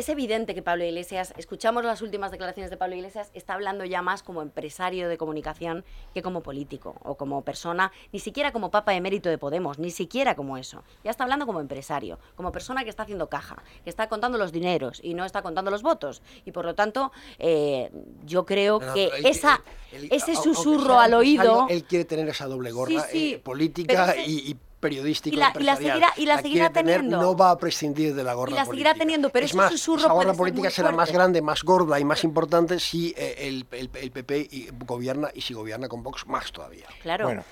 Es 0.00 0.08
evidente 0.08 0.54
que 0.54 0.62
Pablo 0.62 0.82
Iglesias, 0.82 1.34
escuchamos 1.36 1.84
las 1.84 2.00
últimas 2.00 2.30
declaraciones 2.30 2.70
de 2.70 2.78
Pablo 2.78 2.96
Iglesias, 2.96 3.30
está 3.34 3.52
hablando 3.52 3.84
ya 3.84 4.00
más 4.00 4.22
como 4.22 4.40
empresario 4.40 5.10
de 5.10 5.18
comunicación 5.18 5.84
que 6.14 6.22
como 6.22 6.42
político 6.42 6.96
o 7.02 7.16
como 7.18 7.42
persona, 7.44 7.92
ni 8.10 8.18
siquiera 8.18 8.50
como 8.50 8.70
papa 8.70 8.94
emérito 8.94 9.28
de 9.28 9.36
Podemos, 9.36 9.78
ni 9.78 9.90
siquiera 9.90 10.34
como 10.36 10.56
eso. 10.56 10.84
Ya 11.04 11.10
está 11.10 11.24
hablando 11.24 11.44
como 11.44 11.60
empresario, 11.60 12.18
como 12.34 12.50
persona 12.50 12.82
que 12.82 12.88
está 12.88 13.02
haciendo 13.02 13.28
caja, 13.28 13.62
que 13.84 13.90
está 13.90 14.08
contando 14.08 14.38
los 14.38 14.52
dineros 14.52 15.00
y 15.04 15.12
no 15.12 15.26
está 15.26 15.42
contando 15.42 15.70
los 15.70 15.82
votos. 15.82 16.22
Y 16.46 16.52
por 16.52 16.64
lo 16.64 16.74
tanto, 16.74 17.12
eh, 17.38 17.90
yo 18.24 18.46
creo 18.46 18.80
No, 18.80 18.94
que 18.94 19.10
esa, 19.24 19.62
ese 19.92 20.34
susurro 20.34 20.98
al 20.98 21.12
oído... 21.12 21.66
Él 21.68 21.84
quiere 21.84 22.06
tener 22.06 22.26
esa 22.26 22.46
doble 22.46 22.70
gorra 22.70 22.88
Sí, 22.88 22.98
sí, 23.12 23.32
eh, 23.34 23.38
política 23.38 24.12
ese- 24.12 24.22
y, 24.30 24.50
y 24.52 24.56
periodística. 24.80 25.34
y 25.36 25.38
la- 25.38 25.52
y 25.58 25.62
la 25.62 25.76
seguirá- 25.76 26.12
y 26.16 26.26
la 26.26 26.40
seguirá 26.40 26.70
quiere 26.70 26.74
tener, 26.74 26.96
teniendo. 27.02 27.20
No 27.22 27.36
va 27.36 27.50
a 27.50 27.58
prescindir 27.58 28.14
de 28.14 28.24
la 28.24 28.34
gorra 28.34 28.52
Y 28.52 28.54
la 28.54 28.64
seguirá 28.64 28.90
política. 28.90 28.98
teniendo, 29.04 29.30
pero 29.30 29.44
es 29.44 29.50
ese 29.50 29.56
más, 29.58 29.70
susurro 29.72 30.00
esa 30.00 30.12
gorra 30.12 30.32
política 30.34 30.62
muy 30.68 30.70
será 30.72 30.88
más 30.90 30.96
fuerte. 30.96 31.12
grande, 31.14 31.42
más 31.42 31.62
gorda 31.62 32.00
y 32.00 32.04
más 32.04 32.24
importante 32.24 32.80
si 32.80 33.14
eh, 33.16 33.34
el, 33.48 33.66
el- 33.72 33.90
el 33.94 34.10
PP 34.10 34.48
y- 34.50 34.68
gobierna 34.86 35.28
y 35.34 35.42
si 35.42 35.54
gobierna 35.54 35.88
con 35.88 36.02
Vox 36.02 36.26
más 36.26 36.50
todavía. 36.50 36.86
Claro. 37.02 37.26
Bueno, 37.26 37.44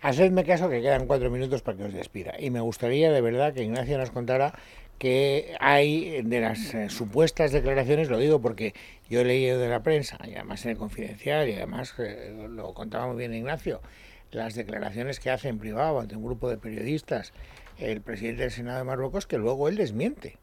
hacedme 0.00 0.44
caso 0.44 0.68
que 0.68 0.80
quedan 0.80 1.06
cuatro 1.06 1.30
minutos 1.30 1.62
para 1.62 1.76
que 1.76 1.84
os 1.84 1.92
despida. 1.92 2.34
Y 2.38 2.50
me 2.50 2.60
gustaría 2.60 3.10
de 3.12 3.20
verdad 3.20 3.52
que 3.52 3.62
Ignacio 3.64 3.98
nos 3.98 4.10
contara 4.10 4.54
que 4.98 5.54
hay 5.60 6.22
de 6.22 6.40
las 6.40 6.72
eh, 6.72 6.88
supuestas 6.88 7.52
declaraciones, 7.52 8.08
lo 8.08 8.16
digo 8.16 8.40
porque 8.40 8.72
yo 9.10 9.20
he 9.20 9.24
leído 9.24 9.58
de 9.58 9.68
la 9.68 9.82
prensa, 9.82 10.16
y 10.24 10.34
además 10.36 10.64
en 10.64 10.70
el 10.70 10.78
confidencial, 10.78 11.46
y 11.50 11.52
además 11.52 11.92
eh, 11.98 12.46
lo 12.48 12.72
contaba 12.72 13.06
muy 13.08 13.16
bien 13.16 13.34
Ignacio, 13.34 13.82
las 14.30 14.54
declaraciones 14.54 15.20
que 15.20 15.30
hace 15.30 15.48
en 15.48 15.58
privado 15.58 16.00
ante 16.00 16.16
un 16.16 16.24
grupo 16.24 16.48
de 16.50 16.58
periodistas 16.58 17.32
el 17.78 18.00
presidente 18.00 18.42
del 18.42 18.50
Senado 18.50 18.78
de 18.78 18.84
Marruecos, 18.84 19.26
que 19.26 19.38
luego 19.38 19.68
él 19.68 19.76
desmiente. 19.76 20.38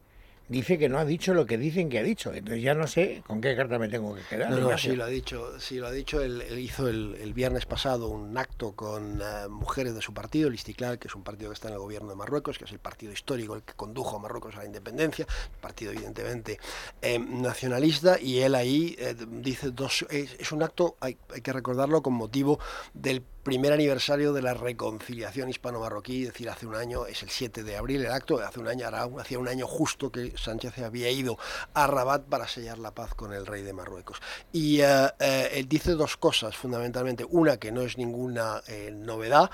Dice 0.46 0.76
que 0.76 0.90
no 0.90 0.98
ha 0.98 1.06
dicho 1.06 1.32
lo 1.32 1.46
que 1.46 1.56
dicen 1.56 1.88
que 1.88 1.98
ha 1.98 2.02
dicho. 2.02 2.34
Entonces 2.34 2.62
ya 2.62 2.74
no 2.74 2.86
sé 2.86 3.22
con 3.26 3.40
qué 3.40 3.56
carta 3.56 3.78
me 3.78 3.88
tengo 3.88 4.14
que 4.14 4.20
quedar. 4.28 4.50
No, 4.50 4.76
sí 4.76 4.94
lo 4.94 5.04
ha 5.04 5.08
dicho, 5.08 5.58
sí 5.58 5.78
lo 5.78 5.86
ha 5.86 5.90
dicho. 5.90 6.20
Él, 6.20 6.42
él 6.42 6.58
hizo 6.58 6.86
el, 6.86 7.14
el 7.14 7.32
viernes 7.32 7.64
pasado 7.64 8.08
un 8.08 8.36
acto 8.36 8.72
con 8.72 9.22
eh, 9.22 9.48
mujeres 9.48 9.94
de 9.94 10.02
su 10.02 10.12
partido, 10.12 10.48
el 10.48 10.54
Istiklal, 10.54 10.98
que 10.98 11.08
es 11.08 11.14
un 11.14 11.24
partido 11.24 11.48
que 11.48 11.54
está 11.54 11.68
en 11.68 11.74
el 11.74 11.80
gobierno 11.80 12.10
de 12.10 12.16
Marruecos, 12.16 12.58
que 12.58 12.66
es 12.66 12.72
el 12.72 12.78
partido 12.78 13.10
histórico, 13.10 13.54
el 13.54 13.62
que 13.62 13.72
condujo 13.72 14.16
a 14.16 14.18
Marruecos 14.18 14.54
a 14.56 14.58
la 14.58 14.66
independencia, 14.66 15.26
partido 15.62 15.92
evidentemente 15.92 16.58
eh, 17.00 17.18
nacionalista, 17.18 18.20
y 18.20 18.40
él 18.40 18.54
ahí 18.54 18.96
eh, 18.98 19.16
dice 19.26 19.70
dos, 19.70 20.04
es, 20.10 20.36
es 20.38 20.52
un 20.52 20.62
acto, 20.62 20.96
hay, 21.00 21.16
hay 21.34 21.40
que 21.40 21.54
recordarlo, 21.54 22.02
con 22.02 22.12
motivo 22.12 22.60
del 22.92 23.22
primer 23.44 23.72
aniversario 23.72 24.32
de 24.32 24.42
la 24.42 24.54
reconciliación 24.54 25.48
hispano-marroquí, 25.50 26.22
es 26.22 26.32
decir, 26.32 26.48
hace 26.50 26.66
un 26.66 26.74
año, 26.74 27.06
es 27.06 27.22
el 27.22 27.30
7 27.30 27.62
de 27.62 27.76
abril 27.76 28.04
el 28.04 28.10
acto, 28.10 28.40
hace 28.40 28.58
un 28.58 28.66
año, 28.68 28.88
hacía 29.20 29.38
un 29.38 29.46
año 29.48 29.66
justo 29.66 30.10
que 30.10 30.32
Sánchez 30.36 30.78
había 30.78 31.10
ido 31.10 31.38
a 31.74 31.86
Rabat 31.86 32.22
para 32.24 32.48
sellar 32.48 32.78
la 32.78 32.92
paz 32.92 33.14
con 33.14 33.32
el 33.32 33.46
rey 33.46 33.62
de 33.62 33.72
Marruecos. 33.72 34.20
Y 34.52 34.80
eh, 34.80 34.86
eh, 35.20 35.50
él 35.54 35.68
dice 35.68 35.92
dos 35.92 36.16
cosas, 36.16 36.56
fundamentalmente, 36.56 37.24
una 37.28 37.58
que 37.58 37.70
no 37.70 37.82
es 37.82 37.98
ninguna 37.98 38.62
eh, 38.66 38.90
novedad, 38.92 39.50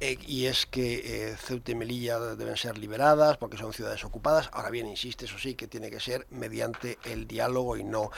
eh, 0.00 0.18
y 0.26 0.46
es 0.46 0.66
que 0.66 1.30
eh, 1.30 1.36
Ceuta 1.36 1.70
y 1.70 1.74
Melilla 1.76 2.18
deben 2.18 2.56
ser 2.56 2.78
liberadas 2.78 3.36
porque 3.36 3.56
son 3.56 3.72
ciudades 3.72 4.04
ocupadas. 4.04 4.50
Ahora 4.52 4.70
bien, 4.70 4.86
insiste, 4.88 5.26
eso 5.26 5.38
sí, 5.38 5.54
que 5.54 5.68
tiene 5.68 5.90
que 5.90 6.00
ser 6.00 6.26
mediante 6.30 6.98
el 7.04 7.26
diálogo 7.28 7.76
y 7.76 7.84
no 7.84 8.10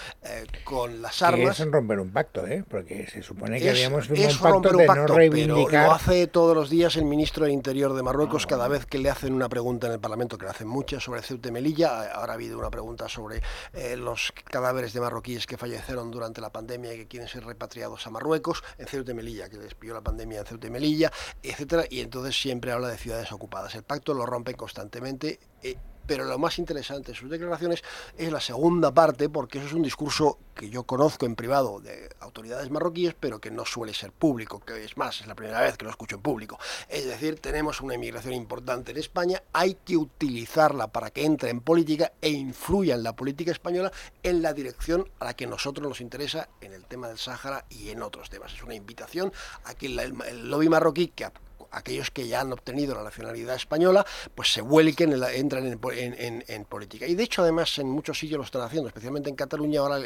con 0.64 1.02
las 1.02 1.20
armas. 1.22 1.60
es 1.60 1.70
romper 1.70 2.00
un 2.00 2.10
pacto, 2.10 2.46
¿eh? 2.46 2.64
Porque 2.68 3.06
se 3.08 3.22
supone 3.22 3.58
que 3.60 3.66
Es- 3.68 3.74
habíamos 3.74 4.06
firmado 4.08 4.56
un 4.56 4.62
pacto 4.62 4.70
un 4.70 4.76
de 4.78 4.86
pacto, 4.86 5.08
no 5.08 5.15
pero 5.16 5.32
reivindicar. 5.32 5.86
lo 5.86 5.92
hace 5.94 6.26
todos 6.26 6.54
los 6.54 6.70
días 6.70 6.96
el 6.96 7.04
ministro 7.04 7.44
del 7.44 7.52
Interior 7.52 7.94
de 7.94 8.02
Marruecos 8.02 8.46
cada 8.46 8.68
vez 8.68 8.86
que 8.86 8.98
le 8.98 9.10
hacen 9.10 9.32
una 9.32 9.48
pregunta 9.48 9.86
en 9.86 9.94
el 9.94 10.00
Parlamento, 10.00 10.38
que 10.38 10.44
le 10.44 10.50
hacen 10.50 10.68
muchas 10.68 11.02
sobre 11.02 11.22
Ceuta 11.22 11.48
y 11.48 11.52
Melilla. 11.52 12.12
Ahora 12.12 12.32
ha 12.32 12.34
habido 12.34 12.58
una 12.58 12.70
pregunta 12.70 13.08
sobre 13.08 13.42
eh, 13.72 13.96
los 13.96 14.32
cadáveres 14.44 14.92
de 14.92 15.00
marroquíes 15.00 15.46
que 15.46 15.56
fallecieron 15.56 16.10
durante 16.10 16.40
la 16.40 16.50
pandemia 16.50 16.94
y 16.94 16.98
que 16.98 17.06
quieren 17.06 17.28
ser 17.28 17.44
repatriados 17.44 18.06
a 18.06 18.10
Marruecos, 18.10 18.62
en 18.78 18.86
Ceuta 18.86 19.12
y 19.12 19.14
Melilla, 19.14 19.48
que 19.48 19.58
les 19.58 19.74
pilló 19.74 19.94
la 19.94 20.02
pandemia 20.02 20.40
en 20.40 20.46
Ceuta 20.46 20.66
y 20.66 20.70
Melilla, 20.70 21.12
etcétera. 21.42 21.84
Y 21.88 22.00
entonces 22.00 22.38
siempre 22.38 22.72
habla 22.72 22.88
de 22.88 22.98
ciudades 22.98 23.32
ocupadas. 23.32 23.74
El 23.74 23.82
pacto 23.82 24.14
lo 24.14 24.26
rompen 24.26 24.56
constantemente. 24.56 25.38
eh, 25.62 25.76
pero 26.06 26.24
lo 26.24 26.38
más 26.38 26.58
interesante 26.58 27.12
de 27.12 27.18
sus 27.18 27.30
declaraciones 27.30 27.82
es 28.16 28.32
la 28.32 28.40
segunda 28.40 28.92
parte, 28.92 29.28
porque 29.28 29.58
eso 29.58 29.66
es 29.66 29.72
un 29.72 29.82
discurso 29.82 30.38
que 30.54 30.70
yo 30.70 30.84
conozco 30.84 31.26
en 31.26 31.36
privado 31.36 31.80
de 31.80 32.08
autoridades 32.20 32.70
marroquíes, 32.70 33.14
pero 33.18 33.40
que 33.40 33.50
no 33.50 33.64
suele 33.66 33.92
ser 33.92 34.12
público, 34.12 34.60
que 34.60 34.84
es 34.84 34.96
más, 34.96 35.20
es 35.20 35.26
la 35.26 35.34
primera 35.34 35.60
vez 35.60 35.76
que 35.76 35.84
lo 35.84 35.90
escucho 35.90 36.16
en 36.16 36.22
público. 36.22 36.58
Es 36.88 37.04
decir, 37.04 37.38
tenemos 37.40 37.80
una 37.80 37.94
inmigración 37.94 38.34
importante 38.34 38.92
en 38.92 38.98
España, 38.98 39.42
hay 39.52 39.74
que 39.84 39.96
utilizarla 39.96 40.88
para 40.88 41.10
que 41.10 41.24
entre 41.24 41.50
en 41.50 41.60
política 41.60 42.12
e 42.20 42.30
influya 42.30 42.94
en 42.94 43.02
la 43.02 43.14
política 43.14 43.52
española 43.52 43.92
en 44.22 44.42
la 44.42 44.52
dirección 44.52 45.08
a 45.18 45.26
la 45.26 45.34
que 45.34 45.46
nosotros 45.46 45.86
nos 45.86 46.00
interesa 46.00 46.48
en 46.60 46.72
el 46.72 46.84
tema 46.86 47.08
del 47.08 47.18
Sáhara 47.18 47.64
y 47.68 47.90
en 47.90 48.02
otros 48.02 48.30
temas. 48.30 48.52
Es 48.52 48.62
una 48.62 48.74
invitación 48.74 49.32
a 49.64 49.74
que 49.74 49.86
el, 49.86 50.50
lobby 50.50 50.68
marroquí, 50.68 51.08
que 51.08 51.30
aquellos 51.76 52.10
que 52.10 52.26
ya 52.26 52.40
han 52.40 52.52
obtenido 52.52 52.94
la 52.94 53.02
nacionalidad 53.02 53.54
española, 53.54 54.04
pues 54.34 54.52
se 54.52 54.60
vuelquen, 54.60 55.12
entran 55.34 55.66
en, 55.66 56.64
política. 56.64 57.06
Y 57.06 57.14
de 57.14 57.22
hecho, 57.22 57.42
además, 57.42 57.78
en 57.78 57.88
muchos 57.88 58.18
sitios 58.18 58.38
lo 58.38 58.44
están 58.44 58.62
haciendo, 58.62 58.88
especialmente 58.88 59.28
en 59.28 59.36
Cataluña, 59.36 59.80
ahora 59.80 59.98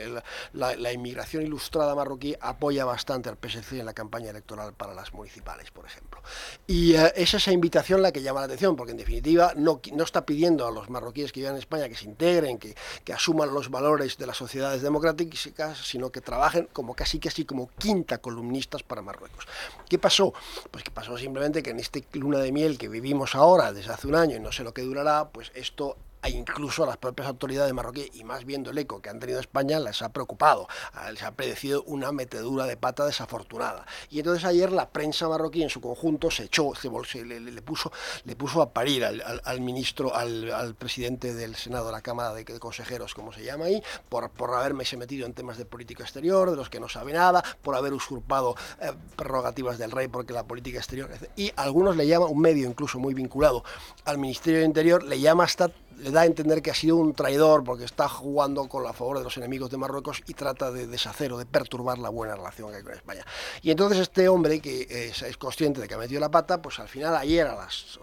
la, 0.53 0.93
inmigración 0.93 1.45
ilustrada 1.45 1.95
marroquí 1.95 2.35
apoya 2.41 2.85
bastante 2.85 3.29
al 3.29 3.37
PSC 3.37 3.79
en 3.79 3.87
la 3.87 3.93
campaña 3.93 4.31
electoral 4.31 4.75
para 4.75 4.93
las 4.93 5.13
municipales, 5.13 5.71
por 5.71 5.87
ejemplo. 5.87 6.21
Y 6.67 6.95
eh, 6.95 7.13
es 7.17 7.33
esa 7.35 7.53
invitación 7.53 8.03
la 8.03 8.13
que 8.13 8.23
llama 8.23 8.41
la 8.41 8.47
atención, 8.47 8.77
porque 8.77 8.91
en 8.93 8.99
definitiva 8.99 9.53
no, 9.57 9.81
no 9.93 10.05
está 10.05 10.27
pidiendo 10.27 10.67
a 10.67 10.71
los 10.71 10.91
marroquíes 10.91 11.33
que 11.33 11.41
vivan 11.41 11.55
en 11.55 11.61
España 11.61 11.89
que 11.89 11.95
se 11.95 12.05
integren, 12.05 12.59
que, 12.59 12.75
que 13.05 13.13
asuman 13.13 13.55
los 13.55 13.71
valores 13.71 14.19
de 14.19 14.27
las 14.27 14.37
sociedades 14.37 14.83
democráticas, 14.83 15.79
sino 15.79 16.11
que 16.11 16.21
trabajen 16.21 16.69
como 16.73 16.95
casi 16.95 17.19
casi 17.19 17.45
como 17.45 17.71
quinta 17.79 18.19
columnistas 18.19 18.83
para 18.83 19.03
Marruecos. 19.03 19.47
¿Qué 19.89 19.99
pasó? 19.99 20.33
Pues 20.71 20.85
que 20.85 20.91
pasó 20.91 21.17
simplemente 21.17 21.60
que 21.63 21.71
en 21.71 21.81
este 21.81 22.05
luna 22.13 22.39
de 22.39 22.53
miel 22.53 22.79
que 22.79 22.89
vivimos 22.89 23.35
ahora 23.35 23.73
desde 23.73 23.93
hace 23.93 24.07
un 24.07 24.15
año 24.15 24.37
y 24.37 24.41
no 24.41 24.53
sé 24.53 24.65
lo 24.65 24.75
que 24.75 24.83
durará, 24.83 25.31
pues 25.31 25.53
esto 25.55 25.97
e 26.23 26.31
incluso 26.31 26.85
a 26.85 26.87
las 26.87 26.97
propias 26.97 27.29
autoridades 27.29 27.73
marroquíes, 27.73 28.11
y 28.15 28.25
más 28.25 28.45
viendo 28.45 28.71
el 28.71 28.79
eco 28.79 29.01
que 29.01 29.11
han 29.11 29.21
tenido 29.21 29.41
España, 29.41 29.81
les 29.81 30.03
ha 30.03 30.11
preocupado, 30.11 30.69
les 31.11 31.23
ha 31.23 31.33
predecido 31.33 31.83
una 31.85 32.13
metedura 32.13 32.67
de 32.67 32.77
pata 32.77 33.07
desafortunada. 33.07 33.87
Y 34.11 34.19
entonces 34.19 34.45
ayer 34.45 34.73
la 34.73 34.91
prensa 34.91 35.29
marroquí 35.29 35.63
en 35.63 35.71
su 35.71 35.81
conjunto 35.81 36.31
se 36.31 36.45
echó, 36.45 36.73
se, 36.75 36.89
le, 37.25 37.63
puso, 37.63 37.93
le 38.25 38.37
puso 38.37 38.63
a 38.63 38.71
parir 38.71 39.05
al, 39.05 39.61
ministro, 39.61 40.15
al, 40.15 40.75
presidente 40.75 41.35
del 41.35 41.57
Senado, 41.57 41.87
de 41.87 41.93
la 41.93 42.03
Cámara 42.03 42.35
de, 42.35 42.45
Consejeros, 42.59 43.15
como 43.15 43.33
se 43.33 43.45
llama 43.45 43.67
ahí, 43.67 43.83
por, 44.09 44.31
por 44.31 44.53
haberme 44.55 44.85
metido 44.97 45.27
en 45.27 45.33
temas 45.33 45.57
de 45.57 45.65
política 45.65 46.03
exterior, 46.03 46.51
de 46.51 46.57
los 46.57 46.69
que 46.69 46.81
no 46.81 46.89
sabe 46.89 47.13
nada, 47.13 47.43
por 47.63 47.77
haber 47.77 47.93
usurpado 47.93 48.57
eh, 48.81 48.93
prerrogativas 49.17 49.79
del 49.79 49.91
rey, 49.91 50.09
porque 50.09 50.33
la 50.33 50.45
política 50.45 50.79
exterior... 50.79 51.11
Y 51.37 51.53
algunos 51.57 51.97
le 51.97 52.07
llaman, 52.07 52.29
un 52.31 52.41
medio 52.41 52.69
incluso 52.69 52.99
muy 52.99 53.15
vinculado 53.15 53.65
al 54.05 54.19
Ministerio 54.19 54.61
de 54.61 54.67
Interior, 54.67 55.03
le 55.05 55.21
llama 55.21 55.45
hasta 55.45 55.71
le 56.03 56.11
da 56.11 56.23
a 56.23 56.27
entender 56.27 56.63
que 56.63 56.71
ha 56.71 56.75
sido 56.75 56.97
un 56.97 57.15
traidor 57.15 57.63
porque 57.65 57.85
está 57.85 58.09
jugando 58.09 58.69
con 58.69 58.83
la 58.83 58.93
favor 58.93 59.19
de 59.19 59.25
los 59.25 59.37
enemigos 59.37 59.71
de 59.71 59.77
Marruecos 59.77 60.23
y 60.27 60.35
trata 60.35 60.71
de 60.71 60.87
deshacer 60.87 61.33
o 61.33 61.39
de 61.39 61.47
perturbar 61.47 61.99
la 61.99 62.09
buena 62.09 62.37
relación 62.37 62.71
que 62.71 62.77
hay 62.77 62.83
con 62.83 62.95
España. 62.95 63.25
Y 63.63 63.71
entonces 63.71 63.99
este 63.99 64.29
hombre, 64.29 64.61
que 64.61 64.87
es, 64.91 65.37
consciente 65.37 65.81
de 65.81 65.89
que 65.89 65.95
ha 65.95 65.99
metido 65.99 66.21
la 66.21 66.31
pata, 66.31 66.61
pues 66.63 66.79
al 66.79 66.89
final 66.89 67.15
ayer 67.17 67.47
a 67.47 67.55
las 67.55 67.99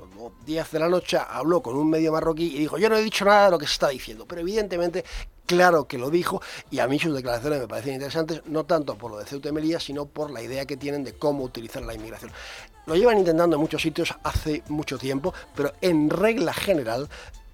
10 0.45 0.71
de 0.71 0.79
la 0.79 0.89
noche 0.89 1.17
habló 1.17 1.61
con 1.61 1.75
un 1.75 1.89
medio 1.89 2.11
marroquí 2.11 2.55
y 2.55 2.59
dijo, 2.59 2.77
yo 2.77 2.89
no 2.89 2.97
he 2.97 3.01
dicho 3.01 3.25
nada 3.25 3.45
de 3.45 3.51
lo 3.51 3.59
que 3.59 3.65
se 3.65 3.73
está 3.73 3.89
diciendo, 3.89 4.25
pero 4.27 4.41
evidentemente 4.41 5.03
claro 5.45 5.87
que 5.87 5.97
lo 5.97 6.11
dijo 6.11 6.41
y 6.69 6.79
a 6.79 6.87
mí 6.87 6.99
sus 6.99 7.15
declaraciones 7.15 7.59
me 7.59 7.67
parecen 7.67 7.95
interesantes, 7.95 8.41
no 8.45 8.65
tanto 8.65 8.95
por 8.95 9.11
lo 9.11 9.17
de 9.17 9.25
Ceuta 9.25 9.49
y 9.49 9.51
Melilla, 9.53 9.79
sino 9.79 10.05
por 10.05 10.29
la 10.29 10.43
idea 10.43 10.65
que 10.65 10.77
tienen 10.77 11.03
de 11.03 11.13
cómo 11.13 11.43
utilizar 11.43 11.81
la 11.83 11.95
inmigración. 11.95 12.31
Lo 12.85 12.95
llevan 12.95 13.17
intentando 13.17 13.55
en 13.55 13.61
muchos 13.61 13.81
sitios 13.81 14.13
hace 14.23 14.63
mucho 14.67 14.97
tiempo, 14.97 15.33
pero 15.55 15.73
en 15.81 16.09
regla 16.09 16.53
general 16.53 17.09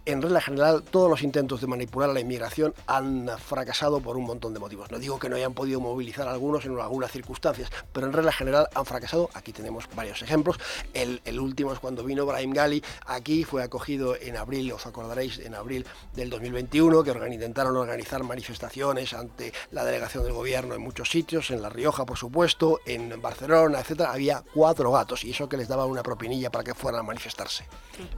en 0.05 0.21
regla 0.21 0.41
general, 0.41 0.83
todos 0.83 1.09
los 1.09 1.23
intentos 1.23 1.61
de 1.61 1.67
manipular 1.67 2.09
a 2.09 2.13
la 2.13 2.19
inmigración 2.19 2.73
han 2.87 3.29
fracasado 3.39 4.01
por 4.01 4.17
un 4.17 4.25
montón 4.25 4.53
de 4.53 4.59
motivos. 4.59 4.91
No 4.91 4.99
digo 4.99 5.17
que 5.17 5.29
no 5.29 5.35
hayan 5.35 5.53
podido 5.53 5.79
movilizar 5.79 6.27
algunos 6.27 6.65
en 6.65 6.77
algunas 6.77 7.11
circunstancias, 7.11 7.69
pero 7.93 8.07
en 8.07 8.13
regla 8.13 8.31
general 8.31 8.67
han 8.75 8.85
fracasado. 8.85 9.29
Aquí 9.33 9.53
tenemos 9.53 9.87
varios 9.95 10.21
ejemplos. 10.21 10.59
El, 10.93 11.21
último 11.39 11.73
es 11.73 11.79
cuando 11.79 12.03
vino 12.03 12.25
Brahim 12.25 12.51
Gali 12.51 12.83
aquí, 13.05 13.43
fue 13.43 13.63
acogido 13.63 14.15
en 14.15 14.37
abril, 14.37 14.71
os 14.73 14.85
acordaréis, 14.85 15.39
en 15.39 15.55
abril 15.55 15.85
del 16.13 16.29
2021, 16.29 17.03
que 17.03 17.11
intentaron 17.33 17.75
organizar 17.77 18.23
manifestaciones 18.23 19.13
ante 19.13 19.53
la 19.71 19.85
delegación 19.85 20.23
del 20.23 20.33
gobierno 20.33 20.75
en 20.75 20.81
muchos 20.81 21.09
sitios, 21.09 21.49
en 21.51 21.61
La 21.61 21.69
Rioja, 21.69 22.05
por 22.05 22.17
supuesto, 22.17 22.79
en 22.85 23.21
Barcelona, 23.21 23.79
etcétera. 23.79 24.11
Había 24.11 24.43
cuatro 24.53 24.91
gatos 24.91 25.23
y 25.23 25.31
eso 25.31 25.47
que 25.47 25.57
les 25.57 25.67
daban 25.67 25.89
una 25.89 26.03
propinilla 26.03 26.51
para 26.51 26.63
que 26.63 26.73
fueran 26.73 27.01
a 27.01 27.03
manifestarse. 27.03 27.65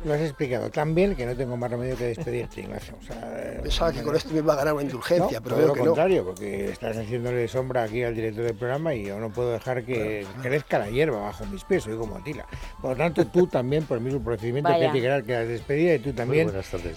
Lo 0.04 0.14
has 0.14 0.22
explicado 0.22 0.70
tan 0.70 0.96
bien 0.96 1.16
que 1.16 1.26
no 1.26 1.36
tengo 1.36 1.58
más 1.58 1.70
medio 1.78 1.98
que 1.98 2.06
despedirte, 2.06 2.62
Ignacio. 2.62 2.96
Pensaba 3.64 3.92
que 3.92 4.02
con 4.04 4.16
esto 4.16 4.30
me 4.32 4.40
iba 4.40 4.54
a 4.54 4.56
ganar 4.58 4.74
una 4.74 4.84
indulgencia, 4.84 5.42
pero 5.42 5.58
veo 5.58 5.68
lo 5.68 5.76
contrario, 5.76 6.26
porque 6.26 6.70
estás 6.72 6.98
haciéndole 6.98 7.48
sombra 7.48 7.84
aquí 7.84 8.04
al 8.04 8.16
director 8.16 8.44
del 8.44 8.56
programa 8.56 8.94
y 8.94 9.06
yo 9.06 9.20
no 9.20 9.32
puedo 9.32 9.52
dejar 9.52 9.84
que 9.84 10.26
crezca 10.42 10.80
la 10.80 10.90
hierba 10.90 11.20
bajo 11.20 11.46
mis 11.46 11.64
pies, 11.64 11.84
soy 11.84 11.98
como 11.98 12.16
Atila. 12.18 12.46
Por 12.82 12.92
lo 12.92 12.98
tanto, 12.98 13.26
tú 13.28 13.48
también, 13.48 13.84
por 13.86 13.98
el 13.98 14.04
mismo 14.04 14.24
procedimiento 14.24 14.72
que 14.72 15.02
que 15.02 15.24
que 15.26 15.36
has 15.36 15.48
despedida 15.48 15.96
y 15.96 16.00
tú 16.00 16.14
también. 16.14 16.52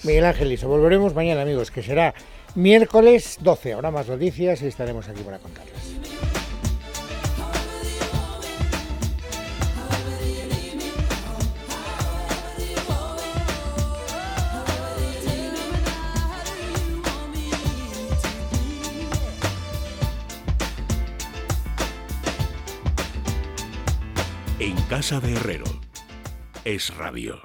Miguel 0.05 0.25
Ángel 0.25 0.49
Liso. 0.49 0.69
Volveremos 0.69 1.15
mañana, 1.15 1.43
amigos, 1.43 1.71
que 1.71 1.83
será 1.83 2.15
miércoles 2.55 3.39
12. 3.41 3.73
Habrá 3.73 3.91
más 3.91 4.09
noticias 4.09 4.63
y 4.63 4.67
estaremos 4.67 5.09
aquí 5.09 5.23
para 5.23 5.39
contarlas. 5.39 5.98
Casa 24.89 25.21
de 25.21 25.35
Herrero. 25.35 25.67
Es 26.65 26.97
rabio. 26.97 27.43